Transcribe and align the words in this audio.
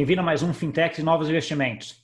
Bem-vindo 0.00 0.22
a 0.22 0.24
mais 0.24 0.42
um 0.42 0.54
Fintech 0.54 0.98
e 0.98 1.04
Novos 1.04 1.28
Investimentos. 1.28 2.02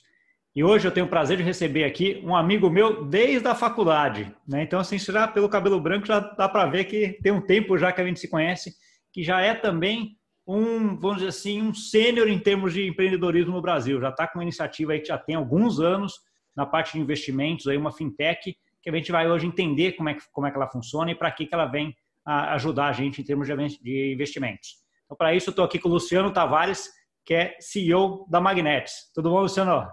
E 0.55 0.63
hoje 0.63 0.87
eu 0.87 0.91
tenho 0.91 1.07
o 1.07 1.09
prazer 1.09 1.35
de 1.35 1.41
receber 1.41 1.83
aqui 1.83 2.21
um 2.23 2.35
amigo 2.35 2.69
meu 2.69 3.03
desde 3.03 3.47
a 3.47 3.55
faculdade. 3.55 4.31
Né? 4.47 4.61
Então, 4.61 4.79
assim, 4.79 4.99
já 4.99 5.27
pelo 5.27 5.49
cabelo 5.49 5.81
branco 5.81 6.05
já 6.05 6.19
dá 6.19 6.47
para 6.47 6.67
ver 6.67 6.83
que 6.83 7.17
tem 7.23 7.31
um 7.31 7.41
tempo 7.41 7.75
já 7.75 7.91
que 7.91 7.99
a 7.99 8.05
gente 8.05 8.19
se 8.19 8.29
conhece, 8.29 8.75
que 9.11 9.23
já 9.23 9.41
é 9.41 9.55
também 9.55 10.11
um, 10.45 10.95
vamos 10.95 11.17
dizer 11.17 11.29
assim, 11.29 11.59
um 11.59 11.73
sênior 11.73 12.27
em 12.27 12.37
termos 12.37 12.71
de 12.71 12.87
empreendedorismo 12.87 13.53
no 13.53 13.63
Brasil. 13.63 13.99
Já 13.99 14.09
está 14.09 14.27
com 14.27 14.37
uma 14.37 14.43
iniciativa 14.43 14.91
aí 14.91 14.99
que 14.99 15.07
já 15.07 15.17
tem 15.17 15.33
alguns 15.33 15.79
anos 15.79 16.13
na 16.55 16.67
parte 16.67 16.93
de 16.93 16.99
investimentos, 16.99 17.65
aí 17.65 17.77
uma 17.77 17.91
fintech, 17.91 18.55
que 18.79 18.89
a 18.91 18.93
gente 18.93 19.11
vai 19.11 19.27
hoje 19.27 19.47
entender 19.47 19.93
como 19.93 20.09
é 20.09 20.13
que, 20.13 20.21
como 20.31 20.45
é 20.45 20.51
que 20.51 20.55
ela 20.55 20.69
funciona 20.69 21.09
e 21.09 21.15
para 21.15 21.31
que, 21.31 21.47
que 21.47 21.55
ela 21.55 21.65
vem 21.65 21.95
a 22.23 22.53
ajudar 22.53 22.89
a 22.89 22.93
gente 22.93 23.21
em 23.21 23.23
termos 23.23 23.47
de 23.47 24.13
investimentos. 24.13 24.75
Então, 25.05 25.17
para 25.17 25.33
isso, 25.33 25.49
eu 25.49 25.51
estou 25.51 25.65
aqui 25.65 25.79
com 25.79 25.89
o 25.89 25.93
Luciano 25.93 26.31
Tavares, 26.31 26.95
que 27.27 27.33
é 27.33 27.57
CEO 27.59 28.25
da 28.29 28.39
Magnetis. 28.39 29.11
Tudo 29.13 29.29
bom, 29.29 29.41
Luciano? 29.41 29.85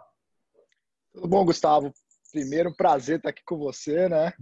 Tudo 1.13 1.27
bom, 1.27 1.45
Gustavo? 1.45 1.93
Primeiro, 2.31 2.73
prazer 2.77 3.17
estar 3.17 3.31
aqui 3.31 3.43
com 3.45 3.59
você, 3.59 4.09
né? 4.09 4.33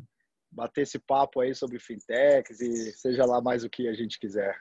Bater 0.51 0.83
esse 0.83 0.99
papo 0.99 1.41
aí 1.41 1.55
sobre 1.55 1.79
fintechs 1.79 2.61
e 2.61 2.93
seja 2.93 3.25
lá 3.25 3.41
mais 3.41 3.65
o 3.65 3.71
que 3.71 3.89
a 3.89 3.95
gente 3.95 4.21
quiser. 4.21 4.55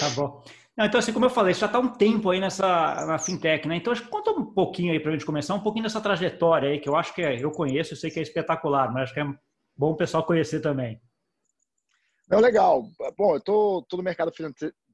Tá 0.00 0.10
bom. 0.10 0.42
Não, 0.76 0.84
então, 0.84 0.98
assim, 0.98 1.12
como 1.12 1.26
eu 1.26 1.30
falei, 1.30 1.54
você 1.54 1.60
já 1.60 1.66
está 1.66 1.78
um 1.78 1.92
tempo 1.92 2.30
aí 2.30 2.40
nessa 2.40 3.06
na 3.06 3.18
fintech, 3.20 3.68
né? 3.68 3.76
Então, 3.76 3.94
conta 4.10 4.32
um 4.32 4.52
pouquinho 4.52 4.92
aí 4.92 4.98
para 4.98 5.10
a 5.10 5.12
gente 5.12 5.24
começar, 5.24 5.54
um 5.54 5.62
pouquinho 5.62 5.84
dessa 5.84 6.00
trajetória 6.00 6.70
aí, 6.70 6.80
que 6.80 6.88
eu 6.88 6.96
acho 6.96 7.14
que 7.14 7.22
é, 7.22 7.38
eu 7.40 7.52
conheço, 7.52 7.92
eu 7.92 7.96
sei 7.96 8.10
que 8.10 8.18
é 8.18 8.22
espetacular, 8.22 8.92
mas 8.92 9.04
acho 9.04 9.14
que 9.14 9.20
é 9.20 9.34
bom 9.76 9.92
o 9.92 9.96
pessoal 9.96 10.26
conhecer 10.26 10.60
também. 10.60 11.00
Não, 12.28 12.40
legal. 12.40 12.82
Bom, 13.16 13.34
eu 13.34 13.38
estou 13.38 13.86
no 13.92 14.02
mercado 14.02 14.32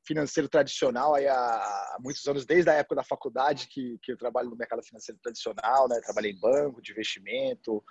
financeiro 0.06 0.48
tradicional 0.48 1.14
aí 1.14 1.26
há, 1.26 1.96
muitos 2.00 2.26
anos, 2.26 2.46
desde 2.46 2.70
a 2.70 2.74
época 2.74 2.96
da 2.96 3.04
faculdade 3.04 3.68
que, 3.68 3.98
que 4.02 4.12
eu 4.12 4.16
trabalho 4.16 4.50
no 4.50 4.56
mercado 4.56 4.82
financeiro 4.82 5.20
tradicional, 5.22 5.88
né? 5.88 6.00
Trabalhei 6.02 6.32
em 6.32 6.38
banco 6.38 6.80
de 6.80 6.92
investimento, 6.92 7.82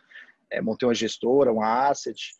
é, 0.49 0.61
montei 0.61 0.87
uma 0.87 0.95
gestora, 0.95 1.51
uma 1.51 1.89
asset. 1.89 2.33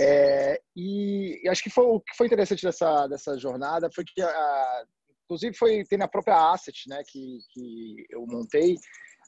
É, 0.00 0.60
e, 0.76 1.40
e, 1.42 1.48
acho 1.48 1.62
que 1.62 1.70
foi, 1.70 1.84
o 1.84 2.00
que 2.00 2.16
foi 2.16 2.26
interessante 2.26 2.64
dessa, 2.64 3.06
dessa 3.06 3.38
jornada 3.38 3.90
foi 3.92 4.04
que, 4.04 4.22
a, 4.22 4.84
inclusive, 5.24 5.56
foi 5.56 5.84
tem 5.84 5.98
na 5.98 6.08
própria 6.08 6.52
asset 6.52 6.88
né, 6.88 7.02
que, 7.06 7.40
que 7.52 8.06
eu 8.10 8.24
montei, 8.26 8.76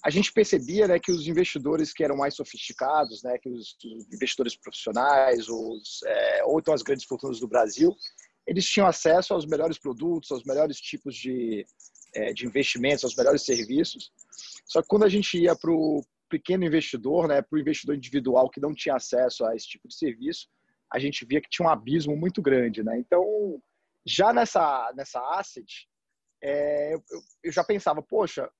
a 0.02 0.10
gente 0.10 0.32
percebia 0.32 0.88
né, 0.88 0.98
que 0.98 1.12
os 1.12 1.26
investidores 1.26 1.92
que 1.92 2.02
eram 2.02 2.16
mais 2.16 2.34
sofisticados, 2.34 3.22
né, 3.22 3.36
que 3.38 3.48
os, 3.50 3.76
investidores 4.12 4.56
profissionais, 4.56 5.48
os, 5.48 6.00
é, 6.06 6.44
ou 6.44 6.58
então 6.58 6.72
as 6.72 6.82
grandes 6.82 7.04
fortunas 7.04 7.38
do 7.38 7.48
Brasil, 7.48 7.94
eles 8.50 8.66
tinham 8.66 8.88
acesso 8.88 9.32
aos 9.32 9.46
melhores 9.46 9.78
produtos, 9.78 10.32
aos 10.32 10.42
melhores 10.42 10.80
tipos 10.80 11.14
de, 11.14 11.64
é, 12.12 12.32
de 12.32 12.44
investimentos, 12.44 13.04
aos 13.04 13.14
melhores 13.14 13.42
serviços. 13.42 14.10
Só 14.66 14.82
que 14.82 14.88
quando 14.88 15.04
a 15.04 15.08
gente 15.08 15.38
ia 15.38 15.54
para 15.54 15.70
o 15.70 16.04
pequeno 16.28 16.64
investidor, 16.64 17.28
né, 17.28 17.40
para 17.42 17.56
o 17.56 17.60
investidor 17.60 17.94
individual 17.94 18.50
que 18.50 18.58
não 18.58 18.74
tinha 18.74 18.96
acesso 18.96 19.44
a 19.44 19.54
esse 19.54 19.68
tipo 19.68 19.86
de 19.86 19.94
serviço, 19.94 20.48
a 20.92 20.98
gente 20.98 21.24
via 21.24 21.40
que 21.40 21.48
tinha 21.48 21.68
um 21.68 21.70
abismo 21.70 22.16
muito 22.16 22.42
grande. 22.42 22.82
Né? 22.82 22.98
Então, 22.98 23.62
já 24.04 24.32
nessa, 24.32 24.92
nessa 24.96 25.20
asset, 25.38 25.88
é, 26.42 26.94
eu, 26.94 27.02
eu, 27.44 27.52
já 27.52 27.62
pensava, 27.62 28.02
poxa, 28.02 28.50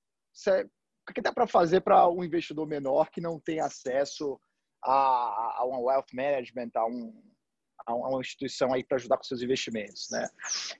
é, 0.47 0.63
o 0.63 1.13
que 1.13 1.21
dá 1.21 1.33
para 1.33 1.47
fazer 1.47 1.81
para 1.81 2.07
um 2.07 2.23
investidor 2.23 2.65
menor 2.65 3.09
que 3.11 3.19
não 3.19 3.37
tem 3.41 3.59
acesso 3.59 4.39
a, 4.81 5.57
a 5.59 5.65
um 5.65 5.83
wealth 5.83 6.13
management, 6.13 6.71
a 6.75 6.85
um, 6.85 7.30
a 7.85 7.93
uma 7.93 8.21
instituição 8.21 8.73
aí 8.73 8.83
para 8.83 8.97
ajudar 8.97 9.17
com 9.17 9.23
seus 9.23 9.41
investimentos, 9.41 10.07
né? 10.11 10.27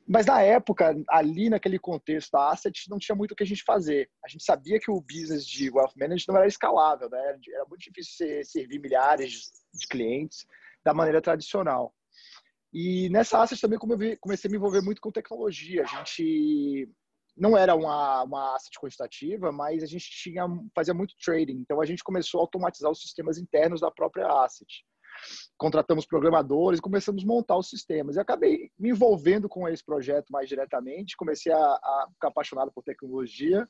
Mas 0.07 0.25
na 0.25 0.41
época, 0.41 0.95
ali 1.09 1.49
naquele 1.49 1.79
contexto 1.79 2.31
da 2.31 2.49
asset, 2.49 2.89
não 2.89 2.99
tinha 2.99 3.15
muito 3.15 3.31
o 3.31 3.35
que 3.35 3.43
a 3.43 3.47
gente 3.47 3.63
fazer. 3.63 4.09
A 4.23 4.27
gente 4.27 4.43
sabia 4.43 4.79
que 4.79 4.91
o 4.91 5.01
business 5.01 5.45
de 5.45 5.69
wealth 5.69 5.93
management 5.95 6.33
não 6.33 6.37
era 6.37 6.47
escalável, 6.47 7.09
né? 7.09 7.39
Era 7.53 7.65
muito 7.65 7.81
difícil 7.81 8.43
servir 8.43 8.79
milhares 8.79 9.51
de 9.73 9.87
clientes 9.87 10.45
da 10.83 10.93
maneira 10.93 11.21
tradicional. 11.21 11.93
E 12.73 13.09
nessa 13.09 13.41
asset 13.41 13.59
também 13.59 13.79
comecei 13.79 14.47
a 14.47 14.51
me 14.51 14.57
envolver 14.57 14.81
muito 14.81 15.01
com 15.01 15.11
tecnologia. 15.11 15.83
A 15.83 15.85
gente 15.85 16.89
não 17.35 17.57
era 17.57 17.75
uma, 17.75 18.23
uma 18.23 18.55
asset 18.55 18.79
quantitativa, 18.79 19.51
mas 19.51 19.83
a 19.83 19.87
gente 19.87 20.09
tinha 20.09 20.45
fazia 20.73 20.93
muito 20.93 21.15
trading. 21.23 21.59
Então 21.59 21.81
a 21.81 21.85
gente 21.85 22.03
começou 22.03 22.39
a 22.39 22.43
automatizar 22.43 22.89
os 22.89 23.01
sistemas 23.01 23.37
internos 23.37 23.81
da 23.81 23.91
própria 23.91 24.27
asset 24.43 24.85
contratamos 25.57 26.05
programadores, 26.05 26.79
começamos 26.79 27.23
a 27.23 27.27
montar 27.27 27.57
os 27.57 27.69
sistemas. 27.69 28.15
E 28.15 28.19
acabei 28.19 28.69
me 28.77 28.89
envolvendo 28.89 29.47
com 29.47 29.67
esse 29.67 29.83
projeto 29.83 30.29
mais 30.29 30.47
diretamente, 30.47 31.17
comecei 31.17 31.51
a, 31.51 31.57
a 31.57 32.07
ficar 32.13 32.29
apaixonado 32.29 32.71
por 32.73 32.83
tecnologia, 32.83 33.67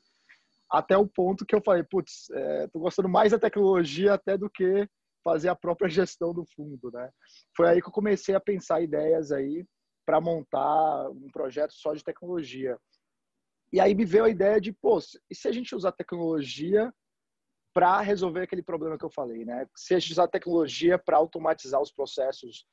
até 0.70 0.96
o 0.96 1.06
ponto 1.06 1.44
que 1.44 1.54
eu 1.54 1.60
falei, 1.62 1.82
putz, 1.82 2.30
é, 2.30 2.66
gostando 2.74 3.08
mais 3.08 3.32
da 3.32 3.38
tecnologia 3.38 4.14
até 4.14 4.38
do 4.38 4.48
que 4.48 4.88
fazer 5.22 5.48
a 5.48 5.54
própria 5.54 5.88
gestão 5.90 6.32
do 6.32 6.44
fundo, 6.56 6.90
né? 6.92 7.10
Foi 7.56 7.68
aí 7.68 7.82
que 7.82 7.88
eu 7.88 7.92
comecei 7.92 8.34
a 8.34 8.40
pensar 8.40 8.80
ideias 8.80 9.30
aí 9.30 9.64
para 10.06 10.20
montar 10.20 11.10
um 11.10 11.28
projeto 11.32 11.72
só 11.74 11.94
de 11.94 12.02
tecnologia. 12.02 12.78
E 13.72 13.80
aí 13.80 13.94
me 13.94 14.04
veio 14.04 14.24
a 14.24 14.30
ideia 14.30 14.60
de, 14.60 14.72
pô, 14.72 14.98
e 15.30 15.34
se 15.34 15.48
a 15.48 15.52
gente 15.52 15.74
usar 15.74 15.92
tecnologia 15.92 16.92
para 17.74 18.00
resolver 18.00 18.42
aquele 18.42 18.62
problema 18.62 18.98
que 18.98 19.04
eu 19.04 19.10
falei, 19.10 19.44
né? 19.44 19.66
Se 19.74 19.94
a 19.94 19.98
gente 19.98 20.12
usar 20.12 20.28
tecnologia 20.28 20.98
para 20.98 21.16
automatizar 21.16 21.80
os 21.80 21.90
processos 21.90 22.66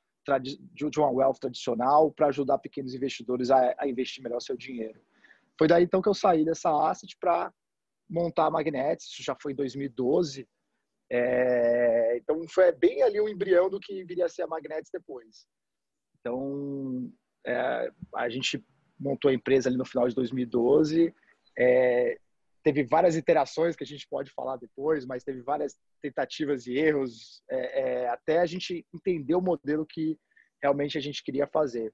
de 0.73 0.99
uma 0.99 1.09
wealth 1.09 1.39
tradicional, 1.39 2.11
para 2.11 2.27
ajudar 2.27 2.59
pequenos 2.59 2.93
investidores 2.93 3.49
a, 3.49 3.75
a, 3.79 3.87
investir 3.87 4.23
melhor 4.23 4.39
seu 4.39 4.55
dinheiro. 4.55 5.01
Foi 5.57 5.67
daí 5.67 5.83
então 5.83 6.01
que 6.01 6.09
eu 6.09 6.13
saí 6.13 6.45
dessa 6.45 6.69
asset 6.87 7.17
para 7.19 7.51
montar 8.07 8.45
a 8.45 8.51
Magnetics, 8.51 9.07
isso 9.07 9.23
já 9.23 9.35
foi 9.41 9.53
em 9.53 9.55
2012. 9.55 10.47
É, 11.11 12.17
então 12.17 12.47
foi 12.47 12.71
bem 12.71 13.01
ali 13.01 13.19
o 13.19 13.25
um 13.25 13.29
embrião 13.29 13.69
do 13.69 13.79
que 13.79 14.03
viria 14.03 14.25
a 14.25 14.29
ser 14.29 14.43
a 14.43 14.47
Magnetics 14.47 14.91
depois. 14.91 15.47
Então 16.19 17.11
é, 17.45 17.91
a 18.15 18.29
gente 18.29 18.63
montou 18.99 19.29
a 19.29 19.33
empresa 19.33 19.69
ali 19.69 19.77
no 19.77 19.85
final 19.85 20.07
de 20.07 20.13
2012. 20.13 21.13
É, 21.57 22.19
teve 22.63 22.83
várias 22.83 23.15
iterações 23.15 23.75
que 23.75 23.83
a 23.83 23.87
gente 23.87 24.07
pode 24.07 24.31
falar 24.31 24.57
depois, 24.57 25.05
mas 25.05 25.23
teve 25.23 25.41
várias 25.41 25.77
tentativas 26.01 26.67
e 26.67 26.77
erros 26.77 27.41
é, 27.49 27.81
é, 27.81 28.09
até 28.09 28.39
a 28.39 28.45
gente 28.45 28.85
entender 28.93 29.35
o 29.35 29.41
modelo 29.41 29.85
que 29.85 30.17
realmente 30.61 30.97
a 30.97 31.01
gente 31.01 31.23
queria 31.23 31.47
fazer. 31.47 31.93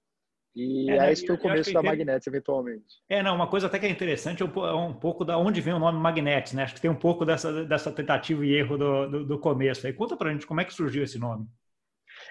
E 0.55 0.89
é, 0.89 0.97
né, 0.97 1.11
esse 1.11 1.25
foi 1.25 1.35
o 1.35 1.39
começo 1.39 1.73
da 1.73 1.83
Magnetis, 1.83 2.27
eventualmente. 2.27 3.03
É, 3.09 3.21
não, 3.21 3.35
uma 3.35 3.49
coisa 3.49 3.67
até 3.67 3.77
que 3.77 3.85
é 3.85 3.89
interessante 3.89 4.41
é 4.41 4.45
um, 4.45 4.65
é 4.65 4.73
um 4.73 4.93
pouco 4.93 5.25
da 5.25 5.37
onde 5.37 5.59
vem 5.59 5.73
o 5.73 5.79
nome 5.79 5.99
Magnetis, 5.99 6.53
né? 6.53 6.63
Acho 6.63 6.75
que 6.75 6.81
tem 6.81 6.89
um 6.89 6.97
pouco 6.97 7.25
dessa, 7.25 7.65
dessa 7.65 7.91
tentativa 7.91 8.45
e 8.45 8.53
erro 8.53 8.77
do, 8.77 9.07
do, 9.09 9.25
do 9.25 9.39
começo. 9.39 9.85
Aí 9.85 9.91
conta 9.91 10.15
pra 10.15 10.31
gente 10.31 10.47
como 10.47 10.61
é 10.61 10.65
que 10.65 10.73
surgiu 10.73 11.03
esse 11.03 11.19
nome. 11.19 11.45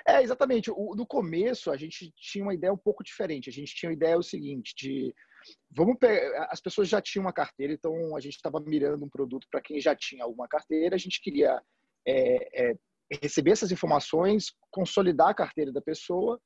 É, 0.09 0.23
exatamente. 0.23 0.71
O, 0.71 0.95
no 0.97 1.07
começo, 1.07 1.71
a 1.71 1.77
gente 1.77 2.11
tinha 2.17 2.43
uma 2.43 2.55
ideia 2.55 2.73
um 2.73 2.79
pouco 2.79 3.05
diferente. 3.05 3.51
A 3.51 3.53
gente 3.53 3.75
tinha 3.75 3.91
a 3.91 3.93
ideia 3.93 4.17
o 4.17 4.23
seguinte, 4.23 4.75
de 4.75 5.15
Vamos 5.71 5.99
pegar, 5.99 6.49
as 6.51 6.61
pessoas 6.61 6.89
já 6.89 7.01
tinham 7.01 7.25
uma 7.25 7.33
carteira, 7.33 7.73
então 7.73 8.17
a 8.17 8.21
gente 8.21 8.37
estava 8.37 8.61
mirando 8.61 9.05
um 9.05 9.09
produto 9.09 9.47
para 9.51 9.61
quem 9.61 9.81
já 9.81 9.95
tinha 9.95 10.25
alguma 10.25 10.47
carteira. 10.49 10.95
A 10.95 10.99
gente 10.99 11.21
queria 11.21 11.61
é, 12.07 12.71
é, 12.71 12.75
receber 13.23 13.53
essas 13.53 13.73
informações, 13.73 14.53
consolidar 14.71 15.29
a 15.29 15.35
carteira 15.35 15.73
da 15.73 15.81
pessoa, 15.81 16.41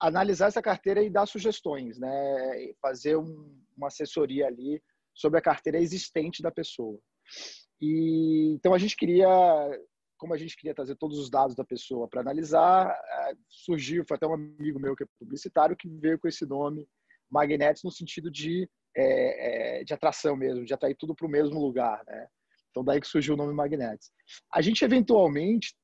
analisar 0.00 0.46
essa 0.46 0.62
carteira 0.62 1.02
e 1.02 1.10
dar 1.10 1.26
sugestões, 1.26 1.98
né? 1.98 2.72
Fazer 2.80 3.16
um, 3.16 3.60
uma 3.76 3.88
assessoria 3.88 4.46
ali 4.46 4.82
sobre 5.14 5.38
a 5.38 5.42
carteira 5.42 5.78
existente 5.78 6.42
da 6.42 6.50
pessoa. 6.50 6.98
E 7.80 8.54
então 8.54 8.72
a 8.72 8.78
gente 8.78 8.96
queria, 8.96 9.28
como 10.16 10.32
a 10.32 10.38
gente 10.38 10.56
queria 10.56 10.74
trazer 10.74 10.96
todos 10.96 11.18
os 11.18 11.30
dados 11.30 11.56
da 11.56 11.64
pessoa 11.64 12.08
para 12.08 12.20
analisar, 12.20 12.88
é, 12.88 13.34
surgiu, 13.48 14.04
foi 14.06 14.16
até 14.16 14.26
um 14.26 14.34
amigo 14.34 14.78
meu 14.78 14.96
que 14.96 15.04
é 15.04 15.08
publicitário 15.18 15.76
que 15.76 15.88
veio 15.88 16.18
com 16.18 16.28
esse 16.28 16.46
nome 16.46 16.88
magnéticos 17.30 17.84
no 17.84 17.90
sentido 17.90 18.30
de, 18.30 18.68
é, 18.96 19.80
é, 19.80 19.84
de 19.84 19.94
atração 19.94 20.36
mesmo, 20.36 20.64
de 20.64 20.74
atrair 20.74 20.96
tudo 20.96 21.14
para 21.14 21.26
o 21.26 21.30
mesmo 21.30 21.60
lugar, 21.60 22.02
né? 22.06 22.26
Então 22.70 22.84
daí 22.84 23.00
que 23.00 23.06
surgiu 23.06 23.34
o 23.34 23.36
nome 23.36 23.52
Magnetis. 23.52 24.10
A 24.52 24.60
gente 24.60 24.84
eventualmente 24.84 25.74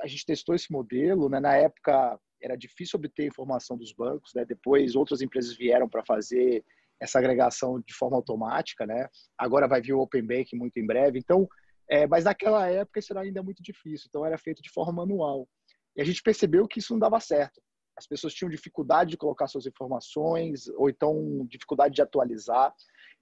a 0.00 0.06
gente 0.06 0.24
testou 0.24 0.54
esse 0.54 0.70
modelo, 0.70 1.28
né? 1.28 1.40
Na 1.40 1.56
época 1.56 2.18
era 2.40 2.56
difícil 2.56 2.98
obter 2.98 3.26
informação 3.26 3.76
dos 3.76 3.92
bancos, 3.92 4.32
né? 4.34 4.44
Depois 4.44 4.94
outras 4.94 5.20
empresas 5.20 5.56
vieram 5.56 5.88
para 5.88 6.04
fazer 6.04 6.64
essa 7.00 7.18
agregação 7.18 7.80
de 7.80 7.92
forma 7.94 8.16
automática, 8.16 8.86
né? 8.86 9.08
Agora 9.36 9.66
vai 9.66 9.80
vir 9.80 9.94
o 9.94 10.00
Open 10.00 10.24
Bank 10.24 10.54
muito 10.54 10.78
em 10.78 10.86
breve. 10.86 11.18
Então, 11.18 11.48
é, 11.90 12.06
mas 12.06 12.24
naquela 12.24 12.68
época 12.68 13.00
isso 13.00 13.12
era 13.12 13.22
ainda 13.22 13.42
muito 13.42 13.62
difícil. 13.62 14.06
Então 14.08 14.24
era 14.24 14.38
feito 14.38 14.62
de 14.62 14.70
forma 14.70 14.92
manual. 14.92 15.48
E 15.96 16.02
a 16.02 16.04
gente 16.04 16.22
percebeu 16.22 16.68
que 16.68 16.78
isso 16.78 16.92
não 16.92 17.00
dava 17.00 17.18
certo 17.18 17.60
as 17.96 18.06
pessoas 18.06 18.34
tinham 18.34 18.50
dificuldade 18.50 19.10
de 19.10 19.16
colocar 19.16 19.46
suas 19.46 19.66
informações 19.66 20.68
ou 20.76 20.88
então 20.88 21.46
dificuldade 21.48 21.94
de 21.94 22.02
atualizar. 22.02 22.74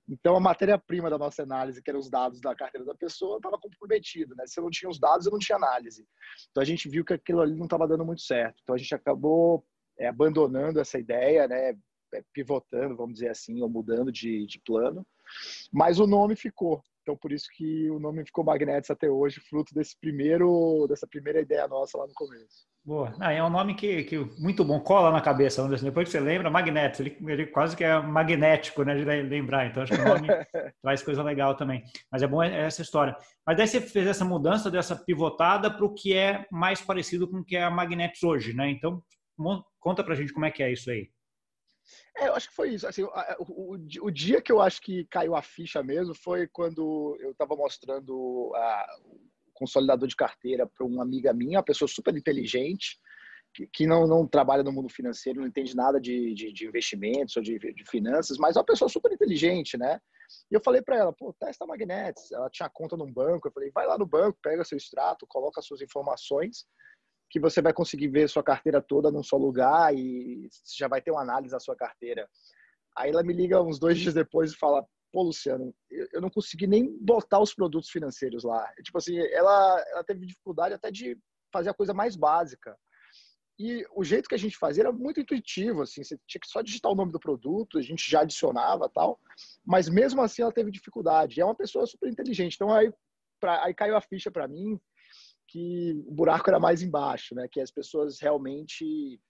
Então, 0.08 0.34
a 0.34 0.40
matéria-prima 0.40 1.08
da 1.08 1.16
nossa 1.16 1.42
análise, 1.42 1.80
que 1.80 1.88
eram 1.88 2.00
os 2.00 2.10
dados 2.10 2.40
da 2.40 2.54
carteira 2.56 2.84
da 2.84 2.94
pessoa, 2.94 3.36
estava 3.36 3.56
comprometida. 3.58 4.34
Né? 4.34 4.44
Se 4.46 4.58
eu 4.58 4.64
não 4.64 4.70
tinha 4.70 4.90
os 4.90 4.98
dados, 4.98 5.26
eu 5.26 5.32
não 5.32 5.38
tinha 5.38 5.56
análise. 5.56 6.04
Então, 6.50 6.60
a 6.60 6.66
gente 6.66 6.88
viu 6.88 7.04
que 7.04 7.14
aquilo 7.14 7.40
ali 7.40 7.54
não 7.54 7.64
estava 7.64 7.86
dando 7.86 8.04
muito 8.04 8.20
certo. 8.20 8.58
Então, 8.62 8.74
a 8.74 8.78
gente 8.78 8.94
acabou 8.94 9.64
é, 9.96 10.08
abandonando 10.08 10.80
essa 10.80 10.98
ideia, 10.98 11.46
né? 11.46 11.78
é, 12.14 12.22
pivotando, 12.32 12.96
vamos 12.96 13.14
dizer 13.14 13.28
assim, 13.28 13.60
ou 13.62 13.68
mudando 13.68 14.12
de, 14.12 14.46
de 14.46 14.60
plano, 14.60 15.06
mas 15.72 15.98
o 15.98 16.06
nome 16.06 16.36
ficou. 16.36 16.82
Então, 17.02 17.16
por 17.16 17.32
isso 17.32 17.48
que 17.56 17.90
o 17.90 17.98
nome 17.98 18.25
ficou 18.25 18.44
Magnetics 18.44 18.90
até 18.90 19.10
hoje, 19.10 19.40
fruto 19.40 19.75
desse 19.75 19.98
primeiro, 19.98 20.86
dessa 20.88 21.06
primeira 21.06 21.40
ideia 21.40 21.66
nossa 21.66 21.98
lá 21.98 22.06
no 22.06 22.14
começo. 22.14 22.66
Boa. 22.84 23.14
Ah, 23.20 23.32
é 23.32 23.40
um 23.40 23.49
nome 23.49 23.76
que, 23.76 24.02
que 24.02 24.19
muito 24.40 24.64
bom, 24.64 24.81
cola 24.81 25.12
na 25.12 25.20
cabeça. 25.20 25.67
Depois 25.69 26.08
que 26.08 26.12
você 26.12 26.19
lembra, 26.19 26.50
Magnetics, 26.50 26.99
ele, 26.99 27.17
ele 27.29 27.46
quase 27.46 27.76
que 27.76 27.84
é 27.84 28.00
magnético, 28.00 28.82
né, 28.82 28.96
de 28.96 29.05
lembrar. 29.05 29.67
Então, 29.67 29.84
acho 29.84 29.93
que 29.93 30.00
o 30.00 30.05
nome 30.05 30.26
traz 30.82 31.00
coisa 31.00 31.23
legal 31.23 31.56
também. 31.56 31.84
Mas 32.11 32.23
é 32.23 32.26
bom 32.26 32.43
essa 32.43 32.82
história. 32.82 33.17
Mas 33.46 33.56
daí 33.56 33.69
você 33.69 33.81
fez 33.81 34.08
essa 34.08 34.25
mudança, 34.25 34.69
dessa 34.69 34.96
pivotada 34.96 35.70
para 35.70 35.84
o 35.84 35.94
que 35.94 36.12
é 36.12 36.44
mais 36.50 36.81
parecido 36.81 37.29
com 37.29 37.38
o 37.38 37.44
que 37.44 37.56
é 37.56 37.62
a 37.62 37.70
Magnetics 37.70 38.25
hoje, 38.25 38.52
né? 38.52 38.69
Então, 38.69 39.00
conta 39.78 40.02
pra 40.02 40.17
gente 40.17 40.32
como 40.32 40.46
é 40.46 40.50
que 40.50 40.62
é 40.62 40.73
isso 40.73 40.90
aí. 40.90 41.08
É, 42.17 42.28
eu 42.28 42.35
acho 42.35 42.49
que 42.49 42.55
foi 42.55 42.70
isso. 42.70 42.88
Assim, 42.88 43.05
o, 43.05 43.11
o, 43.38 44.06
o, 44.06 44.11
dia 44.11 44.43
que 44.43 44.50
eu 44.50 44.61
acho 44.61 44.81
que 44.81 45.05
caiu 45.05 45.37
a 45.37 45.43
ficha 45.43 45.82
mesmo 45.85 46.14
foi 46.17 46.49
quando 46.49 47.17
eu 47.20 47.31
estava 47.31 47.55
mostrando 47.55 48.52
a, 48.56 48.87
consolidador 49.62 50.09
de 50.09 50.17
carteira 50.17 50.67
para 50.67 50.85
uma 50.85 51.03
amiga 51.05 51.32
minha, 51.32 51.59
uma 51.59 51.64
pessoa 51.64 51.88
super 51.88 52.17
inteligente, 52.17 52.99
que, 53.55 53.67
que 53.67 53.87
não, 53.87 54.06
não 54.06 54.26
trabalha 54.26 54.62
no 54.62 54.73
mundo 54.73 54.88
financeiro, 54.88 55.41
não 55.41 55.47
entende 55.47 55.76
nada 55.76 56.00
de, 56.00 56.35
de, 56.35 56.53
de 56.53 56.67
investimentos 56.67 57.37
ou 57.37 57.43
de, 57.43 57.59
de, 57.59 57.85
finanças, 57.88 58.38
mas 58.38 58.56
é 58.56 58.59
uma 58.59 58.64
pessoa 58.64 58.88
super 58.88 59.12
inteligente, 59.12 59.79
né? 59.79 60.00
E 60.50 60.55
eu 60.55 60.61
falei 60.61 60.82
para 60.82 60.97
ela, 60.97 61.12
pô, 61.12 61.32
testa 61.38 61.64
a 61.64 61.67
Magnets. 61.67 62.32
Ela 62.32 62.49
tinha 62.49 62.69
conta 62.69 62.97
num 62.97 63.12
banco. 63.12 63.47
Eu 63.47 63.53
falei, 63.53 63.70
vai 63.70 63.87
lá 63.87 63.99
no 63.99 64.06
banco, 64.06 64.38
pega 64.43 64.64
seu 64.64 64.79
extrato, 64.79 65.26
coloca 65.26 65.61
suas 65.61 65.82
informações 65.82 66.64
que 67.31 67.38
você 67.38 67.62
vai 67.62 67.73
conseguir 67.73 68.09
ver 68.09 68.29
sua 68.29 68.43
carteira 68.43 68.81
toda 68.81 69.11
num 69.11 69.23
só 69.23 69.37
lugar 69.37 69.94
e 69.94 70.49
já 70.76 70.88
vai 70.88 71.00
ter 71.00 71.11
uma 71.11 71.23
análise 71.23 71.53
da 71.53 71.61
sua 71.61 71.76
carteira. 71.76 72.29
Aí 72.97 73.11
ela 73.11 73.23
me 73.23 73.32
liga 73.32 73.62
uns 73.62 73.79
dois 73.79 73.99
dias 73.99 74.14
depois 74.14 74.53
e 74.53 74.56
fala: 74.56 74.87
Pô, 75.12 75.23
Luciano, 75.23 75.75
eu 75.91 76.20
não 76.20 76.31
consegui 76.31 76.67
nem 76.67 76.97
botar 76.99 77.38
os 77.38 77.55
produtos 77.55 77.91
financeiros 77.91 78.44
lá. 78.44 78.67
Tipo 78.82 78.97
assim, 78.97 79.19
ela, 79.19 79.85
ela 79.88 80.05
teve 80.05 80.25
dificuldade 80.25 80.75
até 80.75 80.91
de 80.91 81.19
fazer 81.53 81.69
a 81.69 81.75
coisa 81.75 81.93
mais 81.93 82.17
básica. 82.17 82.76
E 83.59 83.87
o 83.94 84.03
jeito 84.03 84.29
que 84.29 84.35
a 84.35 84.38
gente 84.38 84.56
fazia 84.56 84.85
era 84.85 84.93
muito 84.93 85.20
intuitivo, 85.20 85.82
assim, 85.82 86.03
você 86.03 86.19
tinha 86.26 86.41
que 86.41 86.49
só 86.49 86.62
digitar 86.62 86.91
o 86.91 86.94
nome 86.94 87.12
do 87.12 87.20
produto, 87.20 87.79
a 87.79 87.82
gente 87.82 88.11
já 88.11 88.23
adicionava 88.23 88.88
tal, 88.88 89.20
mas 89.64 89.88
mesmo 89.88 90.23
assim 90.23 90.43
ela 90.43 90.50
teve 90.50 90.70
dificuldade. 90.70 91.38
E 91.38 91.43
é 91.43 91.44
uma 91.44 91.55
pessoa 91.55 91.87
super 91.87 92.09
inteligente. 92.09 92.55
Então 92.55 92.73
aí, 92.73 92.91
pra, 93.38 93.62
aí 93.64 93.75
caiu 93.75 93.94
a 93.94 94.00
ficha 94.00 94.31
para 94.31 94.49
mim 94.49 94.81
que 95.47 95.93
o 96.06 96.12
buraco 96.12 96.49
era 96.49 96.59
mais 96.59 96.82
embaixo, 96.82 97.35
né? 97.35 97.47
Que 97.53 97.61
as 97.61 97.70
pessoas 97.70 98.19
realmente 98.19 99.20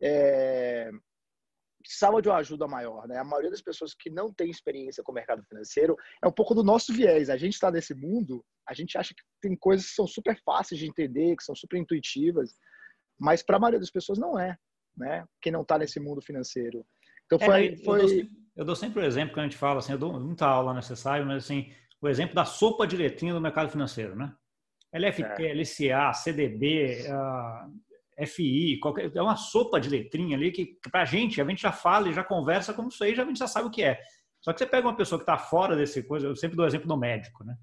é, 0.00 0.90
precisavam 1.82 2.20
de 2.20 2.28
uma 2.28 2.38
ajuda 2.38 2.66
maior, 2.66 3.06
né? 3.06 3.18
A 3.18 3.24
maioria 3.24 3.50
das 3.50 3.60
pessoas 3.60 3.94
que 3.94 4.08
não 4.08 4.32
tem 4.32 4.50
experiência 4.50 5.02
com 5.02 5.12
o 5.12 5.14
mercado 5.14 5.42
financeiro 5.44 5.96
é 6.22 6.26
um 6.26 6.32
pouco 6.32 6.54
do 6.54 6.62
nosso 6.62 6.92
viés. 6.92 7.28
A 7.28 7.36
gente 7.36 7.54
está 7.54 7.70
nesse 7.70 7.94
mundo, 7.94 8.44
a 8.68 8.72
gente 8.72 8.96
acha 8.96 9.14
que 9.14 9.22
tem 9.40 9.56
coisas 9.56 9.86
que 9.86 9.94
são 9.94 10.06
super 10.06 10.40
fáceis 10.44 10.80
de 10.80 10.86
entender, 10.86 11.36
que 11.36 11.44
são 11.44 11.54
super 11.54 11.76
intuitivas, 11.76 12.54
mas 13.18 13.42
para 13.42 13.56
a 13.56 13.60
maioria 13.60 13.80
das 13.80 13.90
pessoas 13.90 14.18
não 14.18 14.38
é, 14.38 14.56
né? 14.96 15.24
Quem 15.40 15.52
não 15.52 15.62
está 15.62 15.76
nesse 15.78 16.00
mundo 16.00 16.22
financeiro. 16.22 16.84
Então 17.26 17.38
foi, 17.38 17.66
é, 17.66 17.72
eu, 17.72 17.76
foi... 17.78 17.98
Dou 17.98 18.08
sempre, 18.08 18.30
eu, 18.56 18.64
dou 18.64 18.76
sempre, 18.76 19.00
o 19.02 19.04
exemplo 19.04 19.34
que 19.34 19.40
a 19.40 19.44
gente 19.44 19.56
fala 19.56 19.78
assim, 19.78 19.92
eu 19.92 19.98
dou 19.98 20.18
muita 20.18 20.46
aula 20.46 20.74
necessária, 20.74 21.24
mas 21.24 21.44
assim, 21.44 21.72
o 22.00 22.08
exemplo 22.08 22.34
da 22.34 22.44
sopa 22.44 22.86
de 22.86 22.96
letrinha 22.96 23.34
do 23.34 23.40
mercado 23.40 23.70
financeiro, 23.70 24.16
né? 24.16 24.34
LFT, 24.92 25.46
é. 25.46 25.54
LCA, 25.54 26.12
CDB, 26.12 27.06
uh, 27.08 27.72
FI, 28.26 28.78
qualquer, 28.80 29.10
é 29.14 29.22
uma 29.22 29.36
sopa 29.36 29.80
de 29.80 29.88
letrinha 29.88 30.36
ali 30.36 30.50
que, 30.50 30.78
para 30.90 31.02
a 31.02 31.04
gente, 31.04 31.40
a 31.40 31.44
gente 31.44 31.62
já 31.62 31.72
fala 31.72 32.08
e 32.08 32.12
já 32.12 32.22
conversa 32.22 32.74
como 32.74 32.88
isso 32.88 33.02
aí, 33.02 33.14
já, 33.14 33.22
a 33.22 33.26
gente 33.26 33.38
já 33.38 33.46
sabe 33.46 33.68
o 33.68 33.70
que 33.70 33.82
é. 33.82 34.00
Só 34.40 34.52
que 34.52 34.58
você 34.58 34.66
pega 34.66 34.86
uma 34.86 34.96
pessoa 34.96 35.18
que 35.18 35.22
está 35.22 35.38
fora 35.38 35.76
desse 35.76 36.02
coisa, 36.02 36.26
eu 36.26 36.36
sempre 36.36 36.56
dou 36.56 36.66
exemplo 36.66 36.88
do 36.88 36.96
médico, 36.96 37.44
né? 37.44 37.56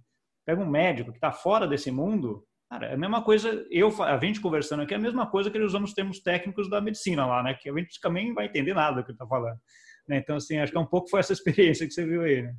Pega 0.46 0.62
um 0.62 0.69
médico 0.69 1.12
que 1.12 1.18
está 1.18 1.31
fora 1.31 1.68
desse 1.68 1.92
mundo, 1.92 2.46
cara, 2.69 2.88
é 2.88 2.94
a 2.94 2.98
mesma 2.98 3.22
coisa, 3.22 3.68
eu, 3.69 4.04
a 4.04 4.18
gente 4.18 4.40
conversando 4.40 4.84
aqui, 4.84 4.94
é 4.94 4.98
a 4.98 5.01
mesma 5.01 5.30
coisa 5.30 5.51
que 5.51 5.57
ele 5.57 5.66
usando 5.66 5.84
os 5.84 5.94
termos 5.94 6.22
técnicos 6.22 6.69
da 6.69 6.81
medicina 6.81 7.25
lá, 7.25 7.44
né? 7.44 7.54
Que 7.54 7.69
a 7.69 7.74
gente 7.74 8.00
também 8.00 8.34
vai 8.34 8.45
entender 8.45 8.74
nada 8.74 8.98
do 8.98 9.04
que 9.04 9.12
ele 9.12 9.16
está 9.16 9.28
falando. 9.28 9.60
Né? 10.07 10.18
Então, 10.18 10.38
assim, 10.38 10.57
acho 10.57 10.72
que 10.72 10.78
é 10.78 10.81
um 10.81 10.86
pouco 10.86 11.10
foi 11.10 11.19
essa 11.19 11.34
experiência 11.34 11.86
que 11.86 11.94
você 11.94 12.06
viu 12.06 12.24
aí, 12.24 12.44
né? 12.44 12.56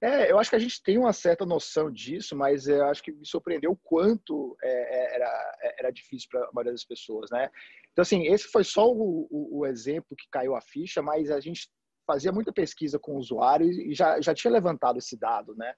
É, 0.00 0.30
eu 0.30 0.38
acho 0.38 0.50
que 0.50 0.56
a 0.56 0.60
gente 0.60 0.80
tem 0.80 0.96
uma 0.96 1.12
certa 1.12 1.44
noção 1.44 1.90
disso, 1.90 2.36
mas 2.36 2.68
eu 2.68 2.84
acho 2.84 3.02
que 3.02 3.10
me 3.10 3.26
surpreendeu 3.26 3.72
o 3.72 3.76
quanto 3.76 4.56
é, 4.62 4.68
é 4.68 5.14
era, 5.16 5.56
é, 5.60 5.80
era 5.80 5.90
difícil 5.90 6.28
para 6.30 6.44
a 6.44 6.52
maioria 6.52 6.72
das 6.72 6.84
pessoas, 6.84 7.30
né? 7.30 7.50
Então, 7.92 8.02
assim, 8.02 8.26
esse 8.28 8.44
foi 8.44 8.62
só 8.62 8.88
o, 8.88 9.26
o, 9.28 9.58
o, 9.58 9.66
exemplo 9.66 10.16
que 10.16 10.28
caiu 10.30 10.54
a 10.54 10.60
ficha, 10.60 11.02
mas 11.02 11.32
a 11.32 11.40
gente 11.40 11.68
fazia 12.06 12.30
muita 12.30 12.52
pesquisa 12.52 12.96
com 12.96 13.14
o 13.14 13.18
usuário 13.18 13.68
e 13.68 13.92
já, 13.92 14.20
já 14.20 14.32
tinha 14.32 14.52
levantado 14.52 14.98
esse 14.98 15.18
dado, 15.18 15.54
né? 15.56 15.74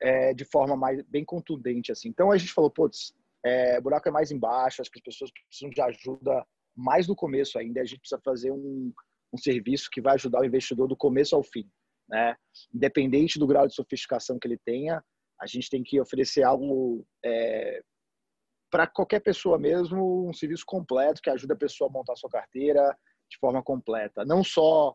É, 0.00 0.34
de 0.34 0.44
forma 0.44 0.76
mais, 0.76 1.02
bem 1.06 1.24
contundente, 1.24 1.90
assim. 1.90 2.10
Então, 2.10 2.30
a 2.30 2.36
gente 2.36 2.52
falou, 2.52 2.70
putz, 2.70 3.14
é, 3.42 3.78
o 3.78 3.82
buraco 3.82 4.06
é 4.06 4.12
mais 4.12 4.30
embaixo, 4.30 4.82
acho 4.82 4.90
que 4.90 4.98
as 4.98 5.04
pessoas 5.04 5.30
precisam 5.30 5.70
de 5.70 5.80
ajuda 5.80 6.46
mais 6.76 7.08
no 7.08 7.16
começo 7.16 7.58
ainda, 7.58 7.80
a 7.80 7.84
gente 7.84 8.00
precisa 8.00 8.20
fazer 8.22 8.50
um, 8.52 8.92
um 9.32 9.38
serviço 9.38 9.88
que 9.90 10.02
vai 10.02 10.14
ajudar 10.14 10.42
o 10.42 10.44
investidor 10.44 10.86
do 10.86 10.96
começo 10.96 11.34
ao 11.34 11.42
fim 11.42 11.66
né? 12.08 12.36
Independente 12.74 13.38
do 13.38 13.46
grau 13.46 13.66
de 13.66 13.74
sofisticação 13.74 14.38
que 14.38 14.46
ele 14.46 14.58
tenha, 14.64 15.02
a 15.40 15.46
gente 15.46 15.68
tem 15.68 15.82
que 15.82 16.00
oferecer 16.00 16.42
algo 16.42 17.06
é, 17.24 17.82
para 18.70 18.86
qualquer 18.86 19.20
pessoa 19.20 19.58
mesmo, 19.58 20.28
um 20.28 20.32
serviço 20.32 20.64
completo 20.66 21.20
que 21.22 21.30
ajuda 21.30 21.54
a 21.54 21.58
pessoa 21.58 21.88
a 21.88 21.92
montar 21.92 22.16
sua 22.16 22.30
carteira 22.30 22.96
de 23.28 23.38
forma 23.38 23.62
completa. 23.62 24.24
Não 24.24 24.42
só 24.42 24.94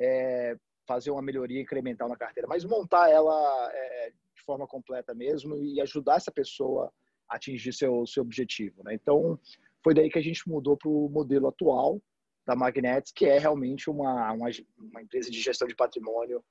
é, 0.00 0.56
fazer 0.86 1.10
uma 1.10 1.22
melhoria 1.22 1.60
incremental 1.60 2.08
na 2.08 2.16
carteira, 2.16 2.48
mas 2.48 2.64
montar 2.64 3.10
ela 3.10 3.70
é, 3.72 4.10
de 4.10 4.42
forma 4.44 4.66
completa 4.66 5.14
mesmo 5.14 5.56
e 5.56 5.80
ajudar 5.80 6.16
essa 6.16 6.32
pessoa 6.32 6.92
a 7.28 7.36
atingir 7.36 7.72
seu, 7.72 8.06
seu 8.06 8.22
objetivo. 8.22 8.82
Né? 8.84 8.94
Então, 8.94 9.38
foi 9.82 9.94
daí 9.94 10.10
que 10.10 10.18
a 10.18 10.22
gente 10.22 10.48
mudou 10.48 10.76
para 10.76 10.88
o 10.88 11.08
modelo 11.08 11.48
atual, 11.48 12.00
da 12.46 12.54
Magnets, 12.54 13.12
que 13.12 13.26
é 13.26 13.38
realmente 13.38 13.88
uma, 13.88 14.32
uma, 14.32 14.48
uma 14.78 15.02
empresa 15.02 15.30
de 15.30 15.40
gestão 15.40 15.66
de 15.66 15.74
patrimônio 15.74 16.44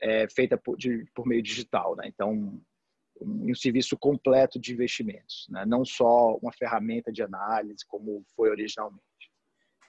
é, 0.00 0.28
feita 0.28 0.56
por, 0.56 0.76
de, 0.76 1.04
por 1.14 1.26
meio 1.26 1.42
digital. 1.42 1.96
Né? 1.96 2.08
Então, 2.08 2.32
um, 2.32 2.62
um, 3.20 3.54
serviço 3.54 3.96
completo 3.96 4.58
de 4.58 4.72
investimentos, 4.72 5.46
né? 5.48 5.64
não 5.66 5.84
só 5.84 6.36
uma 6.36 6.52
ferramenta 6.52 7.12
de 7.12 7.22
análise 7.22 7.84
como 7.86 8.24
foi 8.34 8.50
originalmente. 8.50 9.02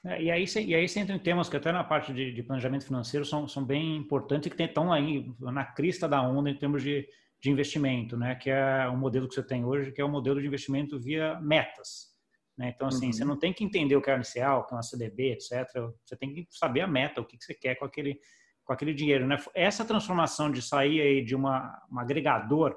É, 0.06 0.21
e, 0.21 0.31
aí, 0.31 0.45
e 0.65 0.75
aí 0.75 0.88
você 0.88 1.00
entra 1.00 1.15
em 1.15 1.19
temas 1.19 1.50
que 1.50 1.57
até 1.57 1.71
na 1.71 1.83
parte 1.83 2.13
de, 2.13 2.31
de 2.31 2.44
planejamento 2.44 2.86
financeiro 2.86 3.26
são, 3.26 3.47
são 3.47 3.66
bem 3.66 3.97
importantes 3.97 4.47
e 4.47 4.56
que 4.56 4.64
estão 4.64 4.94
aí 4.94 5.26
na 5.40 5.66
crista 5.66 6.07
da 6.07 6.21
onda 6.21 6.49
em 6.49 6.57
termos 6.57 6.83
de, 6.83 7.07
de 7.42 7.49
investimento, 7.49 8.16
né? 8.16 8.35
que 8.35 8.49
é 8.49 8.87
o 8.87 8.95
modelo 8.95 9.28
que 9.28 9.33
você 9.33 9.44
tem 9.44 9.66
hoje, 9.66 9.92
que 9.92 9.99
é 9.99 10.06
o 10.06 10.09
modelo 10.09 10.40
de 10.40 10.47
investimento 10.47 10.99
via 10.99 11.40
metas. 11.42 12.16
Né? 12.57 12.73
Então, 12.76 12.87
assim, 12.87 13.07
uhum. 13.07 13.14
você 13.14 13.26
não 13.26 13.37
tem 13.37 13.54
que 13.54 13.64
entender 13.64 13.95
o 13.95 14.02
que 14.02 14.09
é 14.09 14.16
inicial, 14.16 14.61
o 14.61 14.64
que 14.66 14.73
é 14.73 14.78
uma 14.78 14.83
CDB, 14.83 15.33
etc. 15.33 15.68
Você 16.04 16.16
tem 16.18 16.33
que 16.33 16.47
saber 16.49 16.81
a 16.81 16.87
meta, 16.87 17.21
o 17.21 17.26
que, 17.26 17.37
que 17.37 17.45
você 17.45 17.54
quer 17.54 17.76
com 17.76 17.85
aquele, 17.85 18.19
com 18.66 18.73
aquele 18.73 18.94
dinheiro. 18.94 19.28
Né? 19.28 19.37
Essa 19.54 19.85
transformação 19.85 20.52
de 20.52 20.61
sair 20.61 21.02
aí 21.02 21.23
de 21.23 21.35
uma, 21.35 21.85
um 21.92 21.99
agregador 21.99 22.76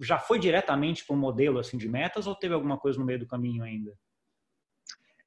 já 0.00 0.18
foi 0.18 0.38
diretamente 0.38 1.04
para 1.04 1.14
um 1.14 1.18
modelo 1.18 1.58
assim 1.58 1.76
de 1.76 1.88
metas 1.88 2.26
ou 2.26 2.34
teve 2.34 2.54
alguma 2.54 2.78
coisa 2.78 2.98
no 2.98 3.04
meio 3.04 3.18
do 3.18 3.26
caminho 3.26 3.62
ainda? 3.62 3.92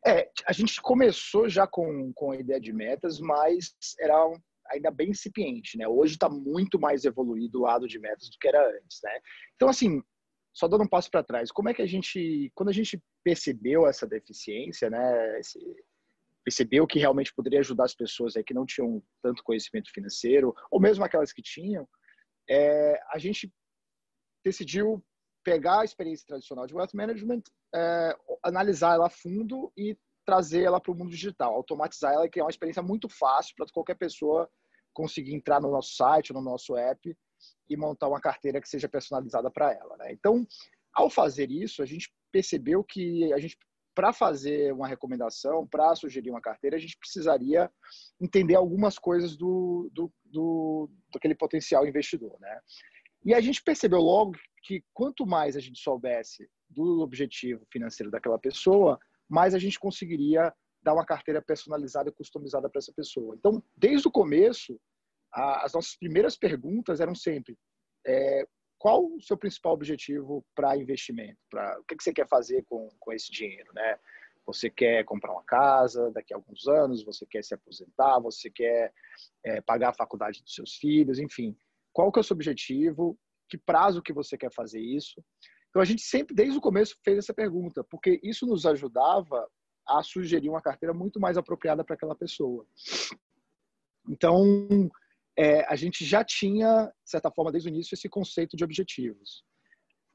É, 0.07 0.29
a 0.45 0.53
gente 0.53 0.81
começou 0.81 1.49
já 1.49 1.67
com, 1.67 2.13
com 2.13 2.31
a 2.31 2.37
ideia 2.37 2.59
de 2.59 2.71
metas, 2.71 3.19
mas 3.19 3.75
era 3.99 4.27
um, 4.27 4.39
ainda 4.67 4.91
bem 4.91 5.09
incipiente, 5.09 5.77
né? 5.77 5.87
Hoje 5.87 6.13
está 6.13 6.29
muito 6.29 6.79
mais 6.79 7.05
evoluído 7.05 7.59
o 7.59 7.63
lado 7.63 7.87
de 7.87 7.99
metas 7.99 8.29
do 8.29 8.37
que 8.39 8.47
era 8.47 8.67
antes, 8.77 8.99
né? 9.03 9.19
Então, 9.55 9.67
assim, 9.67 10.01
só 10.55 10.69
dando 10.69 10.85
um 10.85 10.87
passo 10.87 11.11
para 11.11 11.23
trás, 11.23 11.51
como 11.51 11.67
é 11.67 11.73
que 11.73 11.81
a 11.81 11.85
gente, 11.85 12.49
quando 12.55 12.69
a 12.69 12.73
gente 12.73 13.03
percebeu 13.21 13.85
essa 13.85 14.07
deficiência, 14.07 14.89
né, 14.89 15.39
esse, 15.39 15.59
percebeu 16.45 16.87
que 16.87 16.97
realmente 16.97 17.33
poderia 17.33 17.59
ajudar 17.59 17.83
as 17.83 17.93
pessoas 17.93 18.37
aí 18.37 18.43
que 18.43 18.53
não 18.53 18.65
tinham 18.65 19.03
tanto 19.21 19.43
conhecimento 19.43 19.91
financeiro, 19.91 20.55
ou 20.71 20.79
mesmo 20.79 21.03
aquelas 21.03 21.33
que 21.33 21.41
tinham, 21.41 21.85
é, 22.49 22.97
a 23.11 23.17
gente 23.17 23.51
decidiu 24.45 25.03
pegar 25.43 25.81
a 25.81 25.85
experiência 25.85 26.25
tradicional 26.25 26.65
de 26.65 26.73
wealth 26.73 26.93
management, 26.93 27.41
é, 27.75 28.15
analisar 28.41 28.95
ela 28.95 29.07
a 29.07 29.09
fundo 29.09 29.73
e 29.75 29.97
trazer 30.25 30.63
ela 30.63 30.79
para 30.79 30.91
o 30.91 30.95
mundo 30.95 31.11
digital, 31.11 31.53
automatizar 31.53 32.13
ela 32.13 32.25
e 32.25 32.29
criar 32.29 32.45
uma 32.45 32.49
experiência 32.49 32.81
muito 32.81 33.09
fácil 33.09 33.53
para 33.57 33.65
qualquer 33.73 33.95
pessoa 33.95 34.49
conseguir 34.93 35.35
entrar 35.35 35.59
no 35.59 35.69
nosso 35.69 35.95
site, 35.95 36.31
no 36.31 36.41
nosso 36.41 36.77
app 36.77 37.15
e 37.69 37.75
montar 37.75 38.07
uma 38.07 38.21
carteira 38.21 38.61
que 38.61 38.69
seja 38.69 38.87
personalizada 38.87 39.49
para 39.49 39.73
ela. 39.73 39.97
Né? 39.97 40.11
Então, 40.11 40.45
ao 40.93 41.09
fazer 41.09 41.51
isso, 41.51 41.81
a 41.81 41.85
gente 41.85 42.13
percebeu 42.31 42.83
que 42.83 43.31
a 43.33 43.39
gente 43.39 43.57
para 43.95 44.11
fazer 44.11 44.73
uma 44.73 44.89
recomendação, 44.89 45.65
para 45.65 45.95
sugerir 45.95 46.29
uma 46.29 46.41
carteira, 46.41 46.75
a 46.75 46.79
gente 46.79 46.97
precisaria 46.97 47.71
entender 48.19 48.55
algumas 48.55 48.99
coisas 48.99 49.37
do, 49.37 49.89
do, 49.93 50.11
do, 50.25 50.89
daquele 51.13 51.33
potencial 51.33 51.87
investidor, 51.87 52.37
né? 52.41 52.59
E 53.23 53.33
a 53.33 53.39
gente 53.39 53.63
percebeu 53.63 54.01
logo 54.01 54.33
que 54.63 54.83
quanto 54.93 55.25
mais 55.25 55.55
a 55.55 55.61
gente 55.61 55.79
soubesse 55.79 56.47
do 56.69 56.99
objetivo 56.99 57.65
financeiro 57.71 58.11
daquela 58.11 58.37
pessoa, 58.37 58.99
mais 59.29 59.55
a 59.55 59.59
gente 59.59 59.79
conseguiria 59.79 60.53
dar 60.83 60.93
uma 60.93 61.05
carteira 61.05 61.41
personalizada 61.41 62.09
e 62.09 62.13
customizada 62.13 62.69
para 62.69 62.79
essa 62.79 62.93
pessoa. 62.93 63.35
Então, 63.35 63.63
desde 63.75 64.07
o 64.07 64.11
começo, 64.11 64.79
a, 65.35 65.65
as 65.65 65.73
nossas 65.73 65.95
primeiras 65.95 66.37
perguntas 66.37 66.99
eram 66.99 67.13
sempre: 67.13 67.57
é, 68.07 68.47
qual 68.79 69.05
o 69.05 69.21
seu 69.21 69.37
principal 69.37 69.73
objetivo 69.73 70.45
para 70.55 70.77
investimento? 70.77 71.37
Pra, 71.49 71.79
o 71.79 71.83
que, 71.83 71.95
que 71.95 72.03
você 72.03 72.13
quer 72.13 72.27
fazer 72.27 72.63
com, 72.69 72.89
com 72.99 73.13
esse 73.13 73.31
dinheiro, 73.31 73.71
né? 73.73 73.99
Você 74.45 74.69
quer 74.69 75.03
comprar 75.05 75.33
uma 75.33 75.43
casa 75.43 76.11
daqui 76.11 76.33
a 76.33 76.37
alguns 76.37 76.67
anos? 76.67 77.03
Você 77.03 77.25
quer 77.25 77.43
se 77.43 77.53
aposentar? 77.53 78.19
Você 78.19 78.49
quer 78.49 78.93
é, 79.43 79.59
pagar 79.61 79.89
a 79.89 79.93
faculdade 79.93 80.41
dos 80.43 80.53
seus 80.53 80.75
filhos? 80.75 81.19
Enfim, 81.19 81.57
qual 81.91 82.11
que 82.11 82.19
é 82.19 82.21
o 82.21 82.23
seu 82.23 82.35
objetivo? 82.35 83.17
Que 83.49 83.57
prazo 83.57 84.03
que 84.03 84.13
você 84.13 84.37
quer 84.37 84.53
fazer 84.53 84.79
isso? 84.79 85.23
Então 85.69 85.81
a 85.81 85.85
gente 85.85 86.03
sempre, 86.03 86.35
desde 86.35 86.57
o 86.57 86.61
começo, 86.61 86.95
fez 87.03 87.17
essa 87.17 87.33
pergunta, 87.33 87.83
porque 87.83 88.19
isso 88.23 88.45
nos 88.45 88.65
ajudava 88.65 89.49
a 89.87 90.01
sugerir 90.03 90.49
uma 90.49 90.61
carteira 90.61 90.93
muito 90.93 91.19
mais 91.19 91.37
apropriada 91.37 91.83
para 91.83 91.95
aquela 91.95 92.15
pessoa. 92.15 92.65
Então, 94.07 94.89
é, 95.37 95.65
a 95.65 95.75
gente 95.75 96.05
já 96.05 96.23
tinha, 96.23 96.85
de 97.03 97.09
certa 97.09 97.31
forma, 97.31 97.51
desde 97.51 97.69
o 97.69 97.71
início, 97.71 97.93
esse 97.93 98.07
conceito 98.07 98.55
de 98.55 98.63
objetivos. 98.63 99.43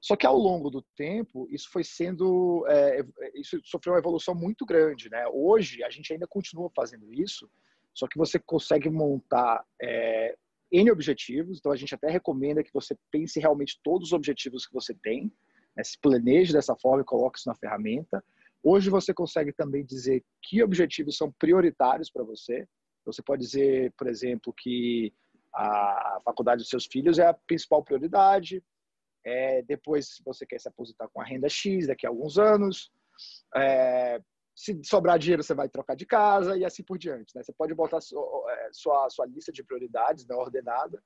Só 0.01 0.17
que 0.17 0.27
ao 0.27 0.37
longo 0.37 0.71
do 0.71 0.83
tempo, 0.97 1.47
isso 1.51 1.69
foi 1.71 1.85
sendo, 1.85 2.67
é, 2.69 3.05
isso 3.35 3.61
sofreu 3.65 3.93
uma 3.93 3.99
evolução 3.99 4.35
muito 4.35 4.65
grande, 4.65 5.11
né? 5.11 5.27
Hoje 5.31 5.85
a 5.85 5.91
gente 5.91 6.11
ainda 6.13 6.27
continua 6.27 6.71
fazendo 6.75 7.13
isso, 7.13 7.51
só 7.95 8.09
que 8.09 8.17
você 8.17 8.39
consegue 8.39 8.89
montar 8.89 9.63
é, 9.81 10.35
N 10.73 10.91
objetivos, 10.91 11.59
então 11.59 11.71
a 11.71 11.77
gente 11.77 11.95
até 11.95 12.09
recomenda 12.09 12.63
que 12.63 12.73
você 12.73 12.97
pense 13.11 13.39
realmente 13.39 13.79
todos 13.83 14.09
os 14.09 14.13
objetivos 14.15 14.67
que 14.67 14.73
você 14.73 14.95
tem, 14.95 15.31
né? 15.77 15.85
se 15.85 15.99
planeje 15.99 16.53
dessa 16.53 16.75
forma 16.77 17.03
e 17.03 17.05
coloque 17.05 17.39
isso 17.39 17.49
na 17.49 17.55
ferramenta. 17.55 18.25
Hoje 18.63 18.89
você 18.89 19.13
consegue 19.13 19.53
também 19.53 19.85
dizer 19.85 20.23
que 20.43 20.63
objetivos 20.63 21.17
são 21.17 21.33
prioritários 21.33 22.11
para 22.11 22.25
você. 22.25 22.67
Você 23.05 23.23
pode 23.23 23.43
dizer, 23.43 23.93
por 23.97 24.09
exemplo, 24.09 24.53
que 24.57 25.13
a 25.55 26.19
faculdade 26.25 26.63
dos 26.63 26.69
seus 26.69 26.87
filhos 26.87 27.19
é 27.19 27.27
a 27.27 27.35
principal 27.35 27.83
prioridade, 27.83 28.63
é, 29.25 29.63
depois, 29.63 30.21
você 30.25 30.47
quer 30.47 30.59
se 30.59 30.69
aposentar 30.69 31.09
com 31.09 31.21
a 31.21 31.25
renda 31.25 31.49
X 31.49 31.87
daqui 31.87 32.07
a 32.07 32.11
alguns 32.11 32.39
anos. 32.39 32.91
É, 33.55 34.21
se 34.55 34.81
sobrar 34.85 35.19
dinheiro, 35.19 35.43
você 35.43 35.55
vai 35.55 35.69
trocar 35.69 35.95
de 35.95 36.07
casa 36.07 36.57
e 36.57 36.65
assim 36.65 36.83
por 36.83 36.99
diante. 36.99 37.35
Né? 37.35 37.43
Você 37.43 37.53
pode 37.53 37.75
botar 37.75 38.01
sua, 38.01 38.23
é, 38.53 38.69
sua, 38.73 39.09
sua 39.11 39.27
lista 39.27 39.53
de 39.53 39.63
prioridades 39.63 40.27
né, 40.27 40.35
ordenada. 40.35 41.03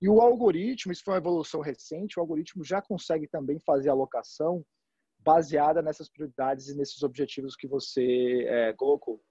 E 0.00 0.08
o 0.08 0.20
algoritmo, 0.20 0.92
isso 0.92 1.04
foi 1.04 1.14
uma 1.14 1.20
evolução 1.20 1.60
recente, 1.60 2.18
o 2.18 2.22
algoritmo 2.22 2.64
já 2.64 2.82
consegue 2.82 3.28
também 3.28 3.60
fazer 3.60 3.88
alocação 3.88 4.64
baseada 5.20 5.80
nessas 5.80 6.08
prioridades 6.08 6.68
e 6.68 6.76
nesses 6.76 7.04
objetivos 7.04 7.54
que 7.54 7.68
você 7.68 8.44
é, 8.48 8.72
colocou. 8.72 9.22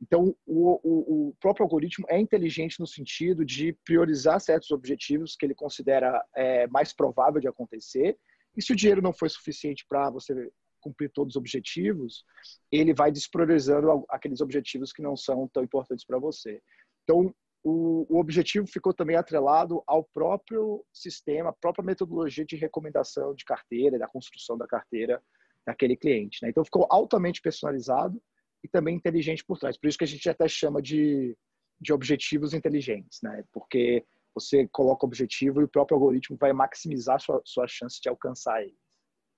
Então, 0.00 0.36
o, 0.46 0.80
o, 0.82 1.28
o, 1.28 1.34
próprio 1.40 1.64
algoritmo 1.64 2.06
é 2.08 2.18
inteligente 2.18 2.78
no 2.78 2.86
sentido 2.86 3.44
de 3.44 3.72
priorizar 3.84 4.40
certos 4.40 4.70
objetivos 4.70 5.34
que 5.34 5.46
ele 5.46 5.54
considera 5.54 6.22
é, 6.34 6.66
mais 6.66 6.92
provável 6.92 7.40
de 7.40 7.48
acontecer. 7.48 8.18
E 8.56 8.62
se 8.62 8.72
o 8.72 8.76
dinheiro 8.76 9.00
não 9.00 9.12
foi 9.12 9.28
suficiente 9.28 9.86
para 9.88 10.10
você 10.10 10.50
cumprir 10.80 11.10
todos 11.10 11.32
os 11.32 11.36
objetivos, 11.36 12.24
ele 12.70 12.94
vai 12.94 13.10
despriorizando 13.10 14.04
aqueles 14.08 14.40
objetivos 14.40 14.92
que 14.92 15.02
não 15.02 15.16
são 15.16 15.48
tão 15.48 15.64
importantes 15.64 16.04
para 16.04 16.18
você. 16.18 16.62
Então, 17.02 17.34
o, 17.64 18.06
o, 18.08 18.20
objetivo 18.20 18.66
ficou 18.66 18.94
também 18.94 19.16
atrelado 19.16 19.82
ao 19.86 20.04
próprio 20.04 20.84
sistema, 20.92 21.50
à 21.50 21.52
própria 21.52 21.84
metodologia 21.84 22.44
de 22.44 22.54
recomendação 22.54 23.34
de 23.34 23.44
carteira, 23.44 23.98
da 23.98 24.06
construção 24.06 24.56
da 24.56 24.66
carteira 24.66 25.20
daquele 25.66 25.96
cliente. 25.96 26.38
Né? 26.42 26.50
Então, 26.50 26.64
ficou 26.64 26.86
altamente 26.88 27.40
personalizado 27.42 28.22
e 28.66 28.68
também 28.68 28.96
inteligente 28.96 29.44
por 29.44 29.58
trás. 29.58 29.78
Por 29.78 29.88
isso 29.88 29.96
que 29.96 30.04
a 30.04 30.08
gente 30.08 30.28
até 30.28 30.48
chama 30.48 30.82
de, 30.82 31.36
de 31.80 31.92
objetivos 31.92 32.52
inteligentes, 32.52 33.20
né? 33.22 33.44
Porque 33.52 34.04
você 34.34 34.68
coloca 34.68 35.06
o 35.06 35.08
objetivo 35.08 35.60
e 35.60 35.64
o 35.64 35.68
próprio 35.68 35.96
algoritmo 35.96 36.36
vai 36.38 36.52
maximizar 36.52 37.20
sua, 37.20 37.40
sua 37.44 37.66
chance 37.66 38.00
de 38.00 38.08
alcançar 38.08 38.62
ele. 38.62 38.76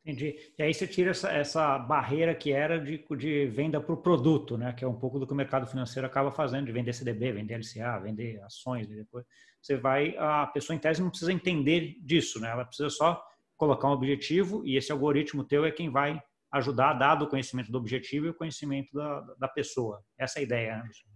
Entendi. 0.05 0.53
E 0.59 0.63
aí 0.63 0.73
você 0.73 0.87
tira 0.87 1.11
essa, 1.11 1.31
essa 1.31 1.79
barreira 1.79 2.35
que 2.35 2.51
era 2.51 2.81
de, 2.81 3.05
de 3.17 3.47
venda 3.47 3.81
para 3.81 3.93
o 3.93 4.03
produto, 4.03 4.57
né? 4.57 4.73
Que 4.73 4.85
é 4.85 4.89
um 4.89 4.99
pouco 4.99 5.19
do 5.19 5.27
que 5.27 5.33
o 5.33 5.37
mercado 5.37 5.67
financeiro 5.67 6.07
acaba 6.07 6.33
fazendo, 6.33 6.67
de 6.67 6.73
vender 6.73 6.95
CDB, 6.95 7.33
vender 7.33 7.59
LCA, 7.59 8.01
vender 8.01 8.41
ações, 8.43 8.89
depois 8.89 9.25
você 9.61 9.77
vai, 9.77 10.17
a 10.17 10.47
pessoa 10.47 10.75
em 10.75 10.79
tese 10.79 11.03
não 11.03 11.11
precisa 11.11 11.33
entender 11.33 11.97
disso, 12.01 12.41
né? 12.41 12.49
Ela 12.51 12.65
precisa 12.65 12.89
só 12.89 13.23
colocar 13.57 13.89
um 13.89 13.93
objetivo 13.93 14.65
e 14.65 14.77
esse 14.77 14.91
algoritmo 14.91 15.45
teu 15.45 15.65
é 15.65 15.71
quem 15.71 15.91
vai 15.91 16.23
ajudar, 16.53 16.95
dado 16.95 17.25
o 17.25 17.29
conhecimento 17.29 17.71
do 17.71 17.79
objetivo 17.79 18.27
e 18.27 18.31
o 18.31 18.35
conhecimento 18.35 18.93
da, 18.95 19.21
da 19.39 19.49
pessoa. 19.49 20.03
Essa 20.19 20.39
é 20.39 20.41
a 20.41 20.45
ideia, 20.45 20.77
Anderson. 20.77 21.09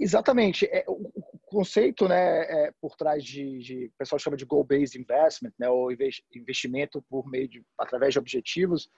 Exatamente. 0.00 0.66
É, 0.66 0.84
o, 0.86 1.10
conceito 1.48 2.06
né, 2.06 2.42
é, 2.42 2.72
por 2.80 2.94
trás 2.94 3.24
de, 3.24 3.58
de, 3.58 3.86
o 3.86 3.92
pessoal 3.98 4.18
chama 4.18 4.36
de 4.36 4.44
goal-based 4.44 5.00
investment, 5.00 5.52
né, 5.58 5.68
ou 5.68 5.88
investimento 6.34 7.02
por 7.08 7.26
meio 7.26 7.48
de, 7.48 7.64
através 7.78 8.12
de 8.12 8.18
objetivos, 8.18 8.90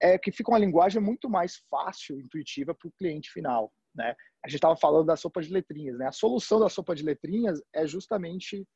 é 0.00 0.18
que 0.18 0.32
fica 0.32 0.50
uma 0.50 0.58
linguagem 0.58 1.02
muito 1.02 1.28
mais 1.28 1.56
fácil, 1.70 2.18
intuitiva 2.18 2.74
para 2.74 2.88
o 2.88 2.92
cliente 2.92 3.30
final. 3.30 3.72
Né? 3.94 4.14
A 4.44 4.48
gente 4.48 4.56
estava 4.56 4.76
falando 4.76 5.06
da 5.06 5.16
sopa 5.16 5.42
de 5.42 5.52
letrinhas. 5.52 5.98
Né? 5.98 6.06
A 6.06 6.12
solução 6.12 6.58
da 6.58 6.68
sopa 6.68 6.94
de 6.94 7.02
letrinhas 7.02 7.60
é 7.74 7.86
justamente 7.86 8.66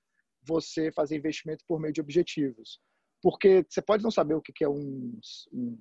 você 0.42 0.92
fazer 0.92 1.16
investimento 1.16 1.64
por 1.66 1.80
meio 1.80 1.94
de 1.94 2.00
objetivos. 2.00 2.80
Porque 3.22 3.64
você 3.68 3.80
pode 3.80 4.02
não 4.02 4.10
saber 4.10 4.34
o 4.34 4.42
que 4.42 4.64
é 4.64 4.68
um, 4.68 5.18
um 5.52 5.78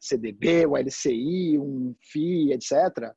CDB, 0.00 0.66
o 0.66 0.76
LCI, 0.76 1.58
um 1.58 1.94
FI, 2.00 2.52
etc. 2.52 3.12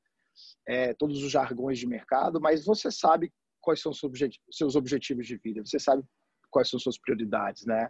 É, 0.68 0.94
todos 0.94 1.24
os 1.24 1.32
jargões 1.32 1.80
de 1.80 1.88
mercado, 1.88 2.40
mas 2.42 2.66
você 2.66 2.92
sabe 2.92 3.32
quais 3.62 3.82
são 3.82 3.92
seus 3.94 4.76
objetivos 4.76 5.26
de 5.26 5.38
vida, 5.38 5.64
você 5.66 5.80
sabe 5.80 6.04
quais 6.52 6.70
são 6.70 6.80
suas 6.80 6.98
prioridades, 6.98 7.66
né? 7.66 7.90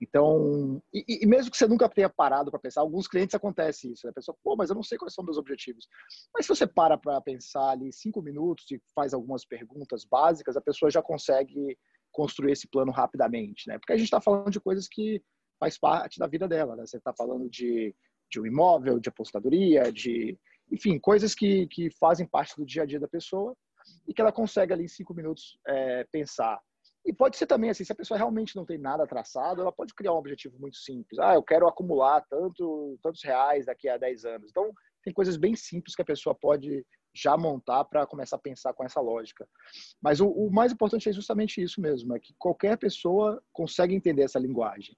Então, 0.00 0.82
e, 0.92 1.22
e 1.22 1.26
mesmo 1.26 1.50
que 1.50 1.56
você 1.56 1.66
nunca 1.66 1.88
tenha 1.88 2.08
parado 2.08 2.50
para 2.50 2.60
pensar, 2.60 2.80
alguns 2.80 3.06
clientes 3.08 3.34
acontece 3.34 3.92
isso, 3.92 4.06
né? 4.06 4.10
A 4.10 4.14
pessoa, 4.14 4.36
pô, 4.42 4.56
mas 4.56 4.68
eu 4.68 4.74
não 4.74 4.82
sei 4.82 4.98
quais 4.98 5.14
são 5.14 5.24
meus 5.24 5.38
objetivos. 5.38 5.88
Mas 6.34 6.46
se 6.46 6.48
você 6.48 6.66
para 6.66 6.98
para 6.98 7.20
pensar 7.20 7.70
ali 7.70 7.92
cinco 7.92 8.20
minutos 8.20 8.70
e 8.70 8.80
faz 8.94 9.14
algumas 9.14 9.44
perguntas 9.44 10.04
básicas, 10.04 10.56
a 10.56 10.60
pessoa 10.60 10.90
já 10.90 11.00
consegue 11.00 11.78
construir 12.12 12.52
esse 12.52 12.68
plano 12.68 12.92
rapidamente, 12.92 13.68
né? 13.68 13.78
Porque 13.78 13.92
a 13.92 13.96
gente 13.96 14.06
está 14.06 14.20
falando 14.20 14.50
de 14.50 14.60
coisas 14.60 14.88
que 14.88 15.22
faz 15.58 15.78
parte 15.78 16.18
da 16.18 16.26
vida 16.26 16.46
dela, 16.46 16.76
né? 16.76 16.86
Você 16.86 16.98
está 16.98 17.12
falando 17.12 17.48
de 17.48 17.94
de 18.30 18.40
um 18.40 18.46
imóvel, 18.46 18.98
de 18.98 19.08
apostadoria, 19.08 19.92
de, 19.92 20.38
enfim, 20.70 20.98
coisas 20.98 21.34
que, 21.34 21.66
que 21.68 21.90
fazem 21.98 22.26
parte 22.26 22.54
do 22.56 22.64
dia 22.64 22.82
a 22.82 22.86
dia 22.86 23.00
da 23.00 23.08
pessoa 23.08 23.56
e 24.06 24.14
que 24.14 24.20
ela 24.20 24.32
consegue 24.32 24.72
ali 24.72 24.84
em 24.84 24.88
cinco 24.88 25.14
minutos 25.14 25.58
é, 25.66 26.04
pensar. 26.10 26.60
E 27.04 27.12
pode 27.12 27.36
ser 27.36 27.46
também 27.46 27.68
assim, 27.68 27.84
se 27.84 27.92
a 27.92 27.96
pessoa 27.96 28.16
realmente 28.16 28.56
não 28.56 28.64
tem 28.64 28.78
nada 28.78 29.06
traçado, 29.06 29.60
ela 29.60 29.72
pode 29.72 29.94
criar 29.94 30.14
um 30.14 30.18
objetivo 30.18 30.58
muito 30.58 30.78
simples. 30.78 31.18
Ah, 31.18 31.34
eu 31.34 31.42
quero 31.42 31.68
acumular 31.68 32.22
tanto, 32.30 32.98
tantos 33.02 33.22
reais 33.22 33.66
daqui 33.66 33.88
a 33.88 33.98
10 33.98 34.24
anos. 34.24 34.50
Então, 34.50 34.72
tem 35.02 35.12
coisas 35.12 35.36
bem 35.36 35.54
simples 35.54 35.94
que 35.94 36.00
a 36.00 36.06
pessoa 36.06 36.34
pode 36.34 36.84
já 37.14 37.36
montar 37.36 37.84
para 37.84 38.06
começar 38.06 38.36
a 38.36 38.40
pensar 38.40 38.72
com 38.72 38.84
essa 38.84 39.00
lógica. 39.00 39.46
Mas 40.02 40.18
o, 40.18 40.28
o, 40.28 40.50
mais 40.50 40.72
importante 40.72 41.08
é 41.08 41.12
justamente 41.12 41.62
isso 41.62 41.80
mesmo, 41.80 42.16
é 42.16 42.18
que 42.18 42.34
qualquer 42.38 42.78
pessoa 42.78 43.40
consegue 43.52 43.94
entender 43.94 44.22
essa 44.22 44.38
linguagem. 44.38 44.96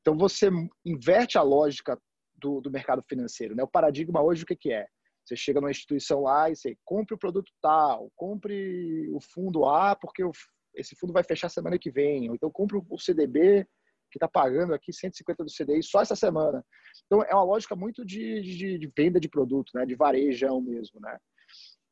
Então, 0.00 0.16
você 0.16 0.48
inverte 0.84 1.36
a 1.36 1.42
lógica 1.42 2.00
do, 2.42 2.60
do 2.60 2.70
mercado 2.70 3.02
financeiro. 3.08 3.54
Né? 3.54 3.62
O 3.62 3.68
paradigma 3.68 4.20
hoje, 4.20 4.42
o 4.42 4.46
que, 4.46 4.56
que 4.56 4.72
é? 4.72 4.86
Você 5.24 5.36
chega 5.36 5.60
numa 5.60 5.70
instituição 5.70 6.22
lá 6.22 6.50
e 6.50 6.56
você 6.56 6.76
compre 6.84 7.14
o 7.14 7.18
produto 7.18 7.50
tal, 7.62 8.10
compre 8.16 9.08
o 9.10 9.20
fundo 9.20 9.64
A, 9.64 9.94
porque 9.94 10.24
o, 10.24 10.32
esse 10.74 10.96
fundo 10.96 11.12
vai 11.12 11.22
fechar 11.22 11.48
semana 11.48 11.78
que 11.78 11.90
vem, 11.90 12.28
ou 12.28 12.34
então 12.34 12.50
compre 12.50 12.76
o 12.76 12.98
CDB, 12.98 13.64
que 14.10 14.18
está 14.18 14.28
pagando 14.28 14.74
aqui 14.74 14.92
150 14.92 15.44
do 15.44 15.50
CDI 15.50 15.82
só 15.82 16.02
essa 16.02 16.16
semana. 16.16 16.64
Então, 17.06 17.22
é 17.22 17.34
uma 17.34 17.44
lógica 17.44 17.74
muito 17.74 18.04
de, 18.04 18.42
de, 18.42 18.78
de 18.78 18.92
venda 18.94 19.18
de 19.18 19.28
produto, 19.28 19.70
né? 19.74 19.86
de 19.86 19.94
varejão 19.94 20.60
mesmo. 20.60 21.00
Né? 21.00 21.18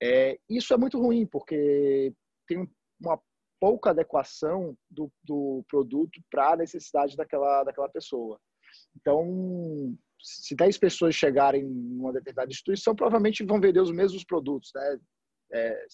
É, 0.02 0.38
isso 0.49 0.75
é 0.75 0.76
muito 0.76 1.00
ruim, 1.00 1.25
porque 1.25 2.12
tem 2.47 2.69
uma 3.00 3.19
pouca 3.61 3.90
adequação 3.90 4.76
do, 4.90 5.11
do 5.23 5.64
produto 5.69 6.21
para 6.30 6.52
a 6.52 6.57
necessidade 6.57 7.16
daquela, 7.16 7.62
daquela 7.62 7.88
pessoa. 7.88 8.38
Então, 8.97 9.97
se 10.23 10.55
10 10.55 10.79
pessoas 10.79 11.15
chegarem 11.15 11.62
em 11.62 11.99
uma 11.99 12.12
determinada 12.12 12.50
instituição, 12.50 12.95
provavelmente 12.95 13.45
vão 13.45 13.61
vender 13.61 13.81
os 13.81 13.93
mesmos 13.93 14.25
produtos. 14.25 14.71
Né? 14.75 14.99
É, 15.53 15.87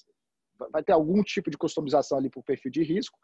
vai 0.73 0.83
ter 0.83 0.92
algum 0.92 1.23
tipo 1.23 1.50
de 1.50 1.59
customização 1.59 2.18
ali 2.18 2.30
para 2.30 2.40
o 2.40 2.45
perfil 2.45 2.71
de 2.71 2.83
risco, 2.83 3.18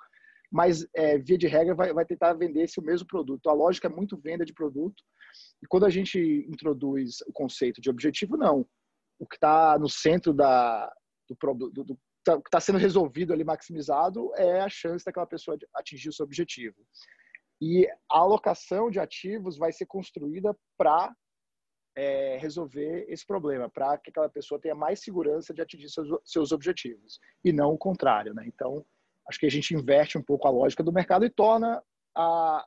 mas 0.50 0.86
é, 0.94 1.18
via 1.18 1.38
de 1.38 1.46
regra 1.46 1.74
vai, 1.74 1.92
vai 1.92 2.04
tentar 2.04 2.34
vender 2.34 2.62
esse 2.62 2.80
mesmo 2.80 3.06
produto. 3.06 3.48
A 3.48 3.54
lógica 3.54 3.88
é 3.88 3.90
muito 3.90 4.18
venda 4.18 4.44
de 4.44 4.52
produto. 4.52 5.02
E 5.62 5.66
quando 5.66 5.86
a 5.86 5.90
gente 5.90 6.18
introduz 6.48 7.22
o 7.26 7.32
conceito 7.32 7.80
de 7.80 7.88
objetivo, 7.88 8.36
não. 8.36 8.66
O 9.18 9.26
que 9.26 9.36
está 9.36 9.78
no 9.78 9.88
centro 9.88 10.34
da, 10.34 10.92
do, 11.28 11.54
do, 11.54 11.84
do 11.84 11.98
tá, 12.22 12.36
que 12.36 12.48
está 12.48 12.60
sendo 12.60 12.78
resolvido 12.78 13.32
ali, 13.32 13.44
maximizado, 13.44 14.30
é 14.36 14.60
a 14.60 14.68
chance 14.68 15.04
daquela 15.04 15.26
pessoa 15.26 15.56
atingir 15.74 16.10
o 16.10 16.12
seu 16.12 16.24
objetivo. 16.24 16.76
E 17.64 17.86
a 18.10 18.18
alocação 18.18 18.90
de 18.90 18.98
ativos 18.98 19.56
vai 19.56 19.70
ser 19.70 19.86
construída 19.86 20.52
para 20.76 21.14
é, 21.96 22.36
resolver 22.38 23.06
esse 23.08 23.24
problema, 23.24 23.70
para 23.70 23.96
que 23.98 24.10
aquela 24.10 24.28
pessoa 24.28 24.60
tenha 24.60 24.74
mais 24.74 24.98
segurança 24.98 25.54
de 25.54 25.62
atingir 25.62 25.88
seus, 25.88 26.08
seus 26.24 26.50
objetivos, 26.50 27.20
e 27.44 27.52
não 27.52 27.70
o 27.70 27.78
contrário. 27.78 28.34
Né? 28.34 28.42
Então, 28.48 28.84
acho 29.28 29.38
que 29.38 29.46
a 29.46 29.50
gente 29.50 29.72
inverte 29.74 30.18
um 30.18 30.22
pouco 30.24 30.48
a 30.48 30.50
lógica 30.50 30.82
do 30.82 30.92
mercado 30.92 31.24
e 31.24 31.30
torna 31.30 31.80
a, 32.16 32.66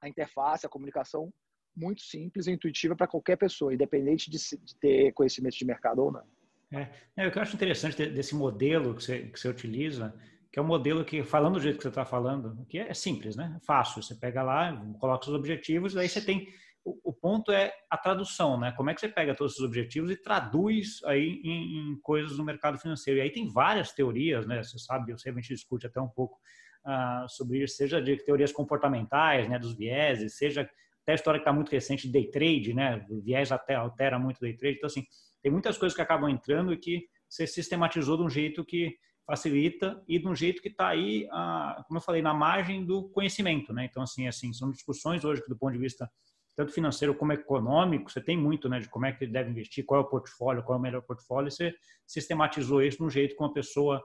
a 0.00 0.08
interface, 0.08 0.64
a 0.64 0.70
comunicação 0.70 1.34
muito 1.74 2.02
simples 2.02 2.46
e 2.46 2.52
intuitiva 2.52 2.94
para 2.94 3.08
qualquer 3.08 3.36
pessoa, 3.36 3.74
independente 3.74 4.30
de, 4.30 4.38
de, 4.38 4.76
ter 4.76 5.12
conhecimento 5.14 5.58
de 5.58 5.64
mercado 5.64 5.98
ou 6.04 6.12
não. 6.12 6.24
É, 6.72 6.92
é, 7.16 7.26
o 7.26 7.32
que 7.32 7.38
eu 7.38 7.42
acho 7.42 7.56
interessante 7.56 8.06
desse 8.06 8.36
modelo 8.36 8.94
que 8.94 9.02
você, 9.02 9.22
que 9.22 9.40
você 9.40 9.48
utiliza, 9.48 10.14
que 10.56 10.60
é 10.60 10.62
um 10.62 10.66
modelo 10.66 11.04
que, 11.04 11.22
falando 11.22 11.56
do 11.56 11.60
jeito 11.60 11.76
que 11.76 11.82
você 11.82 11.90
está 11.90 12.06
falando, 12.06 12.64
que 12.66 12.78
é 12.78 12.94
simples, 12.94 13.36
né? 13.36 13.58
Fácil. 13.66 14.02
Você 14.02 14.14
pega 14.14 14.42
lá, 14.42 14.74
coloca 14.98 15.28
os 15.28 15.34
objetivos, 15.34 15.94
e 15.94 15.98
aí 15.98 16.08
você 16.08 16.24
tem 16.24 16.48
o, 16.82 17.12
ponto 17.12 17.52
é 17.52 17.74
a 17.90 17.98
tradução, 17.98 18.58
né? 18.58 18.72
Como 18.74 18.88
é 18.88 18.94
que 18.94 19.02
você 19.02 19.08
pega 19.08 19.34
todos 19.34 19.52
esses 19.52 19.62
objetivos 19.62 20.10
e 20.10 20.16
traduz 20.16 21.02
aí 21.04 21.42
em, 21.44 21.92
em 21.92 22.00
coisas 22.00 22.38
no 22.38 22.44
mercado 22.44 22.78
financeiro? 22.78 23.20
E 23.20 23.22
aí 23.24 23.30
tem 23.30 23.52
várias 23.52 23.92
teorias, 23.92 24.46
né? 24.46 24.62
Você 24.62 24.78
sabe, 24.78 25.12
eu 25.12 25.18
sei, 25.18 25.30
a 25.30 25.34
gente 25.34 25.52
discute 25.52 25.86
até 25.88 26.00
um 26.00 26.08
pouco 26.08 26.38
uh, 26.86 27.28
sobre 27.28 27.62
isso, 27.62 27.76
seja 27.76 28.00
de 28.00 28.16
teorias 28.16 28.50
comportamentais, 28.50 29.46
né? 29.50 29.58
Dos 29.58 29.76
vieses, 29.76 30.38
seja 30.38 30.62
até 30.62 31.12
a 31.12 31.16
história 31.16 31.38
que 31.38 31.42
está 31.42 31.52
muito 31.52 31.70
recente 31.70 32.08
day 32.08 32.30
trade, 32.30 32.72
né? 32.72 33.04
O 33.10 33.20
viés 33.20 33.52
até 33.52 33.74
altera 33.74 34.18
muito 34.18 34.40
day 34.40 34.56
trade. 34.56 34.76
Então, 34.78 34.86
assim, 34.86 35.04
tem 35.42 35.52
muitas 35.52 35.76
coisas 35.76 35.94
que 35.94 36.00
acabam 36.00 36.30
entrando 36.30 36.72
e 36.72 36.78
que 36.78 37.04
você 37.28 37.46
sistematizou 37.46 38.16
de 38.16 38.22
um 38.22 38.30
jeito 38.30 38.64
que 38.64 38.96
facilita 39.26 40.02
e 40.06 40.18
de 40.18 40.28
um 40.28 40.34
jeito 40.34 40.62
que 40.62 40.68
está 40.68 40.88
aí, 40.88 41.24
uh, 41.26 41.82
como 41.86 41.98
eu 41.98 42.02
falei, 42.02 42.22
na 42.22 42.32
margem 42.32 42.84
do 42.84 43.08
conhecimento, 43.08 43.72
né? 43.72 43.84
Então, 43.84 44.02
assim, 44.02 44.28
assim, 44.28 44.52
são 44.52 44.70
discussões 44.70 45.24
hoje 45.24 45.42
que 45.42 45.48
do 45.48 45.58
ponto 45.58 45.72
de 45.72 45.78
vista 45.78 46.08
tanto 46.56 46.72
financeiro 46.72 47.14
como 47.14 47.32
econômico, 47.32 48.10
você 48.10 48.20
tem 48.20 48.36
muito, 48.36 48.66
né, 48.66 48.80
de 48.80 48.88
como 48.88 49.04
é 49.04 49.12
que 49.12 49.26
deve 49.26 49.50
investir, 49.50 49.84
qual 49.84 50.00
é 50.00 50.04
o 50.04 50.08
portfólio, 50.08 50.62
qual 50.62 50.76
é 50.76 50.78
o 50.78 50.82
melhor 50.82 51.02
portfólio, 51.02 51.50
você 51.50 51.74
sistematizou 52.06 52.82
isso 52.82 52.96
de 52.96 53.04
um 53.04 53.10
jeito 53.10 53.36
que 53.36 53.42
uma 53.42 53.52
pessoa, 53.52 54.02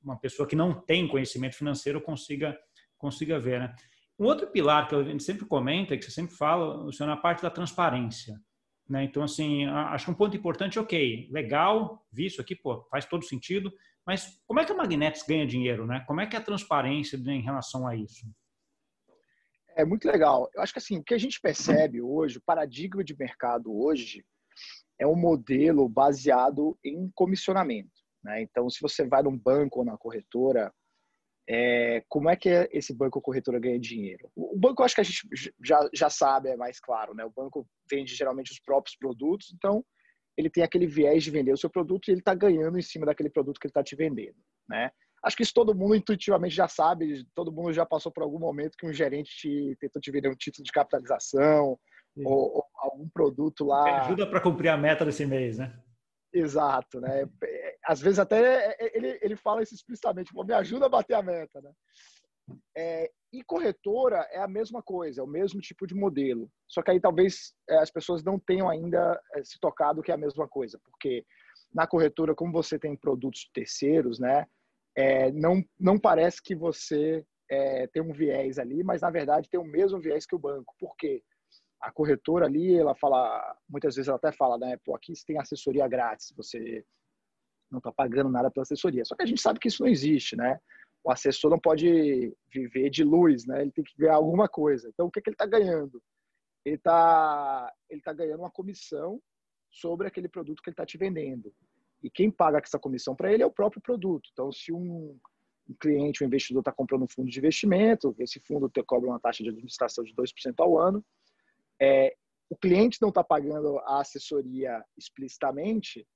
uma 0.00 0.16
pessoa 0.16 0.46
que 0.46 0.54
não 0.54 0.72
tem 0.72 1.08
conhecimento 1.08 1.56
financeiro 1.56 2.00
consiga, 2.00 2.56
consiga 2.96 3.40
ver, 3.40 3.58
né. 3.58 3.74
Um 4.16 4.26
outro 4.26 4.46
pilar 4.46 4.86
que 4.86 4.94
a 4.94 5.02
gente 5.02 5.24
sempre 5.24 5.44
comenta, 5.44 5.96
que 5.96 6.04
você 6.04 6.10
sempre 6.12 6.36
fala, 6.36 6.88
é 6.88 7.04
na 7.04 7.16
parte 7.16 7.42
da 7.42 7.50
transparência. 7.50 8.40
Né? 8.88 9.02
Então, 9.04 9.24
assim, 9.24 9.64
acho 9.64 10.04
que 10.04 10.10
um 10.12 10.14
ponto 10.14 10.36
importante, 10.36 10.78
ok, 10.78 11.28
legal, 11.32 12.06
vi 12.12 12.26
isso 12.26 12.40
aqui, 12.40 12.54
pô, 12.54 12.86
faz 12.90 13.06
todo 13.06 13.24
sentido, 13.24 13.72
mas 14.06 14.38
como 14.46 14.60
é 14.60 14.64
que 14.64 14.72
a 14.72 14.74
Magnetis 14.74 15.22
ganha 15.22 15.46
dinheiro, 15.46 15.86
né? 15.86 16.04
Como 16.06 16.20
é 16.20 16.26
que 16.26 16.36
é 16.36 16.38
a 16.38 16.42
transparência 16.42 17.16
em 17.16 17.42
relação 17.42 17.86
a 17.86 17.96
isso? 17.96 18.26
É 19.76 19.84
muito 19.84 20.06
legal. 20.06 20.48
Eu 20.54 20.62
acho 20.62 20.72
que 20.72 20.78
assim, 20.78 20.98
o 20.98 21.04
que 21.04 21.14
a 21.14 21.18
gente 21.18 21.40
percebe 21.40 22.00
hoje, 22.00 22.38
o 22.38 22.42
paradigma 22.44 23.02
de 23.02 23.16
mercado 23.16 23.74
hoje, 23.74 24.24
é 24.98 25.06
um 25.06 25.16
modelo 25.16 25.88
baseado 25.88 26.78
em 26.84 27.10
comissionamento. 27.14 27.90
Né? 28.22 28.42
Então, 28.42 28.70
se 28.70 28.80
você 28.80 29.06
vai 29.06 29.22
num 29.22 29.36
banco 29.36 29.80
ou 29.80 29.84
na 29.84 29.98
corretora, 29.98 30.72
é, 31.48 32.02
como 32.08 32.30
é 32.30 32.36
que 32.36 32.48
esse 32.72 32.94
banco 32.94 33.18
ou 33.18 33.22
corretora 33.22 33.58
ganha 33.58 33.78
dinheiro? 33.78 34.30
O 34.34 34.56
banco, 34.58 34.82
acho 34.82 34.94
que 34.94 35.00
a 35.00 35.04
gente 35.04 35.28
já, 35.62 35.88
já 35.92 36.08
sabe, 36.08 36.48
é 36.48 36.56
mais 36.56 36.80
claro. 36.80 37.14
Né? 37.14 37.24
O 37.24 37.30
banco 37.30 37.66
vende 37.90 38.14
geralmente 38.14 38.52
os 38.52 38.60
próprios 38.60 38.96
produtos, 38.96 39.52
então 39.52 39.84
ele 40.36 40.50
tem 40.50 40.62
aquele 40.62 40.86
viés 40.86 41.22
de 41.22 41.30
vender 41.30 41.52
o 41.52 41.56
seu 41.56 41.70
produto 41.70 42.08
e 42.08 42.12
ele 42.12 42.20
está 42.20 42.34
ganhando 42.34 42.78
em 42.78 42.82
cima 42.82 43.06
daquele 43.06 43.30
produto 43.30 43.58
que 43.58 43.66
ele 43.66 43.70
está 43.70 43.82
te 43.82 43.94
vendendo. 43.94 44.36
Né? 44.68 44.90
Acho 45.24 45.36
que 45.36 45.42
isso 45.42 45.54
todo 45.54 45.74
mundo 45.74 45.94
intuitivamente 45.94 46.54
já 46.54 46.68
sabe, 46.68 47.24
todo 47.34 47.52
mundo 47.52 47.72
já 47.72 47.86
passou 47.86 48.12
por 48.12 48.22
algum 48.22 48.38
momento 48.38 48.76
que 48.76 48.86
um 48.86 48.92
gerente 48.92 49.30
te, 49.36 49.76
tentou 49.80 50.00
te 50.00 50.10
vender 50.10 50.28
um 50.28 50.36
título 50.36 50.64
de 50.64 50.72
capitalização 50.72 51.78
ou, 52.24 52.56
ou, 52.56 52.64
algum 52.76 53.08
produto 53.08 53.64
lá. 53.64 53.84
Me 53.84 53.90
ajuda 53.90 54.26
para 54.26 54.40
cumprir 54.40 54.68
a 54.68 54.76
meta 54.76 55.04
desse 55.04 55.24
mês, 55.24 55.58
né? 55.58 55.76
Exato, 56.32 57.00
né? 57.00 57.28
Às 57.86 58.00
vezes 58.00 58.18
até 58.18 58.76
ele, 58.94 59.18
ele 59.22 59.36
fala 59.36 59.62
isso 59.62 59.74
explicitamente, 59.74 60.32
me 60.34 60.52
ajuda 60.52 60.86
a 60.86 60.90
bater 60.90 61.14
a 61.14 61.22
meta, 61.22 61.60
né? 61.62 61.72
É, 62.76 63.10
e 63.38 63.42
corretora 63.44 64.26
é 64.30 64.40
a 64.40 64.48
mesma 64.48 64.82
coisa, 64.82 65.20
é 65.20 65.24
o 65.24 65.28
mesmo 65.28 65.60
tipo 65.60 65.86
de 65.86 65.94
modelo. 65.94 66.50
Só 66.68 66.82
que 66.82 66.90
aí 66.90 67.00
talvez 67.00 67.54
é, 67.68 67.76
as 67.78 67.90
pessoas 67.90 68.22
não 68.22 68.38
tenham 68.38 68.68
ainda 68.68 69.20
é, 69.34 69.44
se 69.44 69.58
tocado 69.60 70.02
que 70.02 70.10
é 70.10 70.14
a 70.14 70.18
mesma 70.18 70.48
coisa, 70.48 70.78
porque 70.84 71.24
na 71.72 71.86
corretora, 71.86 72.34
como 72.34 72.52
você 72.52 72.78
tem 72.78 72.96
produtos 72.96 73.50
terceiros, 73.52 74.18
né? 74.18 74.46
é, 74.96 75.32
não, 75.32 75.62
não 75.78 75.98
parece 75.98 76.42
que 76.42 76.54
você 76.54 77.24
é, 77.50 77.86
tem 77.88 78.02
um 78.02 78.12
viés 78.12 78.58
ali, 78.58 78.82
mas 78.84 79.02
na 79.02 79.10
verdade 79.10 79.48
tem 79.50 79.60
o 79.60 79.64
mesmo 79.64 80.00
viés 80.00 80.24
que 80.24 80.34
o 80.34 80.38
banco. 80.38 80.74
Por 80.78 80.96
quê? 80.96 81.22
A 81.80 81.90
corretora 81.90 82.46
ali, 82.46 82.74
ela 82.74 82.94
fala, 82.94 83.56
muitas 83.68 83.96
vezes 83.96 84.08
ela 84.08 84.16
até 84.16 84.32
fala, 84.32 84.56
né? 84.56 84.78
Pô, 84.84 84.94
aqui 84.94 85.14
você 85.14 85.24
tem 85.26 85.38
assessoria 85.38 85.86
grátis, 85.88 86.32
você 86.36 86.84
não 87.70 87.78
está 87.78 87.92
pagando 87.92 88.30
nada 88.30 88.50
pela 88.50 88.62
assessoria. 88.62 89.04
Só 89.04 89.16
que 89.16 89.22
a 89.22 89.26
gente 89.26 89.40
sabe 89.40 89.58
que 89.58 89.68
isso 89.68 89.82
não 89.82 89.90
existe, 89.90 90.36
né? 90.36 90.58
O 91.04 91.10
assessor 91.10 91.50
não 91.50 91.58
pode 91.58 92.34
viver 92.50 92.88
de 92.88 93.04
luz, 93.04 93.46
né? 93.46 93.60
Ele 93.60 93.70
tem 93.70 93.84
que 93.84 93.94
ganhar 93.96 94.14
alguma 94.14 94.48
coisa. 94.48 94.88
Então, 94.88 95.06
o 95.06 95.10
que, 95.10 95.18
é 95.18 95.22
que 95.22 95.28
ele 95.28 95.34
está 95.34 95.46
ganhando? 95.46 96.02
Ele 96.64 96.76
está 96.76 97.72
ele 97.90 98.00
tá 98.00 98.12
ganhando 98.12 98.40
uma 98.40 98.50
comissão 98.50 99.20
sobre 99.70 100.06
aquele 100.08 100.28
produto 100.28 100.62
que 100.62 100.70
ele 100.70 100.74
está 100.74 100.86
te 100.86 100.96
vendendo. 100.96 101.52
E 102.02 102.10
quem 102.10 102.30
paga 102.30 102.58
essa 102.58 102.78
comissão 102.78 103.14
para 103.14 103.32
ele 103.32 103.42
é 103.42 103.46
o 103.46 103.50
próprio 103.52 103.82
produto. 103.82 104.28
Então, 104.32 104.50
se 104.50 104.72
um, 104.72 105.18
um 105.68 105.74
cliente, 105.80 106.22
um 106.22 106.26
investidor 106.26 106.60
está 106.60 106.72
comprando 106.72 107.02
um 107.02 107.08
fundo 107.08 107.30
de 107.30 107.38
investimento, 107.38 108.14
esse 108.18 108.40
fundo 108.40 108.68
te 108.68 108.82
cobra 108.82 109.10
uma 109.10 109.20
taxa 109.20 109.42
de 109.42 109.50
administração 109.50 110.04
de 110.04 110.14
2% 110.14 110.54
ao 110.58 110.78
ano, 110.78 111.04
é, 111.80 112.14
o 112.48 112.56
cliente 112.56 112.98
não 113.00 113.08
está 113.08 113.24
pagando 113.24 113.78
a 113.80 114.00
assessoria 114.00 114.84
explicitamente, 114.96 116.06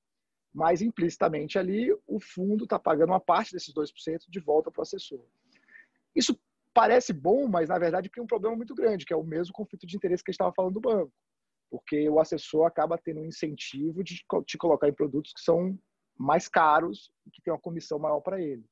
mas 0.53 0.83
implicitamente 0.83 1.59
ali 1.59 1.93
o 2.07 2.21
fundo 2.21 2.65
está 2.65 2.79
pagando 2.79 3.11
uma 3.11 3.21
parte 3.21 3.53
desses 3.53 3.73
2% 3.73 3.93
de 4.29 4.41
volta 4.41 4.71
para 4.71 4.81
o 4.81 4.83
assessor. 4.83 5.25
Isso 6.15 6.39
parece 6.75 7.13
bom, 7.13 7.49
mas 7.49 7.69
na 7.69 7.79
verdade 7.79 8.11
tem 8.11 8.23
um 8.23 8.27
problema 8.27 8.57
muito 8.57 8.75
grande, 8.75 9.05
que 9.05 9.13
é 9.13 9.17
o 9.17 9.25
mesmo 9.25 9.53
conflito 9.53 9.87
de 9.87 9.97
interesse 9.97 10.23
que 10.23 10.31
a 10.31 10.33
gente 10.33 10.41
estava 10.41 10.55
falando 10.55 10.75
do 10.75 10.81
banco 10.81 11.13
porque 11.71 12.09
o 12.09 12.19
assessor 12.19 12.67
acaba 12.67 12.99
tendo 12.99 13.21
um 13.21 13.27
incentivo 13.27 14.03
de 14.03 14.25
te 14.47 14.59
colocar 14.59 14.89
em 14.89 14.95
produtos 14.95 15.33
que 15.33 15.41
são 15.41 15.79
mais 16.17 16.49
caros 16.49 17.13
e 17.27 17.31
que 17.31 17.43
tem 17.43 17.53
uma 17.53 17.61
comissão 17.61 17.99
maior 17.99 18.21
para 18.21 18.41
ele. 18.41 18.65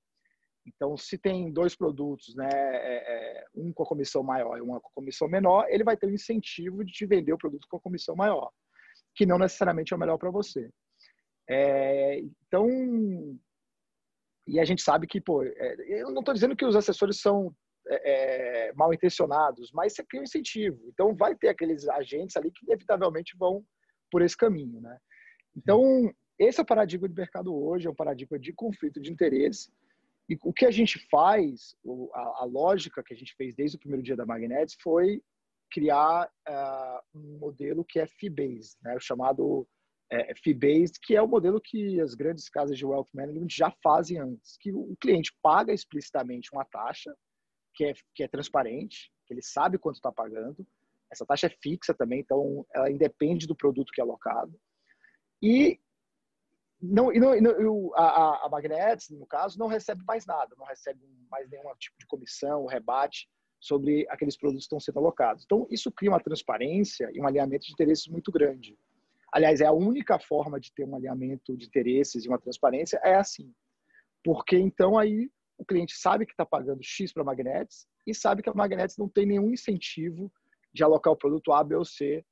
Então, 0.66 0.96
se 0.96 1.16
tem 1.16 1.52
dois 1.52 1.76
produtos, 1.76 2.34
né, 2.34 2.48
é, 2.50 3.38
é, 3.38 3.46
um 3.54 3.72
com 3.72 3.84
a 3.84 3.86
comissão 3.86 4.22
maior 4.22 4.58
e 4.58 4.62
um 4.62 4.66
com 4.66 4.76
a 4.76 4.94
comissão 4.94 5.28
menor, 5.28 5.66
ele 5.68 5.84
vai 5.84 5.96
ter 5.96 6.06
um 6.06 6.14
incentivo 6.14 6.84
de 6.84 6.92
te 6.92 7.06
vender 7.06 7.32
o 7.32 7.38
produto 7.38 7.68
com 7.68 7.76
a 7.76 7.80
comissão 7.80 8.16
maior, 8.16 8.50
que 9.14 9.24
não 9.24 9.38
necessariamente 9.38 9.92
é 9.92 9.96
o 9.96 10.00
melhor 10.00 10.18
para 10.18 10.30
você. 10.30 10.68
É, 11.48 12.20
então, 12.20 12.68
e 14.46 14.60
a 14.60 14.64
gente 14.64 14.82
sabe 14.82 15.06
que, 15.06 15.20
pô, 15.20 15.42
é, 15.42 15.76
eu 15.88 16.10
não 16.10 16.20
estou 16.20 16.34
dizendo 16.34 16.56
que 16.56 16.64
os 16.64 16.76
assessores 16.76 17.20
são 17.20 17.54
é, 17.88 18.68
é, 18.68 18.72
mal 18.74 18.92
intencionados, 18.92 19.70
mas 19.72 19.94
você 19.94 20.04
cria 20.04 20.20
um 20.20 20.24
incentivo. 20.24 20.80
Então, 20.88 21.14
vai 21.14 21.34
ter 21.34 21.48
aqueles 21.48 21.88
agentes 21.88 22.36
ali 22.36 22.50
que 22.50 22.64
inevitavelmente 22.64 23.36
vão 23.36 23.64
por 24.10 24.22
esse 24.22 24.36
caminho, 24.36 24.80
né? 24.80 24.98
Então, 25.56 26.12
esse 26.38 26.60
é 26.60 26.62
o 26.62 26.66
paradigma 26.66 27.08
de 27.08 27.14
mercado 27.14 27.54
hoje, 27.54 27.86
é 27.86 27.90
um 27.90 27.94
paradigma 27.94 28.38
de 28.38 28.52
conflito 28.52 29.00
de 29.00 29.10
interesse. 29.10 29.72
E 30.28 30.36
o 30.42 30.52
que 30.52 30.66
a 30.66 30.70
gente 30.70 30.98
faz, 31.08 31.76
a, 32.12 32.44
lógica 32.44 33.02
que 33.02 33.14
a 33.14 33.16
gente 33.16 33.34
fez 33.36 33.54
desde 33.54 33.76
o 33.76 33.80
primeiro 33.80 34.02
dia 34.02 34.16
da 34.16 34.26
Magnetics 34.26 34.76
foi 34.82 35.22
criar 35.70 36.28
uh, 36.48 37.18
um 37.18 37.38
modelo 37.38 37.84
que 37.84 38.00
é 38.00 38.06
fee-based, 38.06 38.76
né? 38.82 38.96
o 38.96 39.00
chamado 39.00 39.66
é, 40.10 40.34
fee-based, 40.36 41.00
que 41.00 41.16
é 41.16 41.22
o 41.22 41.28
modelo 41.28 41.60
que 41.60 42.00
as 42.00 42.14
grandes 42.14 42.48
casas 42.48 42.78
de 42.78 42.86
wealth 42.86 43.08
management 43.12 43.48
já 43.50 43.70
fazem 43.82 44.18
antes, 44.18 44.56
que 44.58 44.72
o 44.72 44.96
cliente 45.00 45.36
paga 45.42 45.72
explicitamente 45.72 46.50
uma 46.52 46.64
taxa 46.64 47.14
que 47.74 47.84
é, 47.84 47.94
que 48.14 48.22
é 48.22 48.28
transparente, 48.28 49.12
que 49.26 49.34
ele 49.34 49.42
sabe 49.42 49.78
quanto 49.78 49.96
está 49.96 50.12
pagando. 50.12 50.66
Essa 51.10 51.26
taxa 51.26 51.46
é 51.46 51.56
fixa 51.62 51.92
também, 51.92 52.20
então 52.20 52.64
ela 52.74 52.90
independe 52.90 53.46
do 53.46 53.56
produto 53.56 53.92
que 53.92 54.00
é 54.00 54.04
alocado. 54.04 54.58
E 55.42 55.78
não, 56.80 57.12
e 57.12 57.18
não, 57.18 57.90
a, 57.94 58.46
a 58.46 58.48
Magnets, 58.48 59.08
no 59.10 59.26
caso, 59.26 59.58
não 59.58 59.66
recebe 59.66 60.02
mais 60.06 60.26
nada, 60.26 60.54
não 60.56 60.66
recebe 60.66 61.00
mais 61.30 61.48
nenhum 61.48 61.64
tipo 61.78 61.96
de 61.98 62.06
comissão, 62.06 62.66
rebate 62.66 63.28
sobre 63.58 64.06
aqueles 64.10 64.36
produtos 64.36 64.64
que 64.64 64.66
estão 64.66 64.80
sendo 64.80 64.98
alocados. 64.98 65.44
Então, 65.44 65.66
isso 65.70 65.90
cria 65.90 66.10
uma 66.10 66.22
transparência 66.22 67.10
e 67.12 67.20
um 67.20 67.26
alinhamento 67.26 67.66
de 67.66 67.72
interesses 67.72 68.06
muito 68.06 68.30
grande. 68.30 68.76
Aliás, 69.36 69.60
é 69.60 69.66
a 69.66 69.72
única 69.72 70.18
forma 70.18 70.58
de 70.58 70.72
ter 70.72 70.86
um 70.86 70.96
alinhamento 70.96 71.54
de 71.54 71.66
interesses 71.66 72.24
e 72.24 72.28
uma 72.28 72.38
transparência 72.38 72.98
é 73.04 73.16
assim. 73.16 73.52
Porque 74.24 74.56
então 74.56 74.96
aí 74.96 75.30
o 75.58 75.64
cliente 75.64 75.94
sabe 75.94 76.24
que 76.24 76.32
está 76.32 76.46
pagando 76.46 76.82
X 76.82 77.12
para 77.12 77.22
a 77.22 77.26
Magnetics 77.26 77.86
e 78.06 78.14
sabe 78.14 78.42
que 78.42 78.48
a 78.48 78.54
Magnetics 78.54 78.96
não 78.96 79.10
tem 79.10 79.26
nenhum 79.26 79.52
incentivo 79.52 80.32
de 80.72 80.82
alocar 80.82 81.12
o 81.12 81.16
produto 81.18 81.52
A, 81.52 81.62
B 81.62 81.74
ou 81.74 81.84
C, 81.84 82.24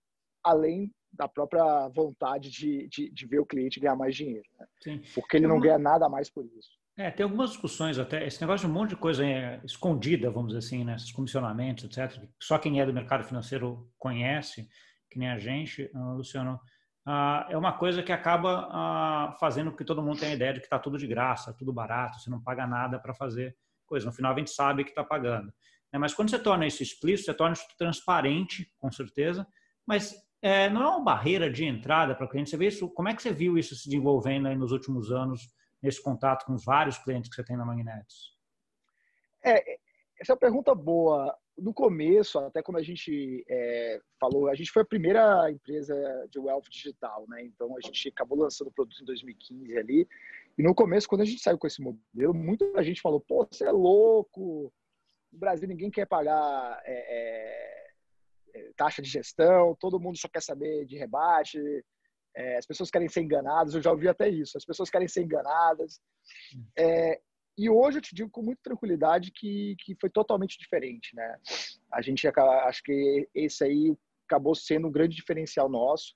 além 0.42 0.90
da 1.12 1.28
própria 1.28 1.88
vontade 1.90 2.50
de, 2.50 2.88
de, 2.88 3.10
de 3.10 3.26
ver 3.26 3.40
o 3.40 3.44
cliente 3.44 3.80
ganhar 3.80 3.96
mais 3.96 4.16
dinheiro. 4.16 4.48
Né? 4.58 5.02
Porque 5.14 5.36
ele 5.36 5.46
não 5.46 5.60
ganha 5.60 5.78
nada 5.78 6.08
mais 6.08 6.30
por 6.30 6.46
isso. 6.56 6.70
É, 6.96 7.10
tem 7.10 7.24
algumas 7.24 7.50
discussões 7.50 7.98
até, 7.98 8.26
esse 8.26 8.40
negócio 8.40 8.66
de 8.66 8.72
um 8.72 8.74
monte 8.74 8.90
de 8.90 8.96
coisa 8.96 9.26
é, 9.26 9.60
escondida, 9.62 10.30
vamos 10.30 10.54
dizer 10.54 10.66
assim, 10.66 10.84
né? 10.84 10.94
esses 10.94 11.12
comissionamentos, 11.12 11.84
etc., 11.84 12.18
só 12.40 12.56
quem 12.56 12.80
é 12.80 12.86
do 12.86 12.94
mercado 12.94 13.24
financeiro 13.24 13.92
conhece, 13.98 14.66
que 15.10 15.18
nem 15.18 15.28
a 15.28 15.38
gente, 15.38 15.90
Luciano, 15.94 16.58
ah, 17.06 17.46
é 17.50 17.56
uma 17.56 17.72
coisa 17.72 18.02
que 18.02 18.12
acaba 18.12 18.68
ah, 18.70 19.36
fazendo 19.38 19.70
com 19.70 19.76
que 19.76 19.84
todo 19.84 20.02
mundo 20.02 20.18
tenha 20.18 20.32
a 20.32 20.34
ideia 20.34 20.54
de 20.54 20.60
que 20.60 20.66
está 20.66 20.78
tudo 20.78 20.96
de 20.96 21.06
graça, 21.06 21.52
tudo 21.52 21.72
barato, 21.72 22.18
você 22.18 22.30
não 22.30 22.40
paga 22.40 22.66
nada 22.66 22.98
para 22.98 23.12
fazer 23.12 23.56
coisa. 23.84 24.06
No 24.06 24.12
final, 24.12 24.32
a 24.32 24.38
gente 24.38 24.50
sabe 24.50 24.84
que 24.84 24.90
está 24.90 25.04
pagando. 25.04 25.52
Né? 25.92 25.98
Mas 25.98 26.14
quando 26.14 26.30
você 26.30 26.38
torna 26.38 26.66
isso 26.66 26.82
explícito, 26.82 27.26
você 27.26 27.34
torna 27.34 27.52
isso 27.52 27.66
transparente, 27.76 28.72
com 28.78 28.90
certeza, 28.90 29.46
mas 29.86 30.14
é, 30.40 30.70
não 30.70 30.82
é 30.82 30.88
uma 30.88 31.04
barreira 31.04 31.50
de 31.50 31.64
entrada 31.64 32.14
para 32.14 32.24
o 32.24 32.28
cliente. 32.28 32.50
Você 32.50 32.56
vê 32.56 32.68
isso, 32.68 32.88
como 32.88 33.08
é 33.08 33.14
que 33.14 33.22
você 33.22 33.32
viu 33.32 33.58
isso 33.58 33.74
se 33.74 33.88
desenvolvendo 33.88 34.54
nos 34.56 34.72
últimos 34.72 35.12
anos, 35.12 35.42
nesse 35.82 36.02
contato 36.02 36.46
com 36.46 36.54
os 36.54 36.64
vários 36.64 36.96
clientes 36.96 37.28
que 37.28 37.36
você 37.36 37.44
tem 37.44 37.56
na 37.56 37.66
Magnetis? 37.66 38.32
É, 39.44 39.74
essa 40.18 40.32
é 40.32 40.34
uma 40.34 40.40
pergunta 40.40 40.74
boa 40.74 41.36
no 41.56 41.72
começo, 41.72 42.38
até 42.38 42.62
quando 42.62 42.78
a 42.78 42.82
gente 42.82 43.44
é, 43.48 44.00
falou, 44.18 44.48
a 44.48 44.54
gente 44.54 44.70
foi 44.70 44.82
a 44.82 44.86
primeira 44.86 45.50
empresa 45.50 45.94
de 46.30 46.38
wealth 46.38 46.68
digital, 46.68 47.24
né? 47.28 47.44
Então 47.44 47.76
a 47.76 47.80
gente 47.80 48.08
acabou 48.08 48.38
lançando 48.38 48.68
o 48.68 48.72
produto 48.72 49.00
em 49.00 49.04
2015 49.04 49.78
ali. 49.78 50.08
E 50.58 50.62
no 50.62 50.74
começo, 50.74 51.08
quando 51.08 51.22
a 51.22 51.24
gente 51.24 51.40
saiu 51.40 51.58
com 51.58 51.66
esse 51.66 51.80
modelo, 51.80 52.34
muita 52.34 52.82
gente 52.82 53.00
falou: 53.00 53.20
pô, 53.20 53.46
você 53.46 53.64
é 53.64 53.70
louco, 53.70 54.72
no 55.32 55.38
Brasil 55.38 55.68
ninguém 55.68 55.90
quer 55.90 56.06
pagar 56.06 56.80
é, 56.84 56.92
é, 56.92 58.60
é, 58.60 58.72
taxa 58.76 59.00
de 59.00 59.08
gestão, 59.08 59.76
todo 59.78 60.00
mundo 60.00 60.18
só 60.18 60.28
quer 60.28 60.42
saber 60.42 60.84
de 60.86 60.96
rebate, 60.96 61.58
é, 62.36 62.56
as 62.56 62.66
pessoas 62.66 62.90
querem 62.90 63.08
ser 63.08 63.22
enganadas. 63.22 63.74
Eu 63.74 63.82
já 63.82 63.92
ouvi 63.92 64.08
até 64.08 64.28
isso: 64.28 64.58
as 64.58 64.64
pessoas 64.64 64.90
querem 64.90 65.06
ser 65.06 65.22
enganadas. 65.22 66.00
E 67.56 67.70
hoje 67.70 67.98
eu 67.98 68.02
te 68.02 68.14
digo 68.14 68.30
com 68.30 68.42
muita 68.42 68.62
tranquilidade 68.62 69.30
que, 69.30 69.76
que 69.78 69.94
foi 70.00 70.10
totalmente 70.10 70.58
diferente, 70.58 71.14
né? 71.14 71.38
A 71.92 72.02
gente 72.02 72.26
acho 72.26 72.82
que 72.82 73.28
esse 73.34 73.62
aí 73.62 73.96
acabou 74.26 74.54
sendo 74.54 74.88
um 74.88 74.92
grande 74.92 75.14
diferencial 75.14 75.68
nosso. 75.68 76.14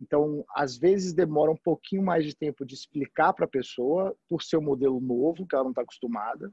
Então, 0.00 0.44
às 0.54 0.76
vezes 0.76 1.14
demora 1.14 1.50
um 1.50 1.56
pouquinho 1.56 2.02
mais 2.02 2.24
de 2.24 2.36
tempo 2.36 2.64
de 2.66 2.74
explicar 2.74 3.32
para 3.32 3.44
a 3.44 3.48
pessoa 3.48 4.16
por 4.28 4.42
ser 4.42 4.56
um 4.56 4.62
modelo 4.62 5.00
novo 5.00 5.46
que 5.46 5.54
ela 5.54 5.64
não 5.64 5.70
está 5.70 5.82
acostumada, 5.82 6.52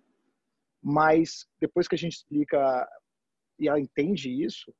mas 0.81 1.47
depois 1.59 1.87
que 1.87 1.95
a 1.95 1.97
gente 1.97 2.13
explica 2.13 2.87
e 3.59 3.67
ela 3.67 3.79
entende 3.79 4.31
isso, 4.31 4.73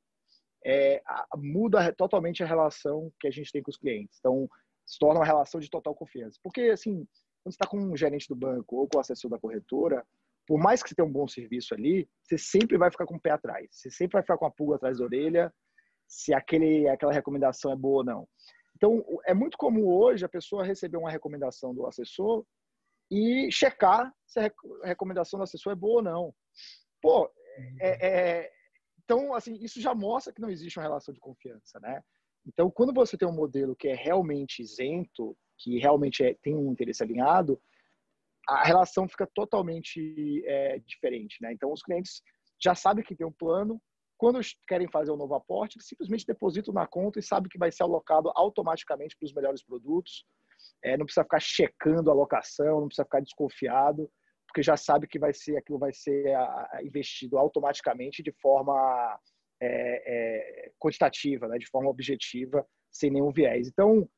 é, 0.64 1.02
muda 1.36 1.92
totalmente 1.92 2.42
a 2.42 2.46
relação 2.46 3.12
que 3.20 3.26
a 3.26 3.30
gente 3.30 3.52
tem 3.52 3.62
com 3.62 3.70
os 3.70 3.76
clientes. 3.76 4.16
Então, 4.18 4.48
se 4.86 4.98
torna 4.98 5.20
uma 5.20 5.26
relação 5.26 5.60
de 5.60 5.70
total 5.70 5.94
confiança. 5.94 6.38
Porque, 6.42 6.62
assim, 6.62 7.06
quando 7.42 7.52
você 7.52 7.56
está 7.56 7.66
com 7.66 7.78
um 7.78 7.96
gerente 7.96 8.28
do 8.28 8.36
banco 8.36 8.76
ou 8.76 8.88
com 8.88 8.98
o 8.98 9.00
assessor 9.00 9.30
da 9.30 9.38
corretora, 9.38 10.06
por 10.46 10.58
mais 10.58 10.82
que 10.82 10.88
você 10.88 10.94
tenha 10.94 11.06
um 11.06 11.12
bom 11.12 11.28
serviço 11.28 11.74
ali, 11.74 12.08
você 12.22 12.36
sempre 12.36 12.76
vai 12.76 12.90
ficar 12.90 13.06
com 13.06 13.16
o 13.16 13.20
pé 13.20 13.30
atrás. 13.30 13.68
Você 13.70 13.90
sempre 13.90 14.14
vai 14.14 14.22
ficar 14.22 14.36
com 14.36 14.46
a 14.46 14.50
pulga 14.50 14.76
atrás 14.76 14.98
da 14.98 15.04
orelha 15.04 15.52
se 16.08 16.34
aquele, 16.34 16.88
aquela 16.88 17.12
recomendação 17.12 17.72
é 17.72 17.76
boa 17.76 17.98
ou 17.98 18.04
não. 18.04 18.28
Então, 18.76 19.04
é 19.24 19.34
muito 19.34 19.56
comum 19.56 19.86
hoje 19.86 20.24
a 20.24 20.28
pessoa 20.28 20.64
receber 20.64 20.96
uma 20.96 21.10
recomendação 21.10 21.74
do 21.74 21.86
assessor 21.86 22.44
e 23.10 23.50
checar 23.52 24.12
se 24.26 24.40
a 24.40 24.52
recomendação 24.84 25.38
do 25.38 25.44
assessor 25.44 25.72
é 25.72 25.76
boa 25.76 25.96
ou 25.96 26.02
não. 26.02 26.34
Pô, 27.00 27.30
é, 27.80 28.08
é, 28.08 28.52
então, 29.04 29.34
assim, 29.34 29.54
isso 29.60 29.80
já 29.80 29.94
mostra 29.94 30.32
que 30.32 30.40
não 30.40 30.50
existe 30.50 30.78
uma 30.78 30.84
relação 30.84 31.12
de 31.12 31.20
confiança, 31.20 31.78
né? 31.80 32.02
Então, 32.46 32.70
quando 32.70 32.92
você 32.92 33.16
tem 33.16 33.28
um 33.28 33.34
modelo 33.34 33.76
que 33.76 33.88
é 33.88 33.94
realmente 33.94 34.62
isento, 34.62 35.36
que 35.62 35.78
realmente 35.78 36.24
é, 36.24 36.34
tem 36.42 36.56
um 36.56 36.72
interesse 36.72 37.02
alinhado, 37.02 37.60
a 38.48 38.64
relação 38.64 39.08
fica 39.08 39.28
totalmente 39.34 40.42
é, 40.46 40.78
diferente, 40.80 41.36
né? 41.40 41.52
Então, 41.52 41.72
os 41.72 41.82
clientes 41.82 42.22
já 42.62 42.74
sabem 42.74 43.04
que 43.04 43.14
tem 43.14 43.26
um 43.26 43.32
plano, 43.32 43.80
quando 44.18 44.40
querem 44.66 44.88
fazer 44.90 45.10
um 45.12 45.16
novo 45.16 45.34
aporte, 45.34 45.76
eles 45.76 45.86
simplesmente 45.86 46.26
depositam 46.26 46.74
na 46.74 46.86
conta 46.86 47.18
e 47.18 47.22
sabem 47.22 47.48
que 47.48 47.58
vai 47.58 47.70
ser 47.70 47.84
alocado 47.84 48.30
automaticamente 48.34 49.16
para 49.16 49.24
os 49.24 49.32
melhores 49.32 49.62
produtos. 49.62 50.26
É, 50.84 50.96
não 50.96 51.06
precisa 51.06 51.24
ficar 51.24 51.40
checando 51.40 52.10
a 52.10 52.12
alocação, 52.12 52.80
não 52.80 52.86
precisa 52.88 53.04
ficar 53.04 53.20
desconfiado, 53.20 54.10
porque 54.46 54.62
já 54.62 54.76
sabe 54.76 55.06
que 55.06 55.18
vai 55.18 55.32
ser 55.32 55.56
aquilo 55.56 55.78
vai 55.78 55.92
ser 55.92 56.34
investido 56.82 57.38
automaticamente 57.38 58.22
de 58.22 58.32
forma 58.32 59.18
é, 59.62 59.68
é, 59.68 60.72
quantitativa, 60.78 61.46
né, 61.48 61.56
de 61.56 61.68
forma 61.68 61.88
objetiva, 61.88 62.66
sem 62.90 63.10
nenhum 63.10 63.30
viés. 63.30 63.68
Então, 63.68 64.08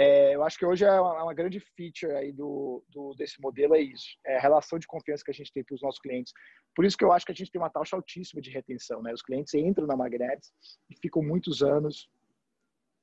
é, 0.00 0.32
eu 0.36 0.44
acho 0.44 0.56
que 0.56 0.64
hoje 0.64 0.84
é 0.84 1.00
uma, 1.00 1.24
uma 1.24 1.34
grande 1.34 1.58
feature 1.58 2.12
aí 2.12 2.30
do, 2.30 2.84
do, 2.88 3.16
desse 3.16 3.40
modelo 3.40 3.74
é 3.74 3.80
isso, 3.80 4.16
é 4.24 4.36
a 4.36 4.40
relação 4.40 4.78
de 4.78 4.86
confiança 4.86 5.24
que 5.24 5.32
a 5.32 5.34
gente 5.34 5.52
tem 5.52 5.64
para 5.64 5.74
os 5.74 5.82
nossos 5.82 6.00
clientes. 6.00 6.32
Por 6.72 6.84
isso 6.84 6.96
que 6.96 7.02
eu 7.02 7.10
acho 7.10 7.26
que 7.26 7.32
a 7.32 7.34
gente 7.34 7.50
tem 7.50 7.60
uma 7.60 7.68
taxa 7.68 7.96
altíssima 7.96 8.40
de 8.40 8.48
retenção, 8.48 9.02
né? 9.02 9.12
Os 9.12 9.22
clientes 9.22 9.52
entram 9.54 9.88
na 9.88 9.96
Magnetis 9.96 10.52
e 10.88 10.94
ficam 11.02 11.20
muitos 11.20 11.62
anos, 11.64 12.08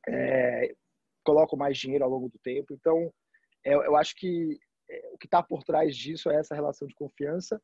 é, 0.07 0.73
colocam 1.25 1.59
mais 1.59 1.77
dinheiro 1.77 2.05
ao 2.05 2.09
longo 2.09 2.29
do 2.29 2.39
tempo. 2.39 2.73
Então, 2.73 3.13
é, 3.65 3.73
eu 3.73 3.97
acho 3.97 4.15
que 4.15 4.57
é, 4.89 5.09
o 5.11 5.17
que 5.17 5.27
está 5.27 5.43
por 5.43 5.65
trás 5.65 5.97
disso 5.97 6.29
é 6.29 6.37
essa 6.37 6.55
relação 6.55 6.87
de 6.87 6.95
confiança 6.95 7.61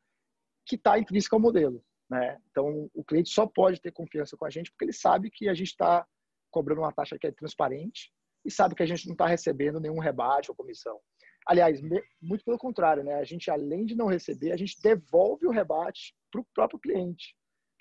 que 0.65 0.75
está 0.75 0.99
intrínseca 0.99 1.37
ao 1.37 1.41
modelo, 1.41 1.81
né? 2.09 2.37
Então, 2.49 2.89
o 2.93 3.01
cliente 3.01 3.29
só 3.29 3.47
pode 3.47 3.79
ter 3.79 3.93
confiança 3.93 4.35
com 4.35 4.43
a 4.43 4.49
gente 4.49 4.69
porque 4.71 4.83
ele 4.83 4.93
sabe 4.93 5.31
que 5.31 5.47
a 5.47 5.53
gente 5.53 5.69
está 5.69 6.05
cobrando 6.51 6.81
uma 6.81 6.91
taxa 6.91 7.17
que 7.17 7.27
é 7.27 7.31
transparente 7.31 8.11
e 8.43 8.51
sabe 8.51 8.75
que 8.75 8.83
a 8.83 8.85
gente 8.85 9.05
não 9.07 9.13
está 9.13 9.27
recebendo 9.27 9.79
nenhum 9.79 9.99
rebate 9.99 10.49
ou 10.49 10.55
comissão. 10.55 10.99
Aliás, 11.45 11.81
muito 12.21 12.45
pelo 12.45 12.57
contrário, 12.57 13.03
né? 13.03 13.15
A 13.15 13.23
gente, 13.23 13.49
além 13.49 13.85
de 13.85 13.95
não 13.95 14.07
receber, 14.07 14.51
a 14.51 14.57
gente 14.57 14.79
devolve 14.81 15.47
o 15.47 15.51
rebate 15.51 16.15
para 16.31 16.41
o 16.41 16.45
próprio 16.53 16.79
cliente. 16.79 17.35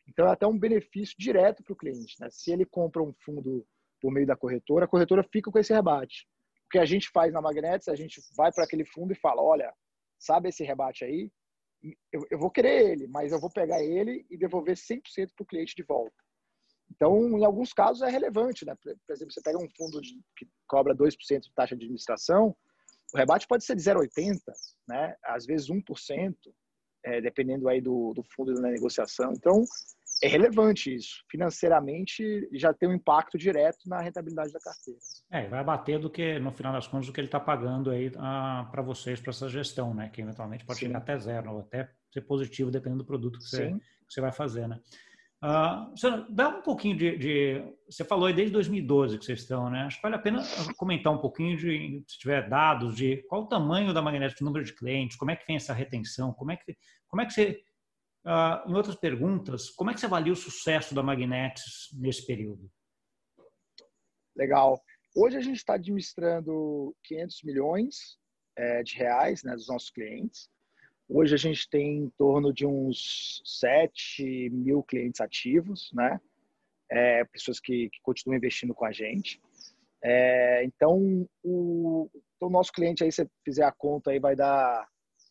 Então, 0.09 0.27
é 0.27 0.31
até 0.31 0.47
um 0.47 0.59
benefício 0.59 1.15
direto 1.19 1.63
para 1.63 1.73
o 1.73 1.77
cliente. 1.77 2.17
Né? 2.19 2.29
Se 2.31 2.51
ele 2.51 2.65
compra 2.65 3.03
um 3.03 3.13
fundo 3.25 3.67
por 4.01 4.11
meio 4.11 4.27
da 4.27 4.37
corretora, 4.37 4.87
a 4.87 4.89
corretora 4.89 5.23
fica 5.23 5.51
com 5.51 5.59
esse 5.59 5.73
rebate. 5.73 6.27
O 6.67 6.71
que 6.71 6.79
a 6.79 6.85
gente 6.85 7.11
faz 7.11 7.33
na 7.33 7.41
Magnetis, 7.41 7.89
a 7.89 7.95
gente 7.95 8.21
vai 8.37 8.51
para 8.51 8.65
aquele 8.65 8.85
fundo 8.85 9.13
e 9.13 9.17
fala: 9.17 9.43
olha, 9.43 9.73
sabe 10.19 10.49
esse 10.49 10.65
rebate 10.65 11.05
aí? 11.05 11.31
Eu, 12.13 12.27
eu 12.31 12.39
vou 12.39 12.51
querer 12.51 12.91
ele, 12.91 13.07
mas 13.07 13.33
eu 13.33 13.41
vou 13.41 13.51
pegar 13.51 13.83
ele 13.83 14.27
e 14.31 14.37
devolver 14.37 14.77
100% 14.77 15.01
para 15.35 15.43
o 15.43 15.47
cliente 15.47 15.75
de 15.75 15.83
volta. 15.83 16.15
Então, 17.01 17.39
em 17.39 17.45
alguns 17.47 17.73
casos 17.73 18.03
é 18.03 18.11
relevante, 18.11 18.67
né? 18.67 18.75
Por 18.83 18.93
exemplo, 19.09 19.33
você 19.33 19.41
pega 19.41 19.57
um 19.57 19.69
fundo 19.75 20.03
de, 20.03 20.21
que 20.37 20.47
cobra 20.69 20.95
2% 20.95 21.41
de 21.41 21.55
taxa 21.55 21.75
de 21.75 21.85
administração, 21.85 22.55
o 23.15 23.17
rebate 23.17 23.47
pode 23.49 23.65
ser 23.65 23.75
de 23.75 23.81
0,80, 23.81 24.37
né? 24.87 25.17
Às 25.25 25.47
vezes 25.47 25.69
1%, 25.69 25.83
é, 27.07 27.23
dependendo 27.23 27.71
aí 27.71 27.81
do, 27.81 28.13
do 28.13 28.23
fundo 28.23 28.53
da 28.53 28.69
negociação. 28.69 29.33
Então, 29.33 29.65
é 30.23 30.29
relevante 30.29 30.95
isso. 30.95 31.25
Financeiramente, 31.31 32.47
já 32.53 32.75
tem 32.75 32.87
um 32.87 32.93
impacto 32.93 33.39
direto 33.39 33.89
na 33.89 34.03
rentabilidade 34.03 34.53
da 34.53 34.61
carteira. 34.61 35.01
É, 35.31 35.49
vai 35.49 35.65
bater 35.65 35.99
do 35.99 36.11
que, 36.11 36.39
no 36.39 36.53
final 36.53 36.75
das 36.75 36.87
contas, 36.87 37.07
do 37.07 37.15
que 37.15 37.21
ele 37.21 37.29
está 37.29 37.41
pagando 37.41 37.91
aí 37.91 38.13
ah, 38.19 38.69
para 38.71 38.83
vocês, 38.83 39.19
para 39.23 39.31
essa 39.31 39.49
gestão, 39.49 39.95
né? 39.95 40.11
Que 40.11 40.21
eventualmente 40.21 40.67
pode 40.67 40.79
Sim. 40.79 40.87
chegar 40.87 40.99
até 40.99 41.19
zero, 41.19 41.51
ou 41.51 41.61
até 41.61 41.91
ser 42.13 42.21
positivo, 42.21 42.71
dependendo 42.71 43.03
do 43.03 43.07
produto 43.07 43.39
que 43.39 43.47
você, 43.47 43.71
que 43.73 44.13
você 44.13 44.21
vai 44.21 44.33
fazer, 44.33 44.69
né? 44.69 44.79
Uh, 45.43 46.29
dá 46.29 46.51
um 46.51 46.61
pouquinho 46.61 46.95
de, 46.95 47.17
de, 47.17 47.75
Você 47.89 48.05
falou 48.05 48.27
aí 48.27 48.35
desde 48.35 48.53
2012 48.53 49.19
que 49.19 49.25
vocês 49.25 49.41
estão, 49.41 49.71
né? 49.71 49.85
Acho 49.85 49.97
que 49.97 50.03
vale 50.03 50.17
a 50.17 50.19
pena 50.19 50.43
comentar 50.77 51.11
um 51.11 51.19
pouquinho 51.19 51.57
de, 51.57 52.05
se 52.07 52.19
tiver 52.19 52.47
dados, 52.47 52.95
de 52.95 53.23
qual 53.23 53.43
o 53.43 53.49
tamanho 53.49 53.95
da 53.95 54.03
magnética, 54.03 54.43
o 54.43 54.45
número 54.45 54.65
de 54.65 54.75
clientes, 54.75 55.17
como 55.17 55.31
é 55.31 55.37
que 55.37 55.47
vem 55.47 55.57
essa 55.57 55.73
retenção, 55.73 56.35
como 56.35 56.53
é 56.53 56.57
que, 56.57 56.77
como 57.09 57.23
é 57.23 57.27
que 57.27 57.33
você. 57.33 57.65
Uh, 58.23 58.71
em 58.71 58.75
outras 58.75 58.97
perguntas, 58.97 59.71
como 59.71 59.91
é 59.91 59.95
que 59.95 60.01
você 60.01 60.05
avalia 60.05 60.31
o 60.31 60.37
sucesso 60.37 60.95
da 60.95 61.03
Magnetis 61.03 61.89
nesse 61.95 62.27
período? 62.27 62.71
Legal. 64.37 64.79
Hoje 65.17 65.39
a 65.39 65.41
gente 65.41 65.57
está 65.57 65.75
administrando 65.75 66.95
500 67.05 67.43
milhões 67.45 68.19
é, 68.57 68.83
de 68.83 68.95
reais 68.95 69.43
né, 69.43 69.55
dos 69.55 69.69
nossos 69.69 69.89
clientes. 69.89 70.51
Hoje 71.13 71.35
a 71.35 71.39
gente 71.39 71.69
tem 71.69 71.99
em 71.99 72.11
torno 72.11 72.53
de 72.53 72.65
uns 72.65 73.43
7 73.45 74.49
mil 74.51 74.81
clientes 74.81 75.21
ativos, 75.21 75.91
né? 75.93 76.21
É, 76.89 77.25
pessoas 77.25 77.59
que, 77.59 77.91
que, 77.91 78.01
continuam 78.01 78.37
investindo 78.37 78.73
com 78.73 78.85
a 78.85 78.93
gente. 78.93 79.41
É, 80.05 80.63
então, 80.65 81.29
o, 81.43 82.09
então, 82.37 82.49
nosso 82.49 82.71
cliente 82.73 83.03
aí, 83.03 83.11
se 83.11 83.29
fizer 83.45 83.65
a 83.65 83.73
conta 83.73 84.13
aí, 84.13 84.21
vai 84.21 84.37
dar, 84.37 84.87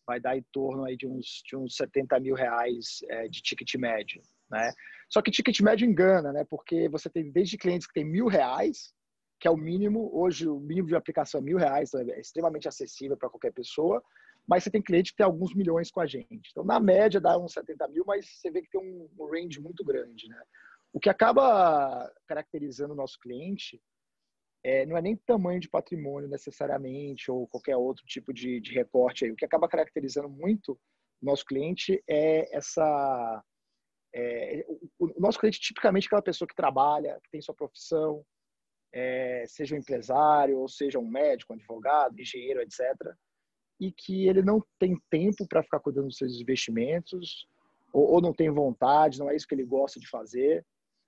vai 0.06 0.20
dar 0.20 0.38
em 0.38 0.44
torno 0.52 0.84
aí 0.84 0.98
de 0.98 1.08
uns, 1.08 1.42
de 1.46 1.56
uns 1.56 1.78
70 1.78 2.20
mil 2.20 2.36
reais 2.36 3.00
é, 3.08 3.30
de 3.30 3.42
ticket 3.42 3.74
médio, 3.76 4.22
né? 4.52 4.74
Só 5.10 5.22
que 5.22 5.32
ticket 5.32 5.62
médio 5.62 5.88
engana, 5.88 6.34
né? 6.34 6.46
Porque 6.50 6.90
você 6.90 7.10
tem 7.10 7.32
desde 7.32 7.58
clientes 7.58 7.88
que 7.88 7.94
tem 7.94 8.04
mil 8.04 8.28
reais, 8.28 8.94
que 9.40 9.48
é 9.48 9.52
o 9.52 9.56
mínimo, 9.56 10.12
hoje 10.14 10.46
o 10.46 10.60
mínimo 10.60 10.90
de 10.90 10.96
aplicação 10.96 11.40
é 11.40 11.44
mil 11.44 11.58
reais, 11.58 11.94
então 11.94 12.02
é 12.14 12.20
extremamente 12.20 12.68
acessível 12.68 13.16
para 13.16 13.30
qualquer 13.30 13.54
pessoa, 13.54 14.04
mas 14.50 14.64
você 14.64 14.72
tem 14.72 14.82
cliente 14.82 15.12
que 15.12 15.18
tem 15.18 15.26
alguns 15.26 15.54
milhões 15.54 15.92
com 15.92 16.02
a 16.02 16.08
gente. 16.08 16.50
Então, 16.50 16.64
na 16.64 16.80
média, 16.80 17.22
dá 17.22 17.38
uns 17.38 17.54
70 17.54 17.88
mil, 17.90 18.04
mas 18.04 18.28
você 18.28 18.50
vê 18.50 18.64
que 18.64 18.70
tem 18.72 18.82
um, 18.82 19.26
range 19.28 19.62
muito 19.62 19.86
grande. 19.86 20.28
Né? 20.28 20.42
O 20.92 21.00
que 21.00 21.08
acaba 21.08 22.12
caracterizando 22.26 22.94
o 22.94 22.98
nosso 22.98 23.20
cliente 23.20 23.80
é, 24.64 24.88
não 24.88 24.98
é 24.98 25.04
nem 25.04 25.16
tamanho 25.16 25.60
de 25.60 25.70
patrimônio 25.70 26.28
necessariamente, 26.28 27.30
ou 27.30 27.48
qualquer 27.48 27.78
outro 27.78 28.04
tipo 28.08 28.34
de, 28.34 28.60
de 28.60 28.74
recorte. 28.74 29.24
Aí. 29.24 29.32
O 29.32 29.36
que 29.36 29.46
acaba 29.46 29.70
caracterizando 29.70 30.28
muito 30.28 30.72
o 31.22 31.26
nosso 31.26 31.46
cliente 31.46 32.04
é 32.10 32.58
essa. 32.58 33.44
É, 34.16 34.66
o, 34.68 35.06
o 35.16 35.22
nosso 35.22 35.40
cliente 35.40 35.60
tipicamente 35.60 36.06
é 36.06 36.08
aquela 36.08 36.24
pessoa 36.24 36.48
que 36.48 36.56
trabalha, 36.56 37.20
que 37.24 37.30
tem 37.30 37.40
sua 37.40 37.54
profissão, 37.54 38.26
é, 38.92 39.46
seja 39.46 39.76
um 39.76 39.78
empresário, 39.78 40.58
ou 40.58 40.68
seja 40.68 40.98
um 40.98 41.08
médico, 41.08 41.54
um 41.54 41.56
advogado, 41.56 42.20
engenheiro, 42.20 42.62
etc., 42.64 42.80
e 43.80 43.92
que 43.92 44.28
ele 44.28 44.42
não 44.42 44.64
tem 44.78 45.00
tempo 45.10 45.48
para 45.48 45.64
ficar 45.64 45.80
cuidando 45.80 46.08
dos 46.08 46.18
seus 46.18 46.40
investimentos, 46.40 47.48
ou, 47.94 48.14
ou, 48.14 48.22
não 48.22 48.34
tem 48.34 48.50
vontade, 48.50 49.20
não 49.20 49.30
é 49.30 49.36
isso 49.36 49.48
que 49.48 49.56
ele 49.56 49.66
gosta 49.66 50.00
de 50.00 50.08
fazer, 50.08 50.66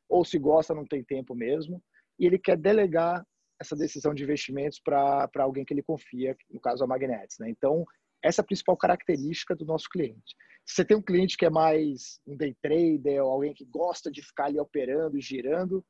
ou 0.10 0.24
se 0.24 0.40
gosta, 0.40 0.74
não 0.74 0.86
tem 0.86 1.04
tempo 1.04 1.36
mesmo, 1.36 1.84
e 2.18 2.26
ele 2.26 2.40
quer 2.40 2.58
delegar 2.58 3.26
essa 3.60 3.76
decisão 3.76 4.14
de 4.14 4.24
investimentos 4.24 4.80
para 4.80 5.30
alguém 5.36 5.64
que 5.64 5.74
ele 5.74 5.84
confia, 5.84 6.36
no 6.50 6.60
caso 6.60 6.84
a 6.84 6.88
Magnetics. 6.88 7.38
Né? 7.40 7.50
Então, 7.50 7.86
essa 8.24 8.42
é 8.42 8.44
a 8.44 8.46
principal 8.46 8.76
característica 8.76 9.56
do 9.56 9.66
nosso 9.66 9.88
cliente. 9.90 10.36
Se 10.66 10.76
você 10.76 10.86
tem 10.86 10.98
um 10.98 11.02
cliente 11.02 11.38
que 11.38 11.46
é 11.46 11.50
mais 11.50 12.20
um 12.26 12.36
day 12.36 12.56
trader, 12.62 13.24
ou 13.24 13.32
alguém 13.32 13.54
que 13.54 13.66
gosta 13.66 14.12
de 14.12 14.22
ficar 14.22 14.46
ali 14.46 14.60
operando 14.60 15.18
e 15.18 15.22
girando, 15.22 15.84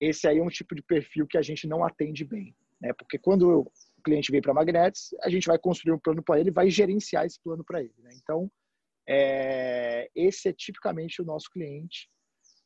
esse 0.00 0.28
aí 0.28 0.38
é 0.38 0.42
um 0.42 0.48
tipo 0.48 0.74
de 0.74 0.82
perfil 0.82 1.26
que 1.26 1.38
a 1.38 1.42
gente 1.42 1.66
não 1.66 1.84
atende 1.84 2.24
bem. 2.24 2.54
Né? 2.80 2.92
Porque 2.92 3.18
quando 3.18 3.48
o 3.48 3.72
cliente 4.08 4.32
vem 4.32 4.40
para 4.40 4.52
a 4.52 4.54
Magnetics, 4.54 5.14
a 5.22 5.28
gente 5.28 5.46
vai 5.46 5.58
construir 5.58 5.92
um 5.92 5.98
plano 5.98 6.22
para 6.22 6.40
ele 6.40 6.50
vai 6.50 6.70
gerenciar 6.70 7.26
esse 7.26 7.38
plano 7.42 7.62
para 7.64 7.80
ele. 7.80 7.94
Né? 7.98 8.10
Então, 8.22 8.50
é, 9.06 10.08
esse 10.14 10.48
é 10.48 10.52
tipicamente 10.52 11.20
o 11.20 11.24
nosso 11.24 11.50
cliente. 11.50 12.08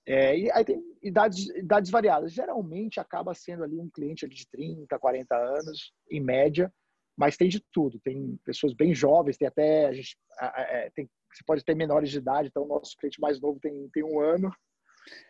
É, 0.06 0.36
e 0.36 0.50
aí 0.50 0.64
tem 0.64 0.80
idades, 1.02 1.48
idades 1.50 1.90
variadas. 1.90 2.32
Geralmente 2.32 3.00
acaba 3.00 3.34
sendo 3.34 3.64
ali 3.64 3.78
um 3.78 3.90
cliente 3.90 4.24
ali 4.24 4.34
de 4.34 4.46
30, 4.48 4.98
40 4.98 5.36
anos, 5.36 5.92
em 6.10 6.20
média, 6.20 6.72
mas 7.16 7.36
tem 7.36 7.48
de 7.48 7.60
tudo. 7.72 8.00
Tem 8.00 8.36
pessoas 8.44 8.72
bem 8.74 8.94
jovens, 8.94 9.36
tem 9.36 9.48
até. 9.48 9.86
A 9.86 9.92
gente, 9.92 10.16
é, 10.40 10.90
tem, 10.90 11.08
você 11.32 11.42
pode 11.46 11.64
ter 11.64 11.74
menores 11.74 12.10
de 12.10 12.18
idade, 12.18 12.48
então 12.48 12.66
nosso 12.66 12.96
cliente 12.96 13.20
mais 13.20 13.40
novo 13.40 13.58
tem, 13.60 13.88
tem 13.92 14.02
um 14.02 14.20
ano 14.20 14.52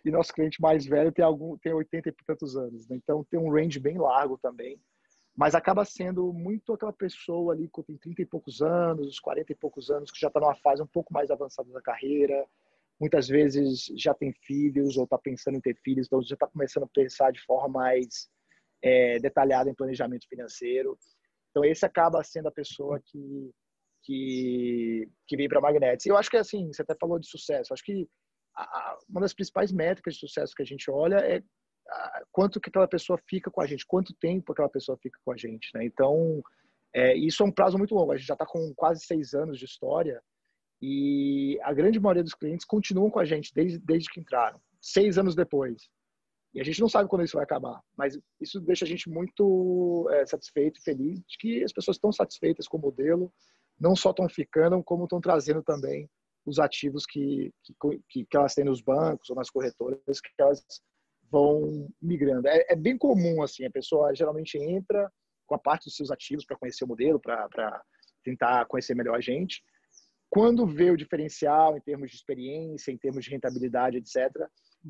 e 0.04 0.10
nosso 0.10 0.32
cliente 0.32 0.60
mais 0.60 0.84
velho 0.84 1.12
tem 1.12 1.24
algum 1.24 1.56
tem 1.58 1.72
80 1.72 2.08
e 2.08 2.12
tantos 2.26 2.56
anos. 2.56 2.88
Né? 2.88 2.96
Então 2.96 3.24
tem 3.30 3.38
um 3.38 3.50
range 3.50 3.78
bem 3.78 3.98
largo 3.98 4.38
também, 4.38 4.80
mas 5.36 5.54
acaba 5.54 5.84
sendo 5.84 6.32
muito 6.32 6.72
aquela 6.72 6.92
pessoa 6.92 7.54
ali 7.54 7.68
que 7.68 7.82
tem 7.82 7.96
30 7.96 8.22
e 8.22 8.26
poucos 8.26 8.60
anos, 8.60 9.18
40 9.18 9.52
e 9.52 9.56
poucos 9.56 9.90
anos, 9.90 10.10
que 10.10 10.20
já 10.20 10.28
está 10.28 10.38
numa 10.38 10.54
fase 10.56 10.82
um 10.82 10.86
pouco 10.86 11.12
mais 11.12 11.30
avançada 11.30 11.70
da 11.72 11.80
carreira, 11.80 12.46
muitas 13.00 13.28
vezes 13.28 13.86
já 13.96 14.14
tem 14.14 14.32
filhos 14.32 14.96
ou 14.96 15.04
está 15.04 15.18
pensando 15.18 15.56
em 15.56 15.60
ter 15.60 15.76
filhos, 15.82 16.06
então 16.06 16.22
já 16.22 16.34
está 16.34 16.46
começando 16.46 16.84
a 16.84 16.88
pensar 16.94 17.32
de 17.32 17.40
forma 17.40 17.80
mais 17.80 18.28
é, 18.82 19.18
detalhada 19.18 19.70
em 19.70 19.74
planejamento 19.74 20.28
financeiro. 20.28 20.98
Então 21.50 21.64
esse 21.64 21.84
acaba 21.84 22.22
sendo 22.22 22.48
a 22.48 22.52
pessoa 22.52 23.00
que 23.04 23.50
que, 24.04 25.08
que 25.28 25.36
vem 25.36 25.48
para 25.48 25.58
a 25.58 25.62
Magnetics. 25.62 26.06
Eu 26.06 26.16
acho 26.16 26.30
que 26.30 26.36
assim, 26.36 26.72
você 26.72 26.82
até 26.82 26.94
falou 26.94 27.18
de 27.18 27.28
sucesso. 27.28 27.72
Acho 27.72 27.84
que 27.84 28.08
a, 28.54 28.98
uma 29.08 29.20
das 29.20 29.32
principais 29.32 29.72
métricas 29.72 30.14
de 30.14 30.20
sucesso 30.20 30.54
que 30.54 30.62
a 30.62 30.66
gente 30.66 30.90
olha 30.90 31.16
é 31.16 31.42
quanto 32.30 32.60
que 32.60 32.68
aquela 32.68 32.88
pessoa 32.88 33.18
fica 33.28 33.50
com 33.50 33.60
a 33.60 33.66
gente, 33.66 33.86
quanto 33.86 34.14
tempo 34.14 34.52
aquela 34.52 34.68
pessoa 34.68 34.96
fica 34.98 35.18
com 35.24 35.32
a 35.32 35.36
gente. 35.36 35.70
Né? 35.74 35.84
Então 35.84 36.42
é, 36.94 37.14
isso 37.16 37.42
é 37.42 37.46
um 37.46 37.52
prazo 37.52 37.78
muito 37.78 37.94
longo. 37.94 38.12
A 38.12 38.16
gente 38.16 38.26
já 38.26 38.34
está 38.34 38.46
com 38.46 38.72
quase 38.74 39.04
seis 39.04 39.34
anos 39.34 39.58
de 39.58 39.64
história 39.64 40.22
e 40.80 41.58
a 41.62 41.72
grande 41.72 42.00
maioria 42.00 42.22
dos 42.22 42.34
clientes 42.34 42.66
continuam 42.66 43.10
com 43.10 43.20
a 43.20 43.24
gente 43.24 43.52
desde, 43.54 43.78
desde 43.78 44.10
que 44.10 44.20
entraram, 44.20 44.60
seis 44.80 45.16
anos 45.16 45.34
depois. 45.34 45.88
E 46.54 46.60
a 46.60 46.64
gente 46.64 46.80
não 46.80 46.88
sabe 46.88 47.08
quando 47.08 47.24
isso 47.24 47.36
vai 47.36 47.44
acabar, 47.44 47.80
mas 47.96 48.18
isso 48.38 48.60
deixa 48.60 48.84
a 48.84 48.88
gente 48.88 49.08
muito 49.08 50.06
é, 50.12 50.26
satisfeito 50.26 50.78
e 50.78 50.82
feliz 50.82 51.18
de 51.20 51.38
que 51.38 51.64
as 51.64 51.72
pessoas 51.72 51.96
estão 51.96 52.12
satisfeitas 52.12 52.68
com 52.68 52.76
o 52.76 52.80
modelo, 52.80 53.32
não 53.80 53.96
só 53.96 54.10
estão 54.10 54.28
ficando, 54.28 54.82
como 54.84 55.04
estão 55.04 55.20
trazendo 55.20 55.62
também 55.62 56.10
os 56.44 56.58
ativos 56.58 57.06
que, 57.06 57.54
que, 58.08 58.24
que, 58.24 58.36
elas 58.36 58.54
têm 58.54 58.64
nos 58.64 58.82
bancos 58.82 59.30
ou 59.30 59.36
nas 59.36 59.48
corretoras, 59.48 60.20
que 60.20 60.30
elas 60.38 60.62
vão 61.32 61.88
migrando. 62.00 62.46
É, 62.46 62.66
é 62.68 62.76
bem 62.76 62.98
comum, 62.98 63.42
assim, 63.42 63.64
a 63.64 63.70
pessoa 63.70 64.14
geralmente 64.14 64.58
entra 64.58 65.10
com 65.46 65.54
a 65.54 65.58
parte 65.58 65.84
dos 65.84 65.96
seus 65.96 66.10
ativos 66.10 66.44
para 66.44 66.58
conhecer 66.58 66.84
o 66.84 66.88
modelo, 66.88 67.18
para 67.18 67.82
tentar 68.22 68.66
conhecer 68.66 68.94
melhor 68.94 69.16
a 69.16 69.20
gente, 69.20 69.62
quando 70.32 70.66
vê 70.66 70.90
o 70.90 70.96
diferencial 70.96 71.76
em 71.76 71.80
termos 71.80 72.10
de 72.10 72.16
experiência, 72.16 72.90
em 72.90 72.96
termos 72.96 73.24
de 73.24 73.30
rentabilidade, 73.30 73.98
etc., 73.98 74.30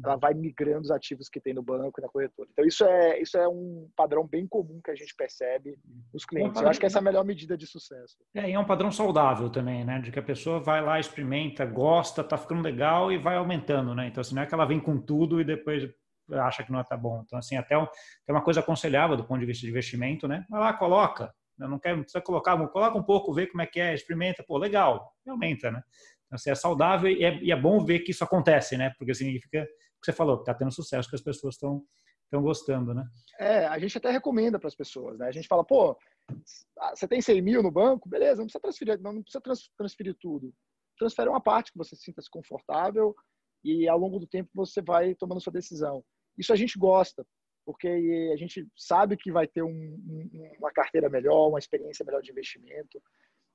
ela 0.03 0.17
vai 0.17 0.33
migrando 0.33 0.83
os 0.83 0.91
ativos 0.91 1.29
que 1.29 1.41
tem 1.41 1.53
no 1.53 1.63
banco 1.63 2.01
e 2.01 2.03
na 2.03 2.09
corretora. 2.09 2.49
Então, 2.51 2.65
isso 2.65 2.85
é, 2.85 3.21
isso 3.21 3.37
é 3.37 3.47
um 3.47 3.91
padrão 3.95 4.27
bem 4.27 4.47
comum 4.47 4.81
que 4.83 4.91
a 4.91 4.95
gente 4.95 5.15
percebe 5.15 5.77
nos 6.15 6.25
clientes. 6.25 6.63
Eu 6.63 6.69
acho 6.69 6.81
que 6.81 6.87
essa 6.87 6.99
é 6.99 7.01
a 7.01 7.03
melhor 7.03 7.25
medida 7.25 7.59
de 7.59 7.67
sucesso. 7.67 8.17
É, 8.35 8.49
e 8.49 8.53
é 8.53 8.59
um 8.59 8.65
padrão 8.65 8.91
saudável 8.91 9.51
também, 9.51 9.85
né? 9.85 9.99
De 10.01 10.11
que 10.11 10.19
a 10.19 10.23
pessoa 10.23 10.61
vai 10.61 10.81
lá, 10.81 10.99
experimenta, 10.99 11.67
gosta, 11.67 12.25
tá 12.25 12.39
ficando 12.39 12.63
legal 12.63 13.13
e 13.13 13.19
vai 13.19 13.37
aumentando, 13.37 13.95
né? 13.95 14.07
Então, 14.07 14.23
assim, 14.23 14.35
não 14.35 14.43
é 14.43 14.47
que 14.47 14.55
ela 14.55 14.65
vem 14.65 14.81
com 14.81 14.99
tudo 14.99 15.41
e 15.41 15.45
depois 15.45 15.83
acha 16.35 16.65
que 16.65 16.73
não 16.73 16.81
está 16.81 16.97
bom. 16.97 17.23
Então, 17.25 17.39
assim, 17.39 17.57
até 17.57 17.75
é 17.75 18.33
uma 18.33 18.43
coisa 18.43 18.61
aconselhável 18.61 19.17
do 19.17 19.25
ponto 19.25 19.41
de 19.41 19.47
vista 19.47 19.63
de 19.63 19.71
investimento, 19.71 20.27
né? 20.27 20.45
Vai 20.49 20.61
lá, 20.61 20.73
coloca, 20.73 21.33
eu 21.59 21.69
não 21.69 21.79
quero, 21.79 21.97
não 21.97 22.03
precisa 22.03 22.23
colocar, 22.23 22.57
coloca 22.69 22.99
um 22.99 23.03
pouco, 23.03 23.33
vê 23.33 23.47
como 23.47 23.63
é 23.63 23.67
que 23.67 23.81
é, 23.81 23.95
experimenta, 23.95 24.45
pô, 24.47 24.59
legal, 24.59 25.13
aumenta, 25.27 25.71
né? 25.71 25.83
Então, 26.27 26.37
assim, 26.37 26.51
é 26.51 26.55
saudável 26.55 27.11
e 27.11 27.25
é, 27.25 27.43
e 27.43 27.53
é 27.53 27.57
bom 27.57 27.85
ver 27.85 28.01
que 28.01 28.11
isso 28.11 28.25
acontece, 28.25 28.77
né? 28.77 28.93
Porque 28.99 29.15
significa, 29.15 29.65
que 29.65 30.05
você 30.05 30.13
falou, 30.13 30.37
que 30.37 30.43
está 30.43 30.55
tendo 30.55 30.73
sucesso, 30.73 31.09
que 31.09 31.17
as 31.17 31.23
pessoas 31.23 31.55
estão 31.55 31.83
estão 32.33 32.43
gostando, 32.43 32.95
né? 32.95 33.05
É, 33.39 33.67
a 33.67 33.79
gente 33.79 33.99
até 33.99 34.11
recomenda 34.11 34.59
para 34.59 34.69
as 34.69 34.75
pessoas, 34.75 35.19
né? 35.19 35.29
A 35.29 35.33
gente 35.33 35.47
fala, 35.47 35.63
pô, 35.63 35.97
você 36.95 37.07
tem 37.07 37.21
100 37.21 37.43
mil 37.43 37.63
no 37.63 37.71
banco, 37.71 38.09
beleza, 38.09 38.41
não 38.41 38.47
precisa 38.47 38.63
transferir, 38.63 39.01
não, 39.01 39.13
não 39.13 39.23
precisa 39.23 39.43
transferir 39.77 40.17
tudo. 40.19 40.53
Transfere 40.99 41.29
uma 41.29 41.43
parte 41.43 41.71
que 41.71 41.79
você 41.79 41.95
sinta-se 41.95 42.31
confortável 42.31 43.15
e 43.63 43.87
ao 43.87 43.99
longo 43.99 44.19
do 44.19 44.27
tempo 44.27 44.51
você 44.55 44.81
vai 44.81 45.15
tomando 45.15 45.43
sua 45.43 45.53
decisão. 45.53 46.03
Isso 46.37 46.53
a 46.53 46.57
gente 46.57 46.79
gosta, 46.79 47.27
porque 47.65 47.89
a 48.33 48.37
gente 48.37 48.67
sabe 48.77 49.17
que 49.17 49.31
vai 49.31 49.47
ter 49.47 49.63
um, 49.63 50.31
uma 50.59 50.73
carteira 50.73 51.09
melhor, 51.09 51.49
uma 51.49 51.59
experiência 51.59 52.05
melhor 52.05 52.23
de 52.23 52.31
investimento, 52.31 53.03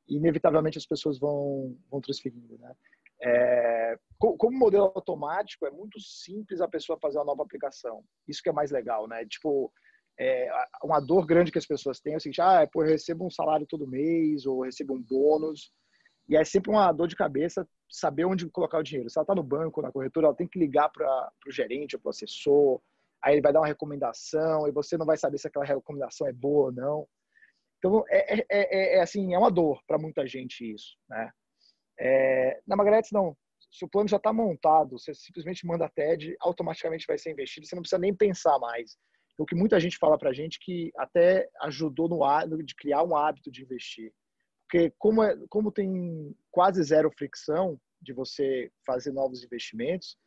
e 0.08 0.16
inevitavelmente 0.16 0.78
as 0.78 0.86
pessoas 0.86 1.20
vão, 1.20 1.78
vão 1.90 2.00
transferindo. 2.00 2.58
Né? 2.58 2.74
É, 3.22 3.98
como 4.18 4.58
modelo 4.58 4.92
automático, 4.96 5.66
é 5.66 5.72
muito 5.72 6.00
simples 6.00 6.62
a 6.62 6.68
pessoa 6.68 7.00
fazer 7.00 7.18
uma 7.18 7.26
nova 7.26 7.44
aplicação. 7.44 8.04
Isso 8.28 8.42
que 8.42 8.50
é 8.50 8.54
mais 8.54 8.72
legal, 8.72 9.08
né? 9.08 9.26
Tipo, 9.26 9.72
é, 10.20 10.50
uma 10.84 11.00
dor 11.00 11.26
grande 11.26 11.52
que 11.52 11.58
as 11.58 11.66
pessoas 11.66 12.00
têm 12.00 12.14
é 12.14 12.18
o 12.18 12.20
seguinte, 12.20 12.42
ah, 12.42 12.68
pô, 12.72 12.84
eu 12.84 12.90
recebo 12.90 13.26
um 13.26 13.30
salário 13.30 13.68
todo 13.68 13.88
mês, 13.88 14.46
ou 14.46 14.64
recebo 14.64 14.94
um 14.94 15.02
bônus, 15.02 15.72
e 16.30 16.36
é 16.36 16.44
sempre 16.44 16.70
uma 16.70 16.92
dor 16.92 17.08
de 17.08 17.16
cabeça 17.16 17.68
saber 17.90 18.26
onde 18.26 18.50
colocar 18.50 18.78
o 18.80 18.84
dinheiro. 18.84 19.10
Se 19.10 19.18
ela 19.18 19.24
está 19.24 19.34
no 19.34 19.44
banco, 19.44 19.82
na 19.82 19.92
corretora, 19.92 20.28
ela 20.28 20.36
tem 20.36 20.48
que 20.48 20.60
ligar 20.60 20.90
para 20.90 21.32
o 21.48 21.52
gerente 21.52 21.98
para 21.98 22.08
o 22.08 22.10
assessor, 22.10 22.82
aí 23.24 23.36
ele 23.36 23.42
vai 23.42 23.54
dar 23.54 23.62
uma 23.62 23.68
recomendação 23.68 24.68
e 24.68 24.72
você 24.72 24.98
não 24.98 25.06
vai 25.06 25.18
saber 25.18 25.38
se 25.38 25.48
aquela 25.48 25.66
recomendação 25.66 26.28
é 26.28 26.34
boa 26.34 26.66
ou 26.66 26.72
não. 26.72 27.08
Então, 27.78 28.04
é, 28.10 28.40
é, 28.40 28.46
é, 28.50 28.98
é 28.98 29.02
assim, 29.02 29.34
é 29.34 29.38
uma 29.38 29.52
dor 29.52 29.82
para 29.88 29.98
muita 29.98 30.26
gente 30.28 30.70
isso, 30.70 30.98
né? 31.10 31.32
É, 32.00 32.60
na 32.68 32.76
Magnetis, 32.76 33.12
não. 33.12 33.36
Se 33.72 33.86
o 33.86 33.90
plano 33.90 34.08
já 34.08 34.18
está 34.18 34.32
montado, 34.34 34.98
você 34.98 35.14
simplesmente 35.14 35.66
manda 35.66 35.86
a 35.86 35.90
TED, 35.90 36.36
automaticamente 36.40 37.06
vai 37.08 37.18
ser 37.18 37.32
investido, 37.32 37.68
você 37.68 37.76
não 37.76 37.82
precisa 37.82 38.00
nem 38.00 38.16
pensar 38.16 38.58
mais. 38.60 38.98
O 39.38 39.46
que 39.46 39.56
muita 39.56 39.80
gente 39.80 39.98
fala 39.98 40.18
para 40.18 40.32
a 40.32 40.34
gente 40.34 40.60
que 40.60 40.92
até 40.98 41.48
ajudou 41.62 42.10
no 42.10 42.64
de 42.64 42.76
criar 42.76 43.04
um 43.04 43.16
hábito 43.16 43.52
de 43.52 43.62
investir. 43.62 44.12
Porque 44.68 44.94
como, 45.00 45.24
é, 45.24 45.36
como 45.50 45.72
tem 45.72 46.36
quase 46.52 46.84
zero 46.84 47.10
fricção 47.10 47.80
de 48.02 48.12
você 48.12 48.70
fazer 48.86 49.14
novos 49.14 49.44
investimentos, 49.44 50.18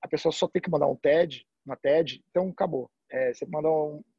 a 0.00 0.06
pessoa 0.06 0.32
só 0.32 0.46
tem 0.46 0.62
que 0.62 0.70
mandar 0.70 0.86
um 0.86 0.96
TED, 0.96 1.46
uma 1.66 1.76
TED, 1.76 2.24
então 2.30 2.48
acabou. 2.48 2.88
É, 3.10 3.34
você 3.34 3.44
manda 3.46 3.68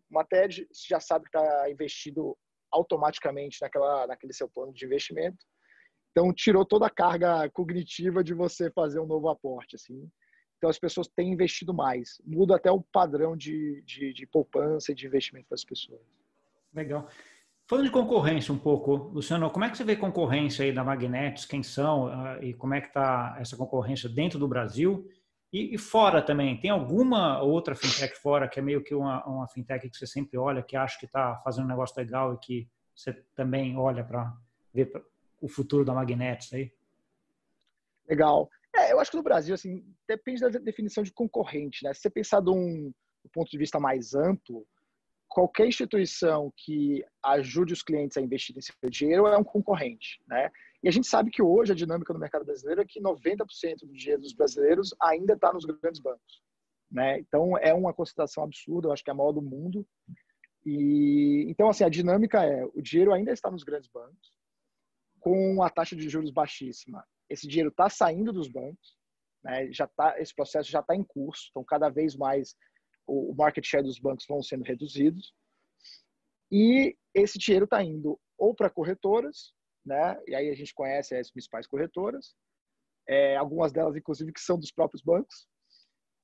uma 0.10 0.26
TED, 0.26 0.68
você 0.72 0.88
já 0.90 1.00
sabe 1.00 1.30
que 1.30 1.38
está 1.38 1.72
investido 1.72 2.38
automaticamente 2.70 3.60
naquela, 3.62 4.06
naquele 4.08 4.34
seu 4.34 4.50
plano 4.50 4.74
de 4.74 4.86
investimento. 4.86 5.38
Então 6.12 6.34
tirou 6.34 6.66
toda 6.66 6.88
a 6.88 6.90
carga 6.90 7.50
cognitiva 7.52 8.22
de 8.22 8.34
você 8.34 8.70
fazer 8.72 9.00
um 9.00 9.08
novo 9.08 9.30
aporte, 9.30 9.78
assim. 9.78 10.12
Então 10.58 10.70
as 10.70 10.78
pessoas 10.78 11.08
têm 11.08 11.32
investido 11.32 11.74
mais, 11.74 12.22
muda 12.26 12.58
até 12.58 12.70
o 12.70 12.82
padrão 12.82 13.38
de, 13.38 13.82
de, 13.84 14.14
de 14.14 14.28
poupança 14.28 14.92
e 14.92 14.96
de 14.96 15.08
investimento 15.08 15.48
das 15.50 15.64
pessoas. 15.64 16.02
Legal. 16.74 17.10
Falando 17.72 17.86
de 17.86 17.92
concorrência 17.94 18.54
um 18.54 18.58
pouco, 18.58 18.96
Luciano, 19.14 19.50
como 19.50 19.64
é 19.64 19.70
que 19.70 19.78
você 19.78 19.86
vê 19.86 19.96
concorrência 19.96 20.66
aí 20.66 20.74
da 20.74 20.84
Magnetis? 20.84 21.46
Quem 21.46 21.64
são 21.64 22.08
uh, 22.08 22.44
e 22.44 22.54
como 22.54 22.74
é 22.74 22.82
que 22.82 22.88
está 22.88 23.38
essa 23.40 23.56
concorrência 23.56 24.10
dentro 24.10 24.38
do 24.38 24.46
Brasil? 24.46 25.08
E, 25.54 25.74
e, 25.74 25.78
fora 25.78 26.22
também, 26.22 26.60
tem 26.60 26.70
alguma 26.70 27.42
outra 27.42 27.74
fintech 27.74 28.14
fora 28.18 28.50
que 28.50 28.60
é 28.60 28.62
meio 28.62 28.84
que 28.84 28.94
uma, 28.94 29.26
uma 29.26 29.48
fintech 29.48 29.90
que 29.90 29.98
você 29.98 30.06
sempre 30.06 30.38
olha, 30.38 30.62
que 30.62 30.76
acha 30.76 31.00
que 31.00 31.06
está 31.06 31.38
fazendo 31.46 31.64
um 31.64 31.70
negócio 31.70 31.96
legal 31.98 32.34
e 32.34 32.40
que 32.40 32.70
você 32.94 33.14
também 33.34 33.78
olha 33.78 34.04
para 34.04 34.34
ver 34.74 34.92
o 35.40 35.48
futuro 35.48 35.86
da 35.86 35.94
Magnetis 35.94 36.52
aí? 36.52 36.74
Legal. 38.06 38.50
É, 38.76 38.92
eu 38.92 39.00
acho 39.00 39.12
que 39.12 39.18
no 39.18 39.24
Brasil, 39.24 39.56
assim, 39.56 39.82
depende 40.06 40.42
da 40.42 40.50
definição 40.50 41.04
de 41.06 41.14
concorrente, 41.14 41.86
né? 41.86 41.94
Se 41.94 42.02
você 42.02 42.10
pensar 42.10 42.42
de 42.42 42.50
um, 42.50 42.92
do 43.24 43.30
ponto 43.32 43.50
de 43.50 43.58
vista 43.58 43.80
mais 43.80 44.14
amplo, 44.14 44.68
qualquer 45.32 45.66
instituição 45.66 46.52
que 46.58 47.06
ajude 47.24 47.72
os 47.72 47.82
clientes 47.82 48.18
a 48.18 48.22
investir 48.22 48.56
em 48.58 48.62
seu 48.62 48.76
dinheiro 48.90 49.26
é 49.28 49.38
um 49.38 49.44
concorrente, 49.46 50.22
né? 50.28 50.52
E 50.84 50.90
a 50.90 50.92
gente 50.92 51.08
sabe 51.08 51.32
que 51.32 51.42
hoje 51.42 51.72
a 51.72 51.76
dinâmica 51.76 52.12
no 52.12 52.20
mercado 52.20 52.44
brasileiro 52.44 52.82
é 52.82 52.86
que 52.86 53.00
90% 53.00 53.80
do 53.84 53.94
dinheiro 53.94 54.22
dos 54.22 54.34
brasileiros 54.34 54.94
ainda 55.02 55.34
está 55.34 55.54
nos 55.54 55.64
grandes 55.64 56.02
bancos. 56.02 56.44
né? 56.92 57.20
Então 57.20 57.58
é 57.58 57.74
uma 57.74 57.94
concentração 57.94 58.44
absurda, 58.44 58.90
eu 58.90 58.92
acho 58.92 59.04
que 59.04 59.10
é 59.10 59.14
a 59.14 59.16
maior 59.16 59.32
do 59.32 59.42
mundo. 59.42 59.88
E 60.66 61.46
então 61.48 61.70
assim 61.70 61.86
a 61.86 61.90
dinâmica 61.90 62.44
é 62.44 62.66
o 62.66 62.82
dinheiro 62.82 63.14
ainda 63.14 63.32
está 63.32 63.50
nos 63.50 63.64
grandes 63.64 63.90
bancos 63.90 64.34
com 65.22 65.64
a 65.64 65.70
taxa 65.70 65.96
de 65.96 66.10
juros 66.10 66.30
baixíssima. 66.30 67.06
Esse 67.30 67.48
dinheiro 67.48 67.70
está 67.70 67.90
saindo 67.90 68.34
dos 68.34 68.50
bancos, 68.50 68.98
né? 69.42 69.72
Já 69.72 69.88
tá 69.88 70.20
esse 70.20 70.36
processo 70.36 70.70
já 70.70 70.82
está 70.82 70.94
em 70.94 71.06
curso. 71.06 71.48
Então 71.52 71.64
cada 71.64 71.88
vez 71.88 72.18
mais 72.18 72.54
o 73.12 73.36
market 73.36 73.66
share 73.66 73.84
dos 73.84 74.00
bancos 74.00 74.26
vão 74.28 74.42
sendo 74.42 74.64
reduzidos 74.64 75.34
e 76.52 76.96
esse 77.14 77.38
dinheiro 77.38 77.66
está 77.66 77.84
indo 77.84 78.20
ou 78.38 78.56
para 78.56 78.70
corretoras, 78.70 79.54
né? 79.86 80.20
E 80.28 80.36
aí 80.36 80.50
a 80.50 80.56
gente 80.56 80.74
conhece 80.74 81.16
as 81.16 81.32
principais 81.32 81.68
corretoras, 81.68 82.36
é, 83.08 83.36
algumas 83.36 83.72
delas 83.72 83.96
inclusive 83.96 84.32
que 84.32 84.42
são 84.42 84.58
dos 84.58 84.72
próprios 84.72 85.02
bancos, 85.02 85.48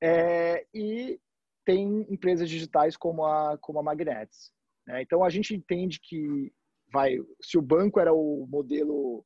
é, 0.01 0.65
e 0.73 1.19
tem 1.65 2.05
empresas 2.09 2.49
digitais 2.49 2.95
como 2.95 3.25
a 3.25 3.57
como 3.57 3.79
a 3.79 3.83
Magnets. 3.83 4.51
Né? 4.85 5.01
Então 5.01 5.23
a 5.23 5.29
gente 5.29 5.53
entende 5.53 5.99
que 6.01 6.51
vai, 6.91 7.17
se 7.41 7.57
o 7.57 7.61
banco 7.61 7.99
era 7.99 8.13
o 8.13 8.47
modelo, 8.49 9.25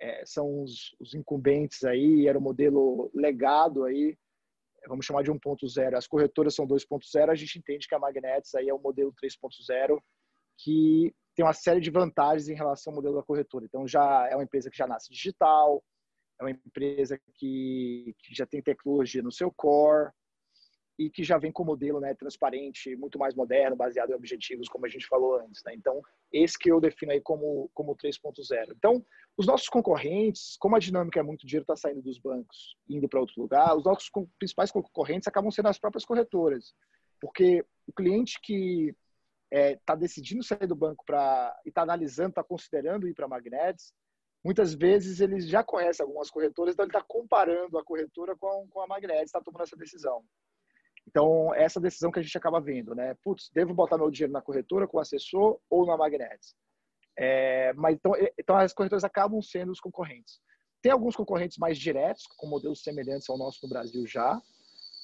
é, 0.00 0.24
são 0.24 0.62
os, 0.62 0.94
os, 0.98 1.14
incumbentes 1.14 1.84
aí, 1.84 2.26
era 2.26 2.38
o 2.38 2.42
modelo 2.42 3.10
legado 3.14 3.84
aí, 3.84 4.16
vamos 4.88 5.06
chamar 5.06 5.22
de 5.22 5.32
1.0. 5.32 5.94
As 5.94 6.06
corretoras 6.06 6.54
são 6.54 6.66
2.0, 6.66 7.30
a 7.30 7.34
gente 7.34 7.58
entende 7.58 7.86
que 7.88 7.94
a 7.94 7.98
Magnets 7.98 8.54
aí 8.54 8.68
é 8.68 8.74
o 8.74 8.78
modelo 8.78 9.12
3.0 9.12 9.98
que 10.56 11.12
tem 11.34 11.44
uma 11.44 11.52
série 11.52 11.80
de 11.80 11.90
vantagens 11.90 12.48
em 12.48 12.54
relação 12.54 12.92
ao 12.92 12.96
modelo 12.96 13.16
da 13.16 13.22
corretora. 13.22 13.64
Então 13.64 13.86
já 13.88 14.28
é 14.28 14.36
uma 14.36 14.44
empresa 14.44 14.70
que 14.70 14.76
já 14.76 14.86
nasce 14.86 15.10
digital, 15.10 15.82
é 16.40 16.44
uma 16.44 16.50
empresa 16.50 17.18
que, 17.34 18.14
que 18.18 18.34
já 18.34 18.46
tem 18.46 18.62
tecnologia 18.62 19.22
no 19.22 19.32
seu 19.32 19.52
core 19.52 20.10
e 20.98 21.10
que 21.10 21.24
já 21.24 21.38
vem 21.38 21.50
com 21.50 21.64
modelo 21.64 22.00
né, 22.00 22.14
transparente, 22.14 22.94
muito 22.96 23.18
mais 23.18 23.34
moderno, 23.34 23.74
baseado 23.74 24.10
em 24.10 24.14
objetivos, 24.14 24.68
como 24.68 24.86
a 24.86 24.88
gente 24.88 25.06
falou 25.06 25.40
antes. 25.40 25.62
Né? 25.64 25.74
Então, 25.74 26.00
esse 26.32 26.58
que 26.58 26.70
eu 26.70 26.80
defino 26.80 27.12
aí 27.12 27.20
como, 27.20 27.68
como 27.74 27.96
3.0. 27.96 28.74
Então, 28.76 29.04
os 29.36 29.46
nossos 29.46 29.68
concorrentes, 29.68 30.56
como 30.58 30.76
a 30.76 30.78
dinâmica 30.78 31.18
é 31.18 31.22
muito 31.22 31.46
dinheiro 31.46 31.64
está 31.64 31.76
saindo 31.76 32.02
dos 32.02 32.18
bancos 32.18 32.76
indo 32.88 33.08
para 33.08 33.20
outro 33.20 33.40
lugar, 33.40 33.76
os 33.76 33.84
nossos 33.84 34.10
principais 34.38 34.70
concorrentes 34.70 35.26
acabam 35.26 35.50
sendo 35.50 35.68
as 35.68 35.78
próprias 35.78 36.04
corretoras. 36.04 36.74
Porque 37.20 37.64
o 37.86 37.92
cliente 37.92 38.38
que 38.40 38.94
está 39.50 39.60
é, 39.60 39.76
tá 39.84 39.94
decidindo 39.94 40.42
sair 40.42 40.66
do 40.66 40.76
banco 40.76 41.04
para 41.04 41.60
e 41.64 41.68
está 41.70 41.82
analisando, 41.82 42.30
está 42.30 42.44
considerando 42.44 43.08
ir 43.08 43.14
para 43.14 43.28
Magnets, 43.28 43.92
muitas 44.44 44.74
vezes 44.74 45.20
ele 45.20 45.40
já 45.40 45.64
conhece 45.64 46.02
algumas 46.02 46.30
corretoras, 46.30 46.74
então 46.74 46.84
ele 46.84 46.90
está 46.90 47.02
comparando 47.02 47.78
a 47.78 47.84
corretora 47.84 48.36
com, 48.36 48.68
com 48.68 48.80
a 48.80 48.86
Magnets, 48.86 49.24
está 49.24 49.40
tomando 49.40 49.62
essa 49.62 49.76
decisão. 49.76 50.24
Então, 51.06 51.54
essa 51.54 51.80
decisão 51.80 52.10
que 52.10 52.18
a 52.18 52.22
gente 52.22 52.36
acaba 52.36 52.60
vendo, 52.60 52.94
né? 52.94 53.14
Putz, 53.22 53.50
devo 53.52 53.74
botar 53.74 53.98
meu 53.98 54.10
dinheiro 54.10 54.32
na 54.32 54.42
corretora 54.42 54.86
com 54.86 54.96
o 54.96 55.00
assessor 55.00 55.58
ou 55.68 55.86
na 55.86 55.96
Magnets? 55.96 56.54
É, 57.16 57.72
mas 57.74 57.94
então, 57.94 58.12
então, 58.38 58.56
as 58.56 58.72
corretoras 58.72 59.04
acabam 59.04 59.40
sendo 59.40 59.70
os 59.70 59.80
concorrentes. 59.80 60.40
Tem 60.82 60.92
alguns 60.92 61.14
concorrentes 61.14 61.58
mais 61.58 61.78
diretos, 61.78 62.26
com 62.36 62.46
modelos 62.46 62.82
semelhantes 62.82 63.28
ao 63.30 63.38
nosso 63.38 63.60
no 63.62 63.68
Brasil 63.68 64.06
já, 64.06 64.40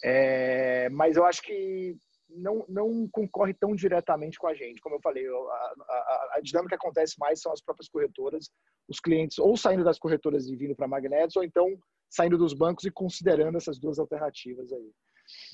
é, 0.03 0.89
mas 0.91 1.17
eu 1.17 1.25
acho 1.25 1.43
que 1.43 1.97
não, 2.29 2.65
não 2.69 3.09
concorre 3.11 3.55
tão 3.55 3.75
diretamente 3.75 4.39
com 4.39 4.47
a 4.47 4.55
gente. 4.55 4.81
Como 4.81 4.97
eu 4.97 5.01
falei, 5.01 5.27
a, 5.27 5.31
a, 5.31 6.31
a, 6.37 6.41
dinâmica 6.43 6.77
que 6.77 6.87
acontece 6.87 7.17
mais 7.19 7.41
são 7.41 7.53
as 7.53 7.61
próprias 7.61 7.89
corretoras, 7.89 8.51
os 8.89 9.01
clientes 9.01 9.39
ou 9.39 9.57
saindo 9.57 9.85
das 9.85 9.99
corretoras 9.99 10.47
e 10.47 10.57
vindo 10.57 10.75
para 10.75 10.87
a 10.87 10.89
Magnets, 10.89 11.37
ou 11.37 11.45
então 11.45 11.67
saindo 12.09 12.39
dos 12.39 12.55
bancos 12.55 12.85
e 12.85 12.91
considerando 12.91 13.57
essas 13.57 13.79
duas 13.79 13.99
alternativas 13.99 14.73
aí. 14.73 14.91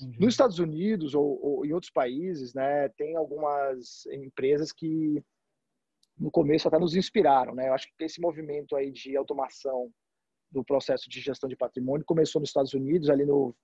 Uhum. 0.01 0.13
Nos 0.21 0.35
Estados 0.35 0.59
Unidos 0.59 1.15
ou, 1.15 1.39
ou, 1.43 1.67
em 1.67 1.73
outros 1.73 1.91
países, 1.91 2.55
né, 2.55 2.89
tem 2.91 3.17
algumas 3.17 4.07
empresas 4.07 4.73
que 4.73 5.23
no 6.19 6.31
começo 6.31 6.67
até 6.67 6.79
nos 6.79 6.97
inspiraram, 6.97 7.55
né? 7.55 7.69
Eu 7.69 7.75
acho 7.75 7.87
que 7.89 8.05
esse 8.05 8.21
movimento 8.21 8.75
aí 8.75 8.91
de 8.91 9.17
automação 9.17 9.91
do 10.51 10.65
processo 10.65 11.11
de 11.11 11.21
gestão 11.21 11.49
de 11.49 11.57
patrimônio 11.57 12.07
começou 12.07 12.41
nos 12.41 12.49
Estados 12.49 12.73
Unidos 12.73 13.11
ali 13.11 13.27
no, 13.27 13.55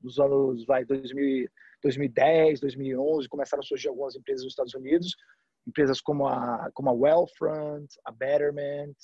nos 0.00 0.18
anos 0.18 0.66
vai 0.66 0.84
2000 0.84 1.48
2010, 1.82 2.60
2011, 2.60 3.28
começaram 3.28 3.60
a 3.60 3.66
surgir 3.66 3.88
algumas 3.88 4.14
empresas 4.14 4.44
nos 4.44 4.52
Estados 4.52 4.74
Unidos, 4.74 5.16
empresas 5.66 6.00
como 6.00 6.26
a, 6.26 6.70
como 6.74 6.88
a 6.88 6.92
Wealthfront, 6.92 7.88
a 8.04 8.12
Betterment, 8.12 8.94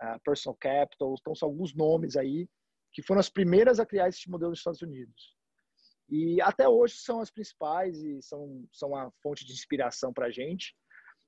a 0.00 0.18
Personal 0.20 0.56
Capital, 0.56 1.14
então 1.18 1.34
são 1.34 1.48
alguns 1.48 1.74
nomes 1.74 2.16
aí 2.16 2.48
que 2.92 3.02
foram 3.02 3.20
as 3.20 3.28
primeiras 3.28 3.80
a 3.80 3.86
criar 3.86 4.08
esse 4.08 4.30
modelo 4.30 4.50
nos 4.50 4.60
Estados 4.60 4.82
Unidos. 4.82 5.35
E 6.08 6.40
até 6.40 6.68
hoje 6.68 6.94
são 6.96 7.20
as 7.20 7.30
principais 7.30 7.98
e 7.98 8.22
são, 8.22 8.64
são 8.72 8.90
uma 8.90 9.12
fonte 9.22 9.44
de 9.44 9.52
inspiração 9.52 10.12
para 10.12 10.26
a 10.26 10.30
gente. 10.30 10.74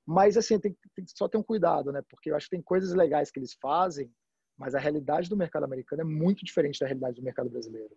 Mas, 0.05 0.37
assim, 0.37 0.59
tem, 0.59 0.75
tem 0.95 1.05
só 1.07 1.27
ter 1.27 1.37
um 1.37 1.43
cuidado, 1.43 1.91
né? 1.91 2.01
Porque 2.09 2.31
eu 2.31 2.35
acho 2.35 2.47
que 2.47 2.55
tem 2.55 2.61
coisas 2.61 2.93
legais 2.93 3.29
que 3.29 3.39
eles 3.39 3.55
fazem, 3.61 4.11
mas 4.57 4.73
a 4.73 4.79
realidade 4.79 5.29
do 5.29 5.37
mercado 5.37 5.65
americano 5.65 6.01
é 6.01 6.05
muito 6.05 6.45
diferente 6.45 6.79
da 6.79 6.87
realidade 6.87 7.15
do 7.15 7.23
mercado 7.23 7.49
brasileiro. 7.49 7.95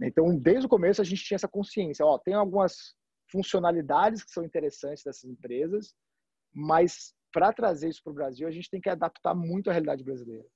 Então, 0.00 0.36
desde 0.38 0.66
o 0.66 0.68
começo, 0.68 1.00
a 1.00 1.04
gente 1.04 1.24
tinha 1.24 1.36
essa 1.36 1.48
consciência. 1.48 2.04
Ó, 2.04 2.18
tem 2.18 2.34
algumas 2.34 2.94
funcionalidades 3.30 4.22
que 4.22 4.30
são 4.30 4.44
interessantes 4.44 5.02
dessas 5.02 5.24
empresas, 5.24 5.94
mas 6.52 7.14
para 7.32 7.52
trazer 7.52 7.88
isso 7.88 8.02
para 8.02 8.10
o 8.10 8.14
Brasil, 8.14 8.46
a 8.46 8.50
gente 8.50 8.70
tem 8.70 8.80
que 8.80 8.90
adaptar 8.90 9.34
muito 9.34 9.70
à 9.70 9.72
realidade 9.72 10.04
brasileira. 10.04 10.46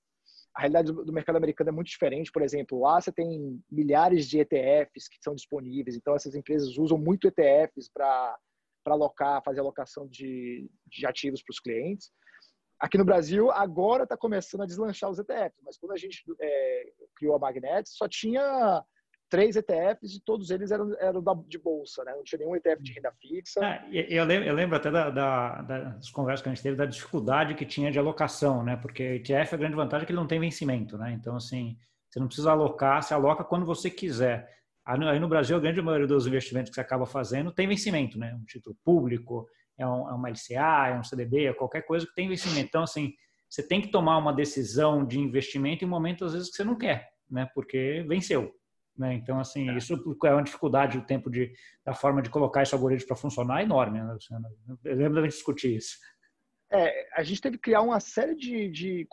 A 0.57 0.61
realidade 0.61 0.91
do 0.91 1.13
mercado 1.13 1.37
americano 1.37 1.69
é 1.69 1.73
muito 1.73 1.89
diferente. 1.89 2.33
Por 2.33 2.41
exemplo, 2.41 2.81
lá 2.81 2.99
você 2.99 3.13
tem 3.13 3.63
milhares 3.71 4.27
de 4.27 4.41
ETFs 4.41 5.07
que 5.07 5.19
são 5.23 5.35
disponíveis, 5.35 5.97
então 5.97 6.15
essas 6.17 6.35
empresas 6.35 6.79
usam 6.79 6.97
muito 6.97 7.29
ETFs 7.29 7.91
para 7.93 8.39
alocar, 8.87 9.43
fazer 9.45 9.61
alocação 9.61 10.09
de, 10.09 10.67
de 10.87 11.07
ativos 11.07 11.43
para 11.43 11.53
os 11.53 11.61
clientes. 11.61 12.11
Aqui 12.81 12.97
no 12.97 13.05
Brasil, 13.05 13.51
agora 13.51 14.05
está 14.05 14.17
começando 14.17 14.63
a 14.63 14.67
deslanchar 14.67 15.11
os 15.11 15.19
ETFs, 15.19 15.61
mas 15.63 15.77
quando 15.77 15.93
a 15.93 15.97
gente 15.97 16.25
é, 16.41 16.93
criou 17.17 17.37
a 17.37 17.39
Magnet, 17.39 17.87
só 17.89 18.09
tinha 18.09 18.83
três 19.29 19.57
ETFs 19.57 20.15
e 20.15 20.21
todos 20.25 20.51
eles 20.51 20.71
eram, 20.71 20.95
eram 20.99 21.23
da, 21.23 21.35
de 21.47 21.59
bolsa, 21.59 22.05
né? 22.05 22.13
Não 22.15 22.23
tinha 22.23 22.39
nenhum 22.39 22.57
ETF 22.57 22.83
de 22.83 22.93
renda 22.93 23.13
fixa. 23.21 23.65
É, 23.65 23.85
eu, 23.91 24.25
lembro, 24.25 24.49
eu, 24.49 24.55
lembro, 24.55 24.77
até 24.77 24.91
da, 24.91 25.11
da, 25.11 25.63
das 25.63 26.11
conversas 26.11 26.43
que 26.43 26.49
a 26.49 26.55
gente 26.55 26.63
teve 26.63 26.77
da 26.77 26.87
dificuldade 26.87 27.55
que 27.55 27.67
tinha 27.67 27.91
de 27.91 27.99
alocação, 27.99 28.63
né? 28.63 28.77
Porque 28.77 29.03
ETF 29.03 29.55
a 29.55 29.59
grande 29.59 29.75
vantagem 29.75 30.05
é 30.05 30.07
que 30.07 30.13
ele 30.13 30.21
não 30.21 30.27
tem 30.27 30.41
vencimento, 30.41 30.97
né? 30.97 31.13
Então, 31.13 31.37
assim, 31.37 31.77
você 32.09 32.21
não 32.21 32.27
precisa 32.27 32.51
alocar, 32.51 33.03
você 33.03 33.15
aloca 33.15 33.45
quando 33.45 33.67
você 33.67 33.91
quiser. 33.91 34.55
Aí 34.85 35.19
no 35.19 35.29
Brasil, 35.29 35.57
a 35.57 35.61
grande 35.61 35.83
maioria 35.83 36.07
dos 36.07 36.29
investimentos 36.29 36.71
que 36.71 36.77
você 36.77 36.81
acaba 36.81 37.07
fazendo 37.07 37.53
tem 37.53 37.67
vencimento, 37.67 38.19
né? 38.19 38.33
Um 38.35 38.45
título 38.45 38.77
público, 38.85 39.49
é, 39.77 39.87
um, 39.87 40.09
é 40.09 40.13
uma 40.13 40.29
LCA, 40.29 40.89
é 40.89 40.99
um 40.99 41.03
CDB, 41.03 41.47
é 41.47 41.53
qualquer 41.53 41.83
coisa 41.83 42.07
que 42.07 42.15
tem 42.15 42.29
vencimento. 42.29 42.69
Então, 42.69 42.85
assim, 42.85 43.13
você 43.49 43.67
tem 43.67 43.81
que 43.81 43.89
tomar 43.89 44.17
uma 44.19 44.33
decisão 44.33 45.05
de 45.05 45.19
investimento 45.19 45.85
em 45.85 45.89
momentos, 45.89 46.29
às 46.29 46.33
vezes, 46.35 46.51
que 46.51 46.57
você 46.57 46.65
não 46.65 46.79
quer, 46.79 47.09
né? 47.29 47.49
Porque 47.55 48.05
venceu. 48.09 48.53
Né? 48.99 49.15
Então, 49.15 49.39
assim, 49.39 49.69
é. 49.69 49.77
isso 49.77 49.95
é 50.25 50.33
uma 50.33 50.43
dificuldade, 50.43 50.99
o 50.99 51.05
tempo 51.05 51.31
de, 51.31 51.53
da 51.85 51.95
forma 51.95 52.23
de 52.23 52.31
colocar 52.31 52.63
esse 52.63 52.75
algoritmo 52.75 53.09
para 53.09 53.17
funcionar 53.17 53.61
é 53.61 53.65
enorme. 53.65 54.01
Né, 54.01 54.13
Luciano? 54.13 54.49
Eu 54.85 54.97
lembro 54.97 55.15
da 55.15 55.23
gente 55.23 55.33
discutir 55.33 55.77
isso. 55.77 55.99
É, 56.71 57.09
a 57.15 57.23
gente 57.23 57.41
teve 57.41 57.57
que 57.57 57.63
criar 57.63 57.83
uma 57.83 58.01
série 58.01 58.35
de, 58.35 58.69
de, 58.69 59.07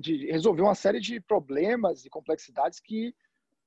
de 0.00 0.30
resolver 0.30 0.62
uma 0.62 0.74
série 0.74 1.00
de 1.00 1.20
problemas 1.20 2.04
e 2.04 2.10
complexidades 2.10 2.78
que 2.78 3.14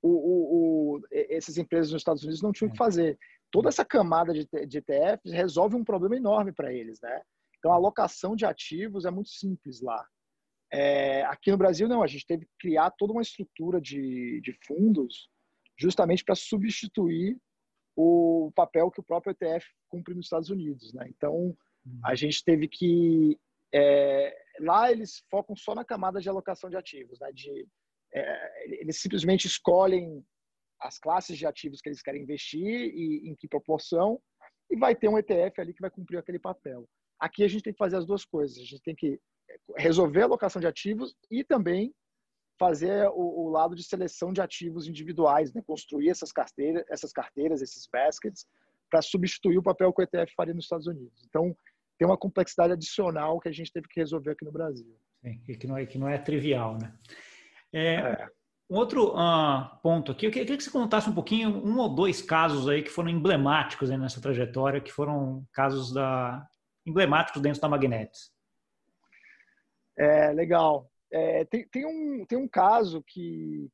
o, 0.02 0.10
o, 0.10 0.96
o, 0.96 1.02
essas 1.12 1.58
empresas 1.58 1.92
nos 1.92 2.02
Estados 2.02 2.24
Unidos 2.24 2.42
não 2.42 2.52
tinham 2.52 2.70
que 2.70 2.76
é. 2.76 2.78
fazer. 2.78 3.18
Toda 3.52 3.70
essa 3.70 3.84
camada 3.84 4.34
de, 4.34 4.48
de 4.68 4.78
ETFs 4.78 5.32
resolve 5.32 5.76
um 5.76 5.84
problema 5.84 6.16
enorme 6.16 6.52
para 6.52 6.74
eles, 6.74 7.00
né? 7.02 7.22
Então, 7.58 7.72
a 7.72 7.76
alocação 7.76 8.36
de 8.36 8.46
ativos 8.46 9.06
é 9.06 9.12
muito 9.12 9.30
simples 9.30 9.82
lá. 9.82 10.06
É, 10.72 11.24
aqui 11.26 11.52
no 11.52 11.58
Brasil, 11.58 11.88
não. 11.88 12.04
A 12.04 12.08
gente 12.08 12.26
teve 12.26 12.46
que 12.46 12.52
criar 12.60 12.92
toda 12.92 13.14
uma 13.14 13.22
estrutura 13.22 13.80
de, 13.80 14.42
de 14.42 14.58
fundos 14.66 15.30
justamente 15.78 16.24
para 16.24 16.36
substituir 16.36 17.38
o 17.96 18.52
papel 18.56 18.90
que 18.90 19.00
o 19.00 19.04
próprio 19.04 19.32
ETF 19.32 19.66
cumpre 19.90 20.14
nos 20.14 20.26
Estados 20.26 20.50
Unidos. 20.50 20.94
Né? 20.94 21.08
Então, 21.10 21.56
a 22.04 22.10
uhum. 22.10 22.16
gente 22.16 22.44
teve 22.44 22.68
que. 22.68 23.40
É, 23.74 24.36
lá 24.60 24.92
eles 24.92 25.24
focam 25.32 25.56
só 25.56 25.74
na 25.74 25.84
camada 25.84 26.22
de 26.22 26.30
alocação 26.30 26.70
de 26.70 26.76
ativos, 26.76 27.20
né? 27.20 27.32
de, 27.34 27.68
é, 28.14 28.82
eles 28.82 29.02
simplesmente 29.02 29.48
escolhem 29.48 30.24
as 30.80 31.00
classes 31.00 31.38
de 31.38 31.46
ativos 31.48 31.82
que 31.82 31.90
eles 31.90 32.02
querem 32.02 32.22
investir 32.22 32.64
e 32.64 33.30
em 33.30 33.36
que 33.36 33.48
proporção, 33.48 34.22
e 34.70 34.78
vai 34.78 34.96
ter 34.96 35.08
um 35.08 35.18
ETF 35.18 35.60
ali 35.60 35.74
que 35.74 35.82
vai 35.82 35.90
cumprir 35.90 36.18
aquele 36.18 36.40
papel. 36.40 36.88
Aqui 37.20 37.44
a 37.44 37.48
gente 37.48 37.64
tem 37.64 37.74
que 37.74 37.80
fazer 37.80 37.96
as 37.96 38.06
duas 38.06 38.26
coisas. 38.26 38.58
A 38.58 38.66
gente 38.66 38.82
tem 38.82 38.96
que 38.96 39.20
resolver 39.78 40.22
a 40.22 40.26
alocação 40.26 40.60
de 40.60 40.68
ativos 40.68 41.16
e 41.32 41.44
também 41.44 41.94
fazer 42.58 43.08
o, 43.10 43.46
o, 43.46 43.50
lado 43.50 43.76
de 43.76 43.84
seleção 43.84 44.32
de 44.32 44.42
ativos 44.42 44.88
individuais, 44.88 45.54
né? 45.54 45.62
construir 45.66 46.10
essas 46.10 46.32
carteiras, 46.32 46.84
essas 46.90 47.12
carteiras, 47.12 47.62
esses 47.62 47.88
baskets, 47.92 48.46
para 48.90 49.02
substituir 49.02 49.58
o 49.58 49.64
papel 49.64 49.92
que 49.92 50.02
o 50.02 50.04
ETF 50.04 50.34
faria 50.36 50.54
nos 50.54 50.66
Estados 50.66 50.88
Unidos. 50.88 51.26
Então, 51.28 51.56
tem 51.98 52.08
uma 52.08 52.18
complexidade 52.18 52.74
adicional 52.74 53.40
que 53.40 53.50
a 53.50 53.52
gente 53.52 53.72
teve 53.72 53.88
que 53.88 54.00
resolver 54.00 54.32
aqui 54.32 54.46
no 54.46 54.52
Brasil. 54.52 54.96
Sim, 55.22 55.42
e 55.48 55.56
que 55.56 55.68
não 55.68 55.78
é, 55.78 55.86
que 55.86 55.98
não 55.98 56.08
é 56.08 56.18
trivial, 56.18 56.78
né? 56.78 56.94
É, 57.72 57.96
é. 57.96 58.28
Um 58.70 58.78
outro 58.78 59.14
uh, 59.16 59.80
ponto 59.82 60.12
aqui, 60.12 60.26
eu 60.26 60.32
queria 60.32 60.58
que 60.58 60.64
você 60.64 60.70
contasse 60.70 61.10
um 61.10 61.14
pouquinho, 61.14 61.50
um 61.50 61.78
ou 61.80 61.94
dois 61.94 62.22
casos 62.22 62.68
aí 62.68 62.82
que 62.82 62.90
foram 62.90 63.10
emblemáticos 63.10 63.90
nessa 63.90 64.22
trajetória, 64.22 64.82
que 64.82 64.92
foram 64.92 65.46
casos 65.52 65.94
da, 65.94 66.48
emblemáticos 66.86 67.42
dentro 67.42 67.62
da 67.62 67.70
Magnetis. 67.70 68.32
É, 69.98 70.32
legal. 70.32 70.90
É, 71.14 71.46
tem, 71.46 71.68
tem, 71.70 71.86
um, 71.86 72.26
tem 72.26 72.38
um 72.38 72.48
caso 72.48 73.04
que, 73.08 73.70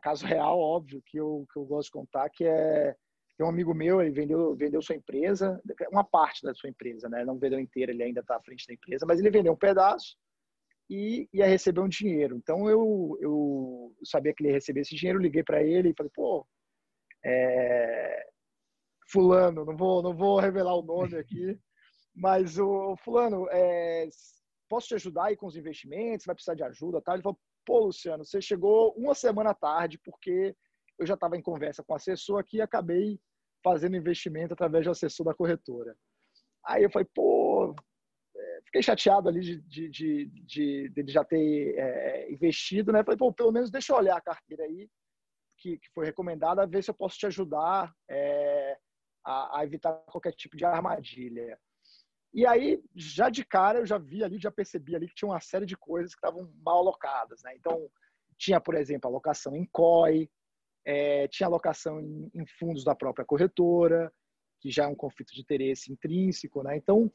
caso 0.00 0.24
real, 0.24 0.58
óbvio, 0.58 1.02
que 1.04 1.18
eu, 1.18 1.44
que 1.52 1.58
eu 1.58 1.64
gosto 1.64 1.88
de 1.88 1.92
contar, 1.92 2.30
que 2.30 2.44
é 2.44 2.94
tem 3.36 3.44
um 3.44 3.50
amigo 3.50 3.74
meu, 3.74 4.00
ele 4.00 4.10
vendeu, 4.10 4.56
vendeu 4.56 4.80
sua 4.80 4.96
empresa, 4.96 5.60
uma 5.90 6.02
parte 6.02 6.42
da 6.42 6.54
sua 6.54 6.70
empresa, 6.70 7.06
né? 7.08 7.22
Não 7.24 7.38
vendeu 7.38 7.60
inteira, 7.60 7.92
ele 7.92 8.02
ainda 8.02 8.20
está 8.20 8.36
à 8.36 8.40
frente 8.40 8.66
da 8.66 8.72
empresa, 8.72 9.04
mas 9.06 9.20
ele 9.20 9.30
vendeu 9.30 9.52
um 9.52 9.58
pedaço 9.58 10.16
e 10.88 11.28
ia 11.32 11.46
receber 11.46 11.80
um 11.80 11.88
dinheiro. 11.88 12.36
Então 12.36 12.68
eu, 12.68 13.18
eu 13.20 13.94
sabia 14.04 14.32
que 14.32 14.42
ele 14.42 14.50
ia 14.50 14.54
receber 14.54 14.80
esse 14.80 14.96
dinheiro, 14.96 15.20
liguei 15.20 15.42
para 15.42 15.62
ele 15.62 15.90
e 15.90 15.94
falei, 15.94 16.10
pô, 16.14 16.46
é... 17.24 18.26
fulano, 19.10 19.66
não 19.66 19.76
vou, 19.76 20.02
não 20.02 20.16
vou 20.16 20.40
revelar 20.40 20.74
o 20.74 20.82
nome 20.82 21.16
aqui, 21.16 21.58
mas 22.16 22.58
o 22.58 22.96
fulano, 23.04 23.46
é... 23.50 24.08
posso 24.68 24.88
te 24.88 24.94
ajudar 24.94 25.26
aí 25.26 25.36
com 25.36 25.46
os 25.46 25.56
investimentos? 25.56 26.26
Vai 26.26 26.34
precisar 26.34 26.54
de 26.54 26.62
ajuda, 26.62 27.00
tá? 27.00 27.14
Ele 27.14 27.22
falou, 27.22 27.38
pô, 27.64 27.80
Luciano, 27.80 28.24
você 28.24 28.40
chegou 28.40 28.92
uma 28.96 29.14
semana 29.14 29.54
tarde 29.54 29.98
porque 29.98 30.54
eu 30.98 31.06
já 31.06 31.14
estava 31.14 31.36
em 31.36 31.42
conversa 31.42 31.82
com 31.84 31.92
o 31.92 31.96
assessor 31.96 32.38
aqui 32.38 32.58
e 32.58 32.62
acabei 32.62 33.20
fazendo 33.62 33.96
investimento 33.96 34.54
através 34.54 34.84
do 34.84 34.90
assessor 34.90 35.26
da 35.26 35.34
corretora. 35.34 35.96
Aí 36.64 36.82
eu 36.82 36.90
falei, 36.90 37.08
pô, 37.14 37.74
é, 38.36 38.60
fiquei 38.64 38.82
chateado 38.82 39.28
ali 39.28 39.40
de, 39.40 39.60
de, 39.62 39.88
de, 39.88 40.26
de, 40.44 41.02
de 41.02 41.12
já 41.12 41.24
ter 41.24 41.74
é, 41.76 42.32
investido, 42.32 42.92
né? 42.92 43.02
Falei, 43.04 43.18
pô, 43.18 43.32
pelo 43.32 43.52
menos 43.52 43.70
deixa 43.70 43.92
eu 43.92 43.96
olhar 43.96 44.16
a 44.16 44.20
carteira 44.20 44.64
aí 44.64 44.88
que, 45.58 45.78
que 45.78 45.88
foi 45.92 46.06
recomendada, 46.06 46.66
ver 46.66 46.82
se 46.82 46.90
eu 46.90 46.94
posso 46.94 47.18
te 47.18 47.26
ajudar 47.26 47.92
é, 48.08 48.78
a, 49.24 49.58
a, 49.58 49.64
evitar 49.64 49.92
qualquer 50.06 50.32
tipo 50.32 50.56
de 50.56 50.64
armadilha. 50.64 51.58
E 52.34 52.46
aí, 52.46 52.82
já 52.94 53.30
de 53.30 53.44
cara, 53.44 53.78
eu 53.78 53.86
já 53.86 53.98
vi 53.98 54.22
ali, 54.22 54.38
já 54.38 54.50
percebi 54.50 54.94
ali 54.94 55.08
que 55.08 55.14
tinha 55.14 55.28
uma 55.28 55.40
série 55.40 55.66
de 55.66 55.76
coisas 55.76 56.14
que 56.14 56.18
estavam 56.18 56.52
mal 56.62 56.78
alocadas, 56.78 57.42
né? 57.42 57.54
Então, 57.56 57.88
tinha, 58.36 58.60
por 58.60 58.74
exemplo, 58.74 59.08
alocação 59.08 59.56
em 59.56 59.64
COI, 59.66 60.28
é, 60.84 61.26
tinha 61.28 61.46
alocação 61.46 62.00
em, 62.00 62.30
em, 62.34 62.46
fundos 62.46 62.84
da 62.84 62.94
própria 62.94 63.24
corretora, 63.24 64.12
que 64.60 64.70
já 64.70 64.84
é 64.84 64.86
um 64.86 64.94
conflito 64.94 65.32
de 65.34 65.40
interesse 65.40 65.92
intrínseco, 65.92 66.62
né? 66.62 66.76
Então, 66.76 67.10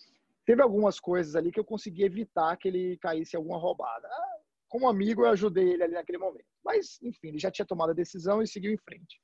teve 0.46 0.62
algumas 0.62 1.00
coisas 1.00 1.36
ali 1.36 1.52
que 1.52 1.60
eu 1.60 1.66
consegui 1.66 2.04
evitar 2.04 2.58
que 2.58 2.68
ele 2.68 2.98
caísse 2.98 3.36
em 3.36 3.40
alguma 3.40 3.58
roubada. 3.58 4.08
Ah, 4.08 4.38
como 4.68 4.90
amigo, 4.90 5.22
eu 5.22 5.30
ajudei 5.30 5.74
ele 5.74 5.84
ali 5.84 5.94
naquele 5.94 6.18
momento. 6.18 6.46
Mas, 6.64 7.00
enfim, 7.02 7.30
ele 7.30 7.40
já 7.40 7.52
tinha 7.52 7.66
tomado 7.66 7.92
a 7.92 7.94
decisão 7.94 8.42
e 8.42 8.48
seguiu 8.48 8.72
em 8.72 8.78
frente. 8.78 9.22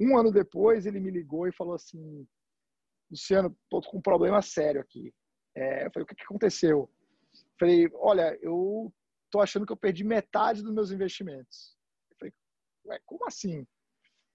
Um 0.00 0.18
ano 0.18 0.32
depois, 0.32 0.86
ele 0.86 1.00
me 1.00 1.10
ligou 1.10 1.46
e 1.46 1.52
falou 1.52 1.74
assim: 1.74 2.26
Luciano, 3.12 3.54
tô 3.68 3.82
com 3.82 3.98
um 3.98 4.02
problema 4.02 4.40
sério 4.40 4.80
aqui. 4.80 5.14
É, 5.54 5.84
eu 5.86 5.90
falei: 5.92 6.04
o 6.04 6.06
que, 6.06 6.14
que 6.14 6.24
aconteceu? 6.24 6.90
Eu 7.34 7.40
falei: 7.58 7.90
olha, 7.94 8.38
eu 8.40 8.92
tô 9.30 9.40
achando 9.40 9.66
que 9.66 9.72
eu 9.72 9.76
perdi 9.76 10.02
metade 10.02 10.62
dos 10.62 10.72
meus 10.72 10.90
investimentos. 10.90 11.76
Eu 12.10 12.16
falei: 12.18 12.34
Ué, 12.86 13.00
como 13.04 13.26
assim? 13.26 13.66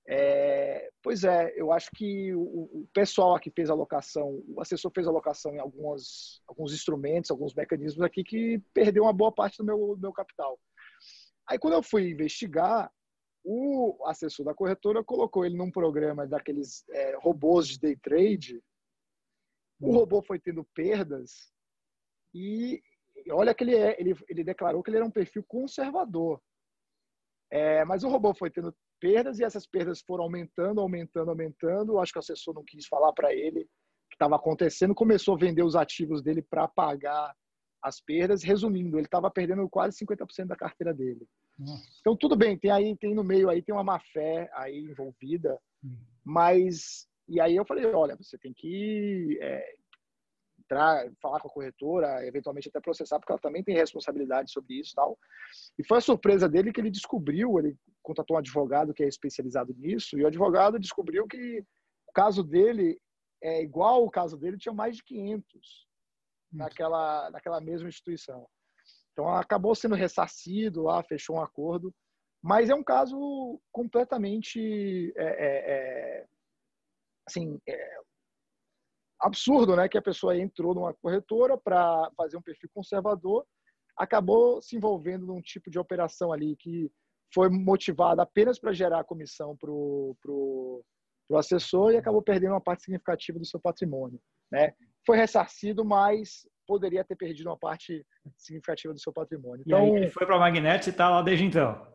É, 0.10 0.90
pois 1.02 1.24
é, 1.24 1.54
eu 1.58 1.72
acho 1.72 1.90
que 1.92 2.34
o, 2.34 2.42
o, 2.42 2.90
pessoal 2.94 3.36
aqui 3.36 3.52
fez 3.52 3.70
a 3.70 3.74
alocação, 3.74 4.42
o 4.48 4.62
assessor 4.62 4.90
fez 4.96 5.06
a 5.06 5.10
alocação 5.10 5.54
em 5.54 5.60
algumas, 5.60 6.42
alguns 6.48 6.72
instrumentos, 6.72 7.30
alguns 7.30 7.54
mecanismos 7.54 8.06
aqui 8.06 8.24
que 8.24 8.62
perdeu 8.74 9.04
uma 9.04 9.12
boa 9.12 9.34
parte 9.34 9.58
do 9.58 9.66
meu, 9.66 9.96
do 9.96 10.00
meu 10.00 10.14
capital. 10.14 10.58
Aí 11.46 11.60
quando 11.60 11.74
eu 11.74 11.84
fui 11.84 12.12
investigar, 12.12 12.90
o 13.50 14.06
assessor 14.06 14.46
da 14.46 14.54
corretora 14.54 15.02
colocou 15.02 15.46
ele 15.46 15.56
num 15.56 15.72
programa 15.72 16.28
daqueles 16.28 16.84
é, 16.90 17.16
robôs 17.16 17.66
de 17.66 17.80
day 17.80 17.96
trade. 17.96 18.62
O 19.80 19.92
robô 19.94 20.22
foi 20.22 20.38
tendo 20.38 20.66
perdas 20.76 21.50
e 22.34 22.82
olha 23.32 23.56
que 23.56 23.64
ele, 23.64 23.76
é, 23.76 23.96
ele, 24.02 24.14
ele 24.28 24.44
declarou 24.44 24.84
que 24.84 24.90
ele 24.90 24.98
era 24.98 25.06
um 25.06 25.12
perfil 25.12 25.46
conservador. 25.48 26.42
É, 27.50 27.86
mas 27.86 28.04
o 28.04 28.10
robô 28.10 28.34
foi 28.34 28.52
tendo 28.52 28.76
perdas 29.00 29.40
e 29.40 29.46
essas 29.46 29.66
perdas 29.66 30.02
foram 30.02 30.26
aumentando, 30.26 30.82
aumentando, 30.82 31.30
aumentando. 31.30 32.00
Acho 32.00 32.12
que 32.12 32.20
o 32.20 32.20
assessor 32.20 32.54
não 32.54 32.66
quis 32.66 32.86
falar 32.86 33.14
para 33.14 33.34
ele 33.34 33.62
o 33.62 34.10
que 34.10 34.16
estava 34.16 34.36
acontecendo, 34.36 34.94
começou 34.94 35.36
a 35.36 35.40
vender 35.40 35.64
os 35.64 35.76
ativos 35.76 36.22
dele 36.22 36.42
para 36.42 36.68
pagar 36.68 37.34
as 37.82 38.00
perdas. 38.02 38.44
Resumindo, 38.44 38.98
ele 38.98 39.06
estava 39.06 39.30
perdendo 39.30 39.68
quase 39.70 39.98
50% 39.98 40.48
da 40.48 40.56
carteira 40.56 40.94
dele. 40.94 41.28
Nossa. 41.58 41.84
Então 42.00 42.16
tudo 42.16 42.36
bem, 42.36 42.58
tem 42.58 42.72
aí 42.72 42.96
tem 42.98 43.16
no 43.16 43.24
meio 43.24 43.50
aí 43.50 43.62
tem 43.62 43.74
uma 43.74 43.84
má 43.84 44.00
fé 44.00 44.50
aí 44.54 44.80
envolvida, 44.80 45.60
hum. 45.84 45.98
mas 46.24 47.08
e 47.28 47.42
aí 47.42 47.56
eu 47.56 47.66
falei, 47.66 47.86
olha, 47.88 48.16
você 48.16 48.38
tem 48.38 48.54
que 48.54 49.38
é, 49.42 49.76
entrar, 50.60 51.12
falar 51.22 51.40
com 51.40 51.48
a 51.48 51.52
corretora, 51.52 52.26
eventualmente 52.26 52.70
até 52.70 52.80
processar, 52.80 53.20
porque 53.20 53.32
ela 53.32 53.40
também 53.40 53.64
tem 53.64 53.76
responsabilidade 53.76 54.52
sobre 54.52 54.80
isso, 54.80 54.94
tal. 54.96 55.18
E 55.78 55.86
foi 55.86 55.98
a 55.98 56.02
surpresa 56.02 56.48
dele 56.48 56.72
que 56.72 56.80
ele 56.80 56.92
descobriu, 56.92 57.60
ele 57.60 57.76
contratou 58.02 58.36
um 58.36 58.40
advogado 58.40 58.94
que 58.94 59.04
é 59.04 59.08
especializado 59.08 59.74
nisso, 59.78 60.18
e 60.18 60.24
o 60.24 60.28
advogado 60.28 60.80
descobriu 60.80 61.28
que 61.28 61.60
o 62.08 62.14
caso 62.14 62.44
dele 62.44 62.98
é 63.44 63.62
igual 63.62 64.06
o 64.06 64.12
caso 64.12 64.38
dele, 64.38 64.58
tinha 64.58 64.74
mais 64.74 64.96
de 64.96 65.04
500 65.04 65.87
naquela, 66.52 67.30
naquela 67.32 67.62
mesma 67.62 67.90
instituição. 67.90 68.48
Então 69.12 69.30
acabou 69.30 69.74
sendo 69.74 69.96
ressarcido 69.96 70.84
lá, 70.84 71.04
fechou 71.04 71.38
um 71.38 71.42
acordo, 71.42 71.94
mas 72.44 72.70
é 72.70 72.76
um 72.76 72.84
caso 72.84 73.60
completamente 73.72 75.12
é, 75.18 75.24
é, 75.24 75.72
é, 75.72 76.26
assim, 77.28 77.60
é, 77.68 77.98
absurdo, 79.20 79.76
né? 79.76 79.90
Que 79.90 79.98
a 79.98 80.02
pessoa 80.02 80.38
entrou 80.38 80.74
numa 80.76 80.94
corretora 80.94 81.58
para 81.58 82.12
fazer 82.16 82.38
um 82.38 82.42
perfil 82.42 82.70
conservador, 82.74 83.46
acabou 83.98 84.62
se 84.62 84.76
envolvendo 84.76 85.26
num 85.26 85.42
tipo 85.42 85.72
de 85.72 85.80
operação 85.80 86.32
ali 86.32 86.56
que 86.56 86.92
foi 87.34 87.50
motivada 87.50 88.22
apenas 88.22 88.60
para 88.60 88.72
gerar 88.72 89.04
comissão 89.04 89.58
para 89.58 89.72
o 89.72 90.84
assessor 91.34 91.92
e 91.92 91.98
acabou 91.98 92.22
perdendo 92.22 92.52
uma 92.52 92.62
parte 92.62 92.84
significativa 92.84 93.40
do 93.40 93.46
seu 93.46 93.60
patrimônio, 93.60 94.22
né? 94.52 94.74
Foi 95.08 95.16
ressarcido, 95.16 95.86
mas 95.86 96.46
poderia 96.68 97.02
ter 97.02 97.16
perdido 97.16 97.48
uma 97.48 97.58
parte 97.58 98.06
significativa 98.38 98.94
do 98.94 99.00
seu 99.00 99.14
patrimônio. 99.14 99.64
Então, 99.66 99.88
e 99.88 99.92
aí 99.92 99.96
ele 99.96 100.10
foi 100.10 100.26
para 100.28 100.36
a 100.36 100.40
Magnet 100.40 100.86
e 100.86 100.90
está 100.90 101.10
lá 101.10 101.22
desde 101.22 101.46
então. 101.46 101.88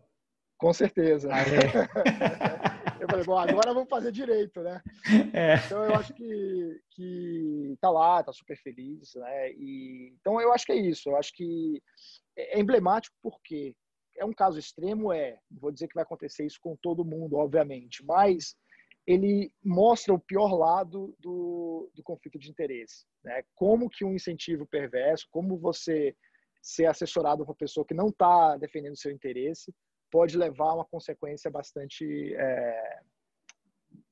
Com 0.57 0.73
certeza. 0.73 1.29
Eu 2.99 3.09
falei, 3.09 3.25
bom, 3.25 3.37
agora 3.37 3.75
vamos 3.75 3.89
fazer 3.89 4.13
direito, 4.13 4.63
né? 4.63 4.81
É. 5.35 5.57
Então 5.57 5.85
eu 5.85 5.95
acho 5.97 6.15
que, 6.15 6.81
que 6.93 7.77
tá 7.81 7.91
lá, 7.91 8.23
tá 8.23 8.33
super 8.33 8.57
feliz, 8.57 9.15
né? 9.17 9.51
E, 9.55 10.15
então 10.21 10.41
eu 10.41 10.53
acho 10.53 10.65
que 10.65 10.71
é 10.71 10.77
isso. 10.77 11.11
Eu 11.11 11.17
acho 11.17 11.33
que 11.35 11.83
é 12.39 12.61
emblemático 12.61 13.17
porque 13.21 13.75
é 14.17 14.25
um 14.25 14.33
caso 14.33 14.57
extremo, 14.57 15.13
é. 15.13 15.37
Vou 15.51 15.73
dizer 15.73 15.89
que 15.89 15.95
vai 15.97 16.05
acontecer 16.05 16.47
isso 16.47 16.59
com 16.61 16.77
todo 16.81 17.05
mundo, 17.05 17.37
obviamente, 17.37 18.05
mas 18.05 18.55
ele 19.07 19.53
mostra 19.65 20.15
o 20.15 20.19
pior 20.19 20.55
lado 20.55 21.15
do, 21.19 21.91
do 21.95 22.03
conflito 22.03 22.39
de 22.39 22.51
interesse, 22.51 23.05
né? 23.25 23.43
Como 23.55 23.91
que 23.91 24.05
um 24.05 24.15
incentivo 24.15 24.67
perverso, 24.67 25.27
como 25.31 25.59
você 25.59 26.17
ser 26.63 26.87
assessorado 26.87 27.45
por 27.45 27.51
uma 27.51 27.57
pessoa 27.57 27.85
que 27.85 27.95
não 27.95 28.09
está 28.09 28.57
defendendo 28.57 28.93
o 28.93 28.99
seu 28.99 29.11
interesse, 29.11 29.75
pode 30.11 30.37
levar 30.39 30.71
a 30.71 30.75
uma 30.75 30.85
consequência 30.85 31.51
bastante 31.51 32.35
é, 32.35 33.01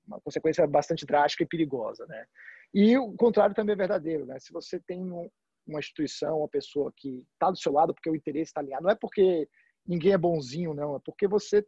uma 0.07 0.21
consequência 0.21 0.67
bastante 0.67 1.07
drástica 1.07 1.45
e 1.45 1.49
perigosa, 1.49 2.05
né? 2.07 2.27
E 2.75 2.99
o 2.99 3.13
contrário 3.15 3.55
também 3.55 3.75
é 3.75 3.77
verdadeiro, 3.77 4.27
né? 4.27 4.39
Se 4.41 4.53
você 4.53 4.81
tem 4.81 5.01
um, 5.01 5.31
uma 5.67 5.79
instituição, 5.79 6.39
uma 6.39 6.49
pessoa 6.49 6.93
que 6.97 7.25
está 7.33 7.51
do 7.51 7.59
seu 7.59 7.73
lado 7.73 7.95
porque 7.95 8.11
o 8.11 8.17
interesse 8.17 8.51
está 8.51 8.61
alinhado, 8.61 8.85
não 8.85 8.91
é 8.91 8.97
porque 8.97 9.49
ninguém 9.87 10.13
é 10.13 10.19
bonzinho, 10.19 10.75
não, 10.75 10.97
é 10.97 11.01
porque 11.05 11.29
você 11.29 11.65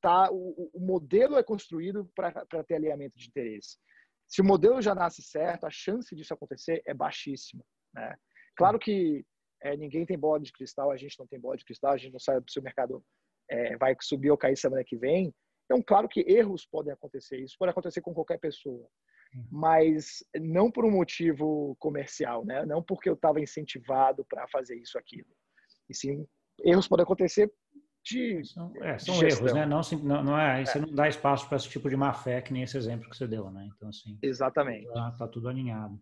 tá 0.00 0.30
o, 0.30 0.70
o 0.72 0.80
modelo 0.80 1.36
é 1.36 1.42
construído 1.42 2.10
para 2.14 2.64
ter 2.64 2.74
alinhamento 2.74 3.16
de 3.16 3.28
interesse. 3.28 3.78
Se 4.28 4.40
o 4.40 4.44
modelo 4.44 4.82
já 4.82 4.94
nasce 4.94 5.22
certo, 5.22 5.64
a 5.64 5.70
chance 5.70 6.14
disso 6.14 6.34
acontecer 6.34 6.82
é 6.86 6.92
baixíssima, 6.92 7.64
né? 7.94 8.16
Claro 8.56 8.78
que 8.78 9.24
é, 9.62 9.76
ninguém 9.76 10.04
tem 10.04 10.18
bola 10.18 10.40
de 10.40 10.52
cristal, 10.52 10.90
a 10.90 10.96
gente 10.96 11.18
não 11.18 11.26
tem 11.26 11.38
bola 11.38 11.56
de 11.56 11.64
cristal, 11.64 11.92
a 11.92 11.96
gente 11.96 12.12
não 12.12 12.18
sabe 12.18 12.50
se 12.50 12.58
o 12.58 12.62
mercado 12.62 13.04
é, 13.50 13.76
vai 13.76 13.94
subir 14.00 14.30
ou 14.30 14.36
cair 14.36 14.56
semana 14.56 14.84
que 14.84 14.96
vem. 14.96 15.32
Então, 15.64 15.82
claro 15.82 16.08
que 16.08 16.20
erros 16.20 16.66
podem 16.66 16.92
acontecer, 16.92 17.38
isso 17.38 17.56
pode 17.58 17.70
acontecer 17.70 18.00
com 18.00 18.14
qualquer 18.14 18.38
pessoa, 18.38 18.88
uhum. 19.34 19.48
mas 19.50 20.24
não 20.36 20.70
por 20.70 20.84
um 20.84 20.90
motivo 20.90 21.76
comercial, 21.78 22.44
né? 22.44 22.64
Não 22.64 22.82
porque 22.82 23.08
eu 23.08 23.14
estava 23.14 23.40
incentivado 23.40 24.24
para 24.24 24.46
fazer 24.48 24.76
isso 24.76 24.98
aquilo. 24.98 25.28
E 25.88 25.94
sim, 25.94 26.26
erros 26.64 26.88
podem 26.88 27.04
acontecer 27.04 27.52
de 28.06 28.44
são, 28.44 28.72
é, 28.80 28.98
são 28.98 29.20
erros, 29.22 29.52
né? 29.52 29.66
Não, 29.66 29.80
não, 30.02 30.24
não 30.24 30.38
é, 30.38 30.62
é. 30.62 30.64
você 30.64 30.78
não 30.78 30.92
dá 30.92 31.08
espaço 31.08 31.48
para 31.48 31.56
esse 31.56 31.68
tipo 31.68 31.90
de 31.90 31.96
má 31.96 32.12
fé 32.12 32.40
que 32.40 32.52
nem 32.52 32.62
esse 32.62 32.76
exemplo 32.76 33.10
que 33.10 33.16
você 33.16 33.26
deu, 33.26 33.50
né? 33.50 33.68
Então 33.74 33.88
assim. 33.88 34.16
Exatamente. 34.22 34.86
Tá, 34.92 35.10
tá 35.12 35.28
tudo 35.28 35.48
alinhado. 35.48 35.98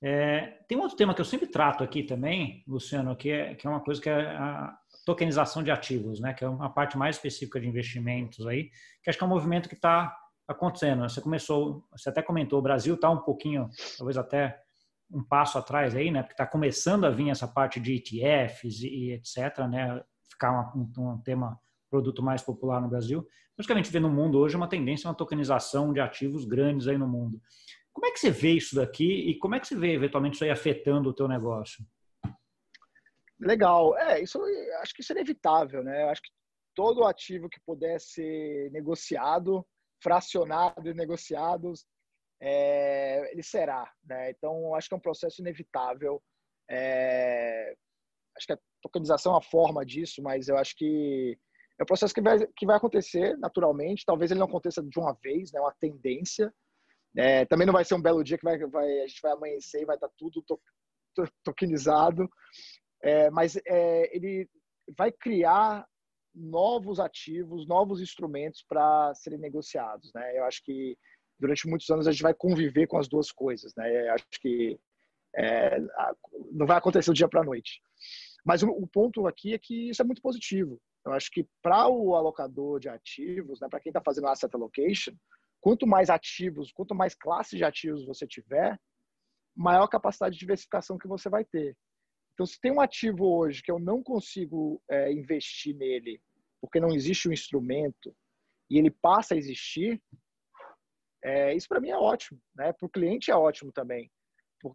É, 0.00 0.58
tem 0.68 0.78
um 0.78 0.82
outro 0.82 0.96
tema 0.96 1.12
que 1.12 1.20
eu 1.20 1.24
sempre 1.24 1.48
trato 1.48 1.82
aqui 1.82 2.04
também, 2.04 2.62
Luciano, 2.68 3.16
que 3.16 3.30
é, 3.30 3.56
que 3.56 3.66
é 3.66 3.70
uma 3.70 3.80
coisa 3.80 4.00
que 4.00 4.08
é 4.08 4.14
a, 4.14 4.72
tokenização 5.04 5.62
de 5.62 5.70
ativos, 5.70 6.20
né? 6.20 6.32
Que 6.32 6.44
é 6.44 6.48
uma 6.48 6.70
parte 6.70 6.96
mais 6.96 7.16
específica 7.16 7.60
de 7.60 7.66
investimentos 7.66 8.46
aí, 8.46 8.70
que 9.02 9.10
acho 9.10 9.18
que 9.18 9.24
é 9.24 9.26
um 9.26 9.30
movimento 9.30 9.68
que 9.68 9.74
está 9.74 10.16
acontecendo. 10.46 11.02
Você 11.02 11.20
começou, 11.20 11.84
você 11.90 12.08
até 12.08 12.22
comentou, 12.22 12.60
o 12.60 12.62
Brasil 12.62 12.94
está 12.94 13.10
um 13.10 13.18
pouquinho, 13.18 13.68
talvez 13.96 14.16
até 14.16 14.60
um 15.10 15.24
passo 15.24 15.58
atrás 15.58 15.96
aí, 15.96 16.10
né? 16.10 16.22
Porque 16.22 16.34
está 16.34 16.46
começando 16.46 17.04
a 17.04 17.10
vir 17.10 17.30
essa 17.30 17.48
parte 17.48 17.80
de 17.80 17.94
ETFs 17.96 18.82
e, 18.82 18.88
e 18.88 19.12
etc, 19.14 19.66
né? 19.68 20.00
Ficar 20.30 20.76
um, 20.76 20.92
um 20.98 21.18
tema 21.18 21.60
produto 21.90 22.22
mais 22.22 22.42
popular 22.42 22.80
no 22.80 22.88
Brasil. 22.88 23.26
Mas 23.56 23.66
que 23.66 23.72
a 23.72 23.76
gente 23.76 23.90
vê 23.90 23.98
no 23.98 24.10
mundo 24.10 24.38
hoje 24.38 24.54
é 24.54 24.58
uma 24.58 24.68
tendência, 24.68 25.08
uma 25.08 25.16
tokenização 25.16 25.92
de 25.92 26.00
ativos 26.00 26.44
grandes 26.44 26.86
aí 26.86 26.96
no 26.96 27.08
mundo. 27.08 27.40
Como 27.92 28.06
é 28.06 28.12
que 28.12 28.20
você 28.20 28.30
vê 28.30 28.52
isso 28.52 28.76
daqui 28.76 29.28
e 29.28 29.36
como 29.38 29.56
é 29.56 29.60
que 29.60 29.66
você 29.66 29.74
vê 29.74 29.92
eventualmente 29.92 30.34
isso 30.34 30.44
aí 30.44 30.50
afetando 30.50 31.10
o 31.10 31.14
teu 31.14 31.26
negócio? 31.26 31.84
Legal. 33.40 33.96
É, 33.98 34.22
isso 34.22 34.40
acho 34.80 34.94
que 34.94 35.00
isso 35.00 35.12
é 35.12 35.16
inevitável, 35.16 35.82
né? 35.82 36.04
Acho 36.04 36.22
que 36.22 36.30
todo 36.74 37.04
ativo 37.04 37.48
que 37.48 37.58
puder 37.66 38.00
ser 38.00 38.70
negociado, 38.70 39.66
fracionado 40.00 40.88
e 40.88 40.94
negociado, 40.94 41.72
é, 42.40 43.32
ele 43.32 43.42
será, 43.42 43.92
né? 44.04 44.30
Então 44.30 44.74
acho 44.76 44.88
que 44.88 44.94
é 44.94 44.96
um 44.96 45.00
processo 45.00 45.40
inevitável. 45.40 46.22
É, 46.70 47.74
acho 48.38 48.46
que 48.46 48.52
a 48.52 48.58
tokenização 48.80 49.32
é 49.32 49.34
uma 49.34 49.42
forma 49.42 49.84
disso, 49.84 50.22
mas 50.22 50.48
eu 50.48 50.56
acho 50.56 50.74
que 50.76 51.36
é 51.78 51.82
um 51.82 51.86
processo 51.86 52.14
que 52.14 52.20
vai, 52.20 52.38
que 52.56 52.66
vai 52.66 52.76
acontecer 52.76 53.36
naturalmente. 53.38 54.04
Talvez 54.04 54.30
ele 54.30 54.40
não 54.40 54.46
aconteça 54.46 54.82
de 54.82 54.98
uma 54.98 55.16
vez, 55.22 55.52
né? 55.52 55.60
Uma 55.60 55.74
tendência. 55.80 56.52
É, 57.16 57.44
também 57.46 57.66
não 57.66 57.72
vai 57.72 57.84
ser 57.84 57.94
um 57.94 58.02
belo 58.02 58.22
dia 58.24 58.36
que 58.36 58.44
vai, 58.44 58.58
vai, 58.58 59.00
a 59.00 59.06
gente 59.06 59.20
vai 59.22 59.32
amanhecer 59.32 59.82
e 59.82 59.86
vai 59.86 59.96
estar 59.96 60.08
tudo 60.16 60.42
to, 60.42 60.60
to, 61.14 61.24
tokenizado. 61.44 62.28
É, 63.02 63.30
mas 63.30 63.56
é, 63.66 64.16
ele 64.16 64.48
vai 64.96 65.12
criar 65.12 65.86
novos 66.34 66.98
ativos, 67.00 67.66
novos 67.66 68.00
instrumentos 68.00 68.64
para 68.68 69.14
serem 69.14 69.38
negociados. 69.38 70.10
Né? 70.14 70.38
Eu 70.38 70.44
acho 70.44 70.62
que 70.64 70.96
durante 71.38 71.68
muitos 71.68 71.88
anos 71.90 72.06
a 72.06 72.12
gente 72.12 72.22
vai 72.22 72.34
conviver 72.34 72.86
com 72.86 72.98
as 72.98 73.08
duas 73.08 73.30
coisas. 73.30 73.72
Né? 73.76 74.08
Eu 74.08 74.14
acho 74.14 74.26
que 74.40 74.78
é, 75.36 75.78
não 76.52 76.66
vai 76.66 76.78
acontecer 76.78 77.10
do 77.10 77.14
dia 77.14 77.28
para 77.28 77.40
a 77.40 77.44
noite. 77.44 77.80
Mas 78.48 78.62
o, 78.62 78.70
o, 78.70 78.86
ponto 78.86 79.26
aqui 79.26 79.52
é 79.52 79.58
que 79.58 79.90
isso 79.90 80.00
é 80.00 80.04
muito 80.06 80.22
positivo. 80.22 80.80
Eu 81.04 81.12
acho 81.12 81.30
que 81.30 81.46
para 81.62 81.86
o 81.86 82.14
alocador 82.14 82.80
de 82.80 82.88
ativos, 82.88 83.60
né, 83.60 83.68
para 83.68 83.78
quem 83.78 83.90
está 83.90 84.00
fazendo 84.00 84.26
asset 84.26 84.50
allocation, 84.54 85.12
quanto 85.60 85.86
mais 85.86 86.08
ativos, 86.08 86.72
quanto 86.72 86.94
mais 86.94 87.14
classes 87.14 87.58
de 87.58 87.64
ativos 87.64 88.06
você 88.06 88.26
tiver, 88.26 88.80
maior 89.54 89.86
capacidade 89.86 90.32
de 90.32 90.40
diversificação 90.40 90.96
que 90.96 91.06
você 91.06 91.28
vai 91.28 91.44
ter. 91.44 91.76
Então, 92.32 92.46
se 92.46 92.58
tem 92.58 92.72
um 92.72 92.80
ativo 92.80 93.26
hoje 93.26 93.62
que 93.62 93.70
eu 93.70 93.78
não 93.78 94.02
consigo 94.02 94.82
é, 94.88 95.12
investir 95.12 95.76
nele 95.76 96.18
porque 96.58 96.80
não 96.80 96.88
existe 96.88 97.28
um 97.28 97.32
instrumento 97.32 98.16
e 98.70 98.78
ele 98.78 98.90
passa 98.90 99.34
a 99.34 99.36
existir, 99.36 100.02
é, 101.22 101.54
isso 101.54 101.68
para 101.68 101.80
mim 101.80 101.90
é 101.90 101.98
ótimo, 101.98 102.40
né? 102.56 102.72
Para 102.72 102.86
o 102.86 102.90
cliente 102.90 103.30
é 103.30 103.36
ótimo 103.36 103.70
também, 103.72 104.10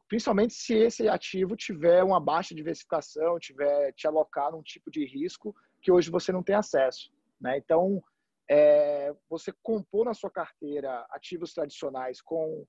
principalmente 0.07 0.53
se 0.53 0.73
esse 0.75 1.07
ativo 1.07 1.55
tiver 1.55 2.03
uma 2.03 2.19
baixa 2.19 2.55
diversificação, 2.55 3.39
tiver 3.39 3.91
te 3.93 4.07
alocar 4.07 4.51
num 4.51 4.61
tipo 4.61 4.89
de 4.89 5.05
risco 5.05 5.55
que 5.81 5.91
hoje 5.91 6.09
você 6.09 6.31
não 6.31 6.43
tem 6.43 6.55
acesso, 6.55 7.11
né? 7.39 7.57
Então, 7.57 8.01
é, 8.49 9.13
você 9.29 9.53
compor 9.61 10.05
na 10.05 10.13
sua 10.13 10.29
carteira 10.29 11.05
ativos 11.09 11.53
tradicionais 11.53 12.21
com 12.21 12.65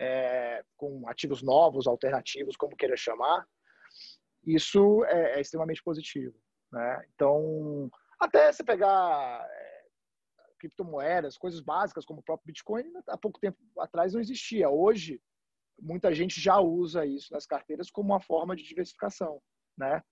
é, 0.00 0.64
com 0.76 1.08
ativos 1.08 1.42
novos, 1.42 1.86
alternativos, 1.86 2.56
como 2.56 2.76
queira 2.76 2.96
chamar, 2.96 3.46
isso 4.44 5.04
é, 5.04 5.38
é 5.38 5.40
extremamente 5.40 5.82
positivo. 5.82 6.34
Né? 6.72 7.06
Então, 7.14 7.90
até 8.18 8.52
você 8.52 8.64
pegar 8.64 9.46
é, 9.48 9.84
criptomoedas, 10.58 11.38
coisas 11.38 11.60
básicas 11.60 12.04
como 12.04 12.20
o 12.20 12.22
próprio 12.22 12.46
Bitcoin, 12.46 12.84
há 13.08 13.16
pouco 13.16 13.38
tempo 13.38 13.58
atrás 13.78 14.12
não 14.12 14.20
existia. 14.20 14.68
Hoje, 14.68 15.20
muita 15.80 16.14
gente 16.14 16.40
já 16.40 16.58
usa 16.58 17.04
isso 17.06 17.32
nas 17.32 17.46
carteiras 17.46 17.90
como 17.90 18.12
uma 18.12 18.20
forma 18.20 18.54
de 18.56 18.62
diversificação. 18.62 19.40
Né? 19.76 20.02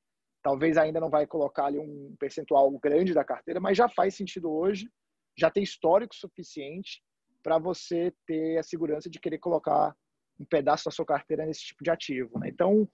Talvez 0.42 0.76
ainda 0.76 1.00
não 1.00 1.10
vai 1.10 1.26
colocar 1.26 1.66
ali 1.66 1.78
um 1.78 2.14
percentual 2.18 2.70
grande 2.78 3.14
da 3.14 3.24
carteira, 3.24 3.60
mas 3.60 3.76
já 3.76 3.88
faz 3.88 4.14
sentido 4.14 4.50
hoje, 4.50 4.88
já 5.36 5.50
tem 5.50 5.62
histórico 5.62 6.14
suficiente 6.14 7.02
para 7.42 7.58
você 7.58 8.12
ter 8.26 8.58
a 8.58 8.62
segurança 8.62 9.08
de 9.08 9.20
querer 9.20 9.38
colocar 9.38 9.94
um 10.38 10.44
pedaço 10.44 10.86
da 10.86 10.90
sua 10.90 11.04
carteira 11.04 11.44
nesse 11.44 11.60
tipo 11.66 11.84
de 11.84 11.90
ativo. 11.90 12.38
Né? 12.38 12.48
Então, 12.48 12.88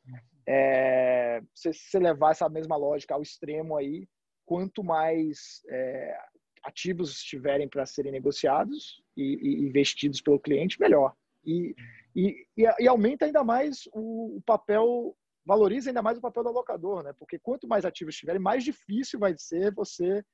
é, 0.49 1.41
se 1.55 1.73
você 1.73 1.99
levar 1.99 2.33
essa 2.33 2.49
mesma 2.49 2.77
lógica 2.77 3.15
ao 3.15 3.23
extremo 3.23 3.77
aí, 3.77 4.09
quanto 4.45 4.83
mais 4.83 5.63
é, 5.69 6.17
ativos 6.65 7.11
estiverem 7.11 7.69
para 7.69 7.87
serem 7.87 8.13
negociados 8.13 9.03
e, 9.17 9.39
e, 9.41 9.67
investidos 9.67 10.21
pelo 10.21 10.41
cliente, 10.41 10.81
melhor. 10.81 11.15
E, 11.47 11.75
e, 12.15 12.47
e 12.57 12.89
aumenta 12.89 13.25
ainda 13.25 13.45
mais 13.45 13.89
o, 13.93 14.41
papel, 14.45 15.17
valoriza 15.47 15.91
ainda 15.91 16.03
mais 16.03 16.19
o 16.19 16.21
papel 16.21 16.43
do 16.43 16.49
alocador, 16.49 17.05
né? 17.05 17.13
Porque 17.19 17.39
quanto 17.39 17.69
mais 17.69 17.85
ativos 17.85 18.15
estiverem, 18.15 18.41
mais 18.41 18.65
difícil 18.65 19.21
vai 19.21 19.35
ser 19.39 19.73
você 19.73 20.25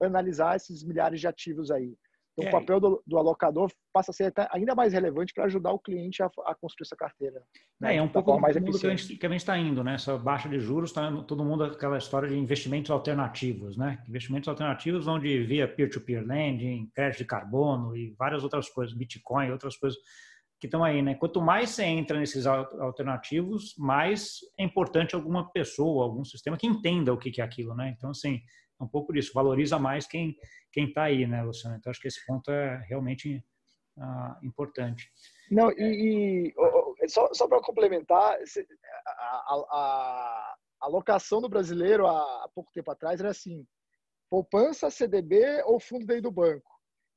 analisar 0.00 0.56
esses 0.56 0.84
milhares 0.84 1.20
de 1.20 1.26
ativos 1.26 1.70
aí. 1.70 1.94
Então, 2.32 2.44
é. 2.44 2.48
o 2.48 2.60
papel 2.60 2.80
do, 2.80 3.02
do, 3.06 3.18
alocador 3.18 3.70
passa 3.92 4.12
a 4.12 4.14
ser 4.14 4.32
ainda 4.50 4.74
mais 4.74 4.92
relevante 4.92 5.34
para 5.34 5.44
ajudar 5.44 5.72
o 5.72 5.78
cliente 5.78 6.22
a, 6.22 6.30
a 6.46 6.54
construir 6.54 6.86
essa 6.86 6.96
carteira. 6.96 7.42
Né? 7.80 7.94
É, 7.94 7.96
é 7.96 8.02
um 8.02 8.08
pouco 8.08 8.38
mais 8.38 8.56
mundo 8.56 8.78
que 8.78 8.86
a 8.86 8.90
gente 8.96 9.34
está 9.36 9.58
indo, 9.58 9.82
né? 9.82 9.94
Essa 9.94 10.16
baixa 10.16 10.48
de 10.48 10.58
juros, 10.60 10.92
tá 10.92 11.10
todo 11.24 11.44
mundo 11.44 11.64
aquela 11.64 11.98
história 11.98 12.28
de 12.28 12.38
investimentos 12.38 12.90
alternativos, 12.90 13.76
né? 13.76 14.02
Investimentos 14.08 14.48
alternativos 14.48 15.06
onde 15.06 15.44
via 15.44 15.66
peer-to-peer 15.66 16.24
lending, 16.24 16.90
crédito 16.94 17.18
de 17.18 17.24
carbono 17.24 17.96
e 17.96 18.14
várias 18.18 18.44
outras 18.44 18.68
coisas, 18.68 18.94
Bitcoin, 18.96 19.50
outras 19.50 19.76
coisas 19.76 19.98
que 20.60 20.66
estão 20.66 20.84
aí, 20.84 21.00
né? 21.00 21.14
Quanto 21.14 21.40
mais 21.40 21.70
você 21.70 21.84
entra 21.84 22.18
nesses 22.18 22.46
alternativos, 22.46 23.74
mais 23.78 24.40
é 24.58 24.64
importante 24.64 25.14
alguma 25.14 25.50
pessoa, 25.50 26.04
algum 26.04 26.24
sistema 26.24 26.56
que 26.56 26.66
entenda 26.66 27.12
o 27.12 27.18
que 27.18 27.40
é 27.40 27.44
aquilo, 27.44 27.74
né? 27.74 27.94
Então, 27.96 28.10
assim, 28.10 28.40
é 28.78 28.84
um 28.84 28.88
pouco 28.88 29.12
disso, 29.12 29.32
valoriza 29.34 29.78
mais 29.78 30.06
quem 30.06 30.36
quem 30.72 30.86
está 30.86 31.04
aí, 31.04 31.26
né, 31.26 31.42
Luciano? 31.42 31.76
Então, 31.76 31.90
acho 31.90 32.00
que 32.00 32.08
esse 32.08 32.24
ponto 32.26 32.50
é 32.50 32.84
realmente 32.88 33.44
ah, 33.98 34.38
importante. 34.42 35.10
Não, 35.50 35.70
e, 35.72 36.54
e 37.02 37.08
só, 37.08 37.32
só 37.34 37.48
para 37.48 37.60
complementar, 37.60 38.38
a, 38.38 39.14
a, 39.16 39.66
a, 39.70 40.56
alocação 40.80 41.40
do 41.40 41.48
brasileiro 41.48 42.06
há, 42.06 42.44
há 42.44 42.48
pouco 42.54 42.72
tempo 42.72 42.90
atrás 42.90 43.20
era 43.20 43.30
assim, 43.30 43.66
poupança, 44.30 44.90
CDB 44.90 45.62
ou 45.64 45.80
fundo 45.80 46.06
dentro 46.06 46.24
do 46.24 46.30
banco. 46.30 46.69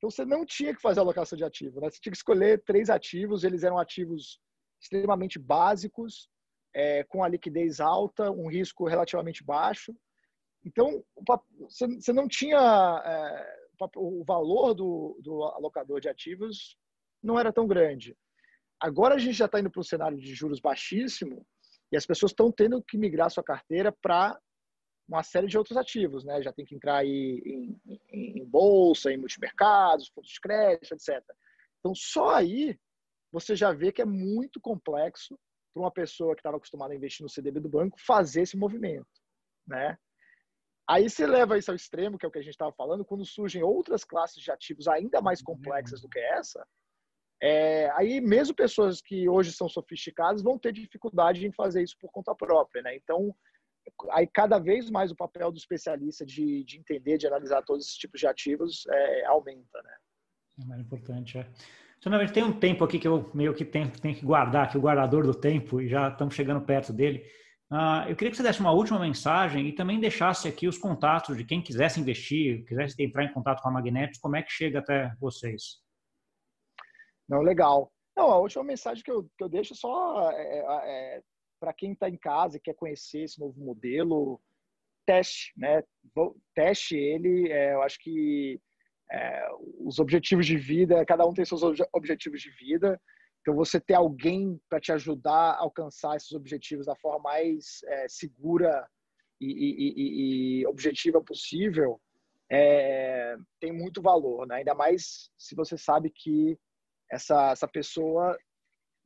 Então, 0.04 0.10
você 0.10 0.24
não 0.26 0.44
tinha 0.44 0.74
que 0.74 0.82
fazer 0.82 1.00
alocação 1.00 1.36
de 1.36 1.44
ativo, 1.44 1.80
né? 1.80 1.88
Você 1.88 1.98
tinha 1.98 2.10
que 2.10 2.18
escolher 2.18 2.62
três 2.62 2.90
ativos, 2.90 3.42
eles 3.42 3.62
eram 3.62 3.78
ativos 3.78 4.38
extremamente 4.78 5.38
básicos, 5.38 6.28
é, 6.74 7.04
com 7.04 7.24
a 7.24 7.28
liquidez 7.28 7.80
alta, 7.80 8.30
um 8.30 8.48
risco 8.48 8.86
relativamente 8.86 9.42
baixo, 9.42 9.94
então, 10.66 11.04
você 11.60 12.12
não 12.12 12.26
tinha 12.26 12.58
é, 13.04 13.56
o 13.96 14.24
valor 14.24 14.72
do, 14.74 15.18
do 15.22 15.44
alocador 15.44 16.00
de 16.00 16.08
ativos 16.08 16.76
não 17.22 17.38
era 17.38 17.52
tão 17.52 17.66
grande. 17.66 18.16
Agora 18.80 19.14
a 19.14 19.18
gente 19.18 19.34
já 19.34 19.44
está 19.44 19.60
indo 19.60 19.70
para 19.70 19.80
um 19.80 19.84
cenário 19.84 20.16
de 20.16 20.34
juros 20.34 20.60
baixíssimo 20.60 21.46
e 21.92 21.96
as 21.96 22.06
pessoas 22.06 22.32
estão 22.32 22.50
tendo 22.50 22.82
que 22.82 22.96
migrar 22.96 23.30
sua 23.30 23.44
carteira 23.44 23.92
para 23.92 24.38
uma 25.08 25.22
série 25.22 25.46
de 25.46 25.58
outros 25.58 25.76
ativos, 25.76 26.24
né? 26.24 26.42
Já 26.42 26.52
tem 26.52 26.64
que 26.64 26.74
entrar 26.74 26.96
aí 26.96 27.42
em, 27.44 27.80
em, 28.10 28.40
em 28.40 28.44
bolsa, 28.44 29.12
em 29.12 29.16
multimercados, 29.16 30.08
fundos 30.08 30.30
de 30.30 30.40
crédito, 30.40 30.94
etc. 30.94 31.22
Então, 31.78 31.94
só 31.94 32.34
aí 32.34 32.78
você 33.30 33.54
já 33.54 33.72
vê 33.72 33.92
que 33.92 34.00
é 34.00 34.06
muito 34.06 34.60
complexo 34.60 35.38
para 35.72 35.82
uma 35.82 35.90
pessoa 35.90 36.34
que 36.34 36.40
estava 36.40 36.56
acostumada 36.56 36.92
a 36.92 36.96
investir 36.96 37.22
no 37.22 37.28
CDB 37.28 37.60
do 37.60 37.68
banco 37.68 37.98
fazer 38.00 38.42
esse 38.42 38.56
movimento, 38.56 39.06
né? 39.66 39.98
Aí 40.88 41.08
você 41.08 41.26
leva 41.26 41.58
isso 41.58 41.70
ao 41.70 41.76
extremo, 41.76 42.18
que 42.18 42.26
é 42.26 42.28
o 42.28 42.32
que 42.32 42.38
a 42.38 42.42
gente 42.42 42.52
estava 42.52 42.72
falando, 42.72 43.04
quando 43.04 43.24
surgem 43.24 43.62
outras 43.62 44.04
classes 44.04 44.42
de 44.42 44.50
ativos 44.50 44.86
ainda 44.86 45.20
mais 45.20 45.40
uhum. 45.40 45.46
complexas 45.46 46.00
do 46.00 46.08
que 46.08 46.18
essa, 46.18 46.64
é, 47.42 47.90
aí 47.90 48.20
mesmo 48.20 48.54
pessoas 48.54 49.02
que 49.02 49.28
hoje 49.28 49.52
são 49.52 49.68
sofisticadas 49.68 50.42
vão 50.42 50.58
ter 50.58 50.72
dificuldade 50.72 51.46
em 51.46 51.52
fazer 51.52 51.82
isso 51.82 51.96
por 52.00 52.10
conta 52.10 52.34
própria, 52.34 52.82
né? 52.82 52.96
Então, 52.96 53.34
aí 54.10 54.26
cada 54.26 54.58
vez 54.58 54.90
mais 54.90 55.10
o 55.10 55.16
papel 55.16 55.50
do 55.50 55.58
especialista 55.58 56.24
de, 56.24 56.64
de 56.64 56.78
entender, 56.78 57.18
de 57.18 57.26
analisar 57.26 57.62
todos 57.62 57.86
esses 57.86 57.96
tipos 57.96 58.20
de 58.20 58.26
ativos 58.26 58.84
é, 58.88 59.24
aumenta, 59.26 59.82
né? 59.82 59.94
É 60.62 60.64
mais 60.66 60.80
importante, 60.80 61.38
é. 61.38 61.46
Então, 61.98 62.26
tem 62.26 62.44
um 62.44 62.58
tempo 62.58 62.84
aqui 62.84 62.98
que 62.98 63.08
eu 63.08 63.30
meio 63.32 63.54
que 63.54 63.64
tenho, 63.64 63.90
tenho 63.90 64.14
que 64.14 64.26
guardar, 64.26 64.70
que 64.70 64.76
o 64.76 64.80
guardador 64.80 65.24
do 65.24 65.34
tempo, 65.34 65.80
e 65.80 65.88
já 65.88 66.08
estamos 66.08 66.34
chegando 66.34 66.64
perto 66.64 66.92
dele. 66.92 67.24
Uh, 67.72 68.06
eu 68.08 68.14
queria 68.14 68.30
que 68.30 68.36
você 68.36 68.42
desse 68.42 68.60
uma 68.60 68.72
última 68.72 69.00
mensagem 69.00 69.66
e 69.66 69.72
também 69.74 69.98
deixasse 69.98 70.46
aqui 70.46 70.68
os 70.68 70.76
contatos 70.76 71.36
de 71.36 71.44
quem 71.44 71.62
quisesse 71.62 71.98
investir, 71.98 72.64
quisesse 72.66 73.02
entrar 73.02 73.24
em 73.24 73.32
contato 73.32 73.62
com 73.62 73.68
a 73.70 73.72
Magnetis, 73.72 74.20
como 74.20 74.36
é 74.36 74.42
que 74.42 74.52
chega 74.52 74.80
até 74.80 75.14
vocês? 75.18 75.80
Não, 77.26 77.40
legal. 77.40 77.90
Não, 78.14 78.30
a 78.30 78.38
última 78.38 78.62
mensagem 78.62 79.02
que 79.02 79.10
eu, 79.10 79.24
que 79.36 79.42
eu 79.42 79.48
deixo 79.48 79.74
só 79.74 80.30
é, 80.30 80.58
é, 80.58 81.16
é 81.16 81.22
para 81.64 81.72
quem 81.72 81.92
está 81.92 82.10
em 82.10 82.16
casa 82.18 82.58
e 82.58 82.60
quer 82.60 82.74
conhecer 82.74 83.22
esse 83.22 83.40
novo 83.40 83.58
modelo, 83.58 84.38
teste, 85.06 85.50
né? 85.56 85.82
Teste 86.54 86.94
ele, 86.94 87.50
é, 87.50 87.72
eu 87.72 87.80
acho 87.80 87.98
que 88.00 88.60
é, 89.10 89.48
os 89.78 89.98
objetivos 89.98 90.44
de 90.44 90.58
vida, 90.58 91.04
cada 91.06 91.26
um 91.26 91.32
tem 91.32 91.42
seus 91.42 91.62
objetivos 91.90 92.42
de 92.42 92.50
vida, 92.50 93.00
então 93.40 93.54
você 93.54 93.80
ter 93.80 93.94
alguém 93.94 94.60
para 94.68 94.78
te 94.78 94.92
ajudar 94.92 95.52
a 95.52 95.60
alcançar 95.60 96.16
esses 96.16 96.32
objetivos 96.32 96.84
da 96.84 96.96
forma 96.96 97.20
mais 97.20 97.82
é, 97.84 98.08
segura 98.08 98.86
e, 99.40 99.46
e, 99.46 100.60
e, 100.60 100.66
objetiva 100.66 101.22
possível 101.22 101.98
é, 102.50 103.36
tem 103.58 103.72
muito 103.72 104.02
valor, 104.02 104.46
né? 104.46 104.56
Ainda 104.56 104.74
mais 104.74 105.30
se 105.38 105.54
você 105.54 105.78
sabe 105.78 106.10
que 106.10 106.58
essa, 107.10 107.52
essa 107.52 107.66
pessoa 107.66 108.36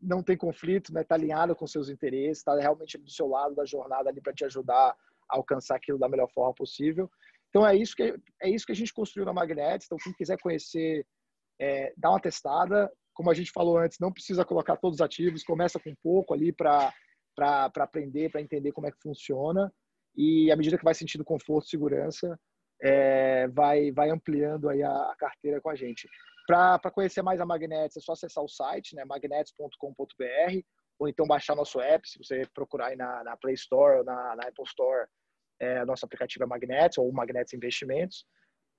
não 0.01 0.23
tem 0.23 0.37
conflito, 0.37 0.93
né? 0.93 1.03
Tá 1.03 1.15
alinhada 1.15 1.55
com 1.55 1.67
seus 1.67 1.89
interesses, 1.89 2.39
está 2.39 2.55
realmente 2.57 2.97
do 2.99 3.11
seu 3.11 3.27
lado 3.27 3.55
da 3.55 3.65
jornada 3.65 4.09
ali 4.09 4.21
para 4.21 4.33
te 4.33 4.45
ajudar 4.45 4.91
a 5.29 5.37
alcançar 5.37 5.77
aquilo 5.77 5.99
da 5.99 6.09
melhor 6.09 6.31
forma 6.33 6.55
possível. 6.55 7.11
Então 7.49 7.67
é 7.67 7.75
isso 7.75 7.97
que 7.97 8.15
é 8.41 8.49
isso 8.49 8.67
que 8.67 8.73
a 8.73 8.77
gente 8.77 8.93
construiu 8.93 9.27
na 9.27 9.33
Magnetics. 9.33 9.87
Então 9.87 9.99
quem 9.99 10.13
quiser 10.13 10.39
conhecer, 10.39 11.07
é, 11.61 11.93
dá 11.97 12.11
uma 12.11 12.21
testada. 12.21 12.91
Como 13.15 13.31
a 13.31 13.35
gente 13.35 13.51
falou 13.51 13.79
antes, 13.79 13.99
não 14.01 14.13
precisa 14.13 14.45
colocar 14.45 14.77
todos 14.77 14.97
os 14.97 15.01
ativos. 15.01 15.43
Começa 15.43 15.79
com 15.79 15.95
pouco 16.03 16.35
ali 16.35 16.53
para 16.53 16.93
para 17.35 17.71
aprender, 17.85 18.33
para 18.33 18.43
entender 18.43 18.73
como 18.73 18.89
é 18.89 18.91
que 18.91 19.01
funciona. 19.01 19.73
E 20.17 20.51
à 20.51 20.57
medida 20.57 20.77
que 20.77 20.85
vai 20.85 20.95
sentindo 20.95 21.25
conforto, 21.25 21.69
segurança, 21.69 22.39
é, 22.83 23.47
vai 23.49 23.93
vai 23.93 24.11
ampliando 24.11 24.69
aí 24.69 24.83
a, 24.83 24.91
a 24.91 25.17
carteira 25.17 25.61
com 25.61 25.71
a 25.71 25.77
gente. 25.77 26.09
Para 26.49 26.91
conhecer 26.91 27.21
mais 27.21 27.43
a 27.43 27.45
Magnetics, 27.45 27.99
é 27.99 28.01
só 28.01 28.13
acessar 28.13 28.43
o 28.43 28.49
site, 28.49 28.97
né, 28.97 29.05
magnetics.com.br, 29.05 30.61
ou 30.99 31.07
então 31.07 31.27
baixar 31.27 31.55
nosso 31.55 31.79
app, 31.79 32.09
se 32.09 32.17
você 32.17 32.47
procurar 32.55 32.87
aí 32.87 32.97
na, 32.97 33.23
na 33.23 33.37
Play 33.37 33.53
Store 33.53 33.99
ou 33.99 34.05
na, 34.05 34.35
na 34.35 34.45
Apple 34.45 34.65
Store, 34.65 35.07
é, 35.61 35.85
nosso 35.85 36.07
aplicativo 36.07 36.45
é 36.45 36.47
Magnets 36.47 36.97
ou 36.97 37.13
Magnets 37.13 37.53
Investimentos. 37.53 38.25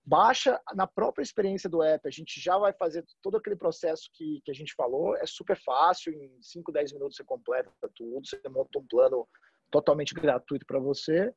Baixa 0.03 0.59
na 0.73 0.87
própria 0.87 1.21
experiência 1.21 1.69
do 1.69 1.83
app, 1.83 2.07
a 2.07 2.11
gente 2.11 2.41
já 2.41 2.57
vai 2.57 2.73
fazer 2.73 3.05
todo 3.21 3.37
aquele 3.37 3.55
processo 3.55 4.09
que, 4.15 4.41
que 4.43 4.49
a 4.49 4.55
gente 4.55 4.73
falou, 4.73 5.15
é 5.15 5.27
super 5.27 5.55
fácil, 5.61 6.11
em 6.11 6.41
5, 6.41 6.71
10 6.71 6.93
minutos 6.93 7.17
você 7.17 7.23
completa 7.23 7.71
tudo, 7.95 8.25
você 8.25 8.41
monta 8.49 8.79
um 8.79 8.87
plano 8.87 9.29
totalmente 9.69 10.15
gratuito 10.15 10.65
para 10.65 10.79
você, 10.79 11.31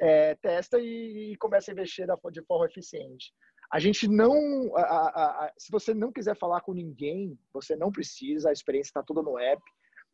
é, 0.00 0.34
testa 0.34 0.80
e, 0.80 1.34
e, 1.34 1.36
começa 1.36 1.70
a 1.70 1.72
investir 1.72 2.04
de 2.32 2.42
forma 2.42 2.66
eficiente. 2.66 3.32
A 3.72 3.78
gente 3.78 4.06
não, 4.06 4.76
a, 4.76 4.82
a, 4.82 5.46
a, 5.46 5.52
se 5.56 5.72
você 5.72 5.94
não 5.94 6.12
quiser 6.12 6.36
falar 6.36 6.60
com 6.60 6.74
ninguém, 6.74 7.38
você 7.54 7.74
não 7.74 7.90
precisa, 7.90 8.50
a 8.50 8.52
experiência 8.52 8.90
está 8.90 9.02
toda 9.02 9.22
no 9.22 9.38
app, 9.38 9.62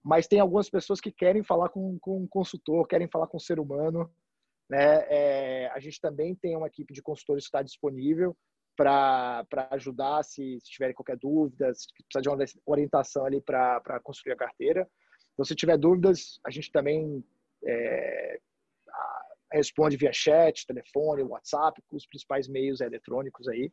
mas 0.00 0.28
tem 0.28 0.38
algumas 0.38 0.70
pessoas 0.70 1.00
que 1.00 1.10
querem 1.10 1.42
falar 1.42 1.68
com, 1.70 1.98
com 1.98 2.22
um 2.22 2.26
consultor, 2.28 2.86
querem 2.86 3.08
falar 3.08 3.26
com 3.26 3.36
um 3.36 3.40
ser 3.40 3.58
humano, 3.58 4.08
né? 4.70 5.04
É, 5.08 5.70
a 5.74 5.80
gente 5.80 6.00
também 6.00 6.36
tem 6.36 6.56
uma 6.56 6.68
equipe 6.68 6.94
de 6.94 7.02
consultores 7.02 7.44
que 7.44 7.48
está 7.48 7.60
disponível 7.62 8.36
para 8.76 9.44
ajudar 9.72 10.22
se, 10.22 10.60
se 10.60 10.70
tiverem 10.70 10.94
qualquer 10.94 11.16
dúvida, 11.16 11.74
se 11.74 11.88
precisar 11.92 12.20
de 12.20 12.28
uma 12.28 12.38
orientação 12.64 13.24
ali 13.24 13.40
para 13.40 13.98
construir 14.04 14.34
a 14.34 14.36
carteira. 14.36 14.88
Então, 15.32 15.44
se 15.44 15.56
tiver 15.56 15.76
dúvidas, 15.76 16.38
a 16.44 16.50
gente 16.50 16.70
também 16.70 17.24
é, 17.64 18.40
responde 19.52 19.96
via 19.96 20.12
chat, 20.12 20.66
telefone, 20.66 21.22
WhatsApp, 21.22 21.80
os 21.90 22.06
principais 22.06 22.48
meios 22.48 22.80
eletrônicos 22.80 23.48
aí. 23.48 23.72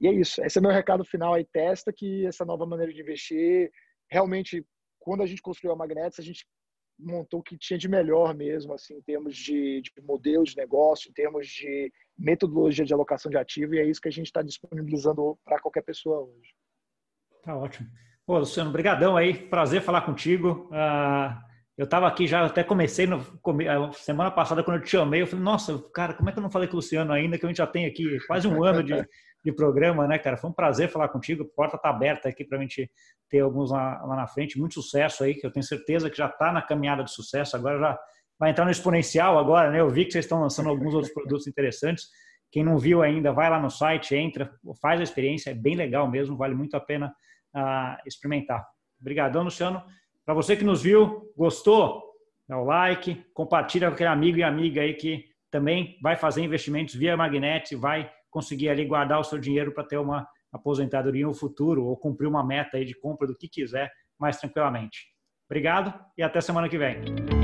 E 0.00 0.06
é 0.06 0.12
isso. 0.12 0.42
Esse 0.44 0.58
é 0.58 0.60
meu 0.60 0.70
recado 0.70 1.04
final 1.04 1.34
aí. 1.34 1.44
Testa 1.44 1.92
que 1.92 2.26
essa 2.26 2.44
nova 2.44 2.66
maneira 2.66 2.92
de 2.92 3.00
investir, 3.00 3.70
realmente, 4.10 4.64
quando 4.98 5.22
a 5.22 5.26
gente 5.26 5.42
construiu 5.42 5.72
a 5.72 5.76
Magnetics, 5.76 6.20
a 6.20 6.22
gente 6.22 6.46
montou 6.98 7.40
o 7.40 7.42
que 7.42 7.58
tinha 7.58 7.78
de 7.78 7.88
melhor 7.88 8.34
mesmo, 8.34 8.72
assim, 8.72 8.94
em 8.94 9.02
termos 9.02 9.36
de, 9.36 9.82
de 9.82 9.92
modelo 10.02 10.44
de 10.44 10.56
negócio, 10.56 11.10
em 11.10 11.12
termos 11.12 11.46
de 11.46 11.92
metodologia 12.16 12.84
de 12.84 12.94
alocação 12.94 13.30
de 13.30 13.36
ativo, 13.36 13.74
e 13.74 13.78
é 13.78 13.84
isso 13.84 14.00
que 14.00 14.08
a 14.08 14.12
gente 14.12 14.26
está 14.26 14.40
disponibilizando 14.40 15.38
para 15.44 15.60
qualquer 15.60 15.82
pessoa 15.82 16.20
hoje. 16.20 16.54
Tá 17.42 17.56
ótimo. 17.56 17.88
Ô, 18.26 18.38
Luciano, 18.38 18.72
brigadão 18.72 19.16
aí, 19.16 19.34
prazer 19.48 19.82
falar 19.82 20.02
contigo. 20.02 20.68
Uh, 20.72 21.46
eu 21.76 21.84
estava 21.84 22.06
aqui 22.06 22.26
já, 22.26 22.44
até 22.44 22.64
comecei 22.64 23.06
no, 23.06 23.22
semana 23.92 24.30
passada, 24.30 24.64
quando 24.64 24.78
eu 24.78 24.82
te 24.82 24.90
chamei, 24.90 25.20
eu 25.20 25.26
falei, 25.26 25.44
nossa, 25.44 25.78
cara, 25.92 26.14
como 26.14 26.30
é 26.30 26.32
que 26.32 26.38
eu 26.38 26.42
não 26.42 26.50
falei 26.50 26.66
com 26.68 26.74
o 26.74 26.76
Luciano 26.76 27.12
ainda, 27.12 27.38
que 27.38 27.44
a 27.44 27.48
gente 27.48 27.58
já 27.58 27.66
tem 27.66 27.84
aqui 27.84 28.18
quase 28.26 28.48
um 28.48 28.64
ano 28.64 28.82
de, 28.82 28.94
de 29.44 29.52
programa, 29.52 30.06
né, 30.06 30.18
cara? 30.18 30.38
Foi 30.38 30.48
um 30.48 30.54
prazer 30.54 30.88
falar 30.88 31.08
contigo, 31.08 31.42
a 31.42 31.54
porta 31.54 31.76
está 31.76 31.90
aberta 31.90 32.30
aqui 32.30 32.44
para 32.44 32.56
a 32.56 32.60
gente 32.62 32.90
ter 33.28 33.40
alguns 33.40 33.70
lá, 33.70 34.02
lá, 34.04 34.16
na 34.16 34.26
frente, 34.26 34.58
muito 34.58 34.74
sucesso 34.74 35.22
aí, 35.22 35.34
que 35.34 35.46
eu 35.46 35.52
tenho 35.52 35.64
certeza 35.64 36.08
que 36.08 36.16
já 36.16 36.28
está 36.28 36.50
na 36.50 36.62
caminhada 36.62 37.04
de 37.04 37.10
sucesso, 37.10 37.56
agora 37.56 37.78
já 37.78 37.98
vai 38.38 38.50
entrar 38.50 38.64
no 38.64 38.70
exponencial 38.70 39.38
agora, 39.38 39.70
né? 39.70 39.80
Eu 39.80 39.90
vi 39.90 40.06
que 40.06 40.12
vocês 40.12 40.24
estão 40.24 40.40
lançando 40.40 40.70
alguns 40.70 40.94
outros 40.94 41.12
produtos 41.12 41.46
interessantes. 41.46 42.06
Quem 42.50 42.64
não 42.64 42.78
viu 42.78 43.02
ainda, 43.02 43.32
vai 43.32 43.50
lá 43.50 43.60
no 43.60 43.70
site, 43.70 44.14
entra, 44.14 44.50
faz 44.80 45.00
a 45.00 45.02
experiência, 45.02 45.50
é 45.50 45.54
bem 45.54 45.74
legal 45.74 46.10
mesmo, 46.10 46.36
vale 46.36 46.54
muito 46.54 46.74
a 46.74 46.80
pena 46.80 47.14
uh, 47.54 47.96
experimentar. 48.06 48.66
Obrigadão, 49.00 49.42
Luciano. 49.42 49.82
Para 50.26 50.34
você 50.34 50.56
que 50.56 50.64
nos 50.64 50.82
viu, 50.82 51.32
gostou? 51.36 52.02
Dá 52.48 52.58
o 52.58 52.64
like, 52.64 53.24
compartilha 53.32 53.86
com 53.86 53.94
aquele 53.94 54.08
amigo 54.08 54.38
e 54.38 54.42
amiga 54.42 54.82
aí 54.82 54.92
que 54.94 55.24
também 55.52 55.96
vai 56.02 56.16
fazer 56.16 56.42
investimentos 56.42 56.96
via 56.96 57.16
Magnet, 57.16 57.76
vai 57.76 58.10
conseguir 58.28 58.68
ali 58.68 58.84
guardar 58.84 59.20
o 59.20 59.24
seu 59.24 59.38
dinheiro 59.38 59.72
para 59.72 59.84
ter 59.84 59.98
uma 59.98 60.26
aposentadoria 60.52 61.24
no 61.24 61.32
futuro 61.32 61.84
ou 61.84 61.96
cumprir 61.96 62.26
uma 62.26 62.44
meta 62.44 62.76
aí 62.76 62.84
de 62.84 62.98
compra 62.98 63.28
do 63.28 63.36
que 63.36 63.48
quiser 63.48 63.88
mais 64.18 64.36
tranquilamente. 64.36 65.06
Obrigado 65.48 65.94
e 66.18 66.24
até 66.24 66.40
semana 66.40 66.68
que 66.68 66.76
vem. 66.76 67.35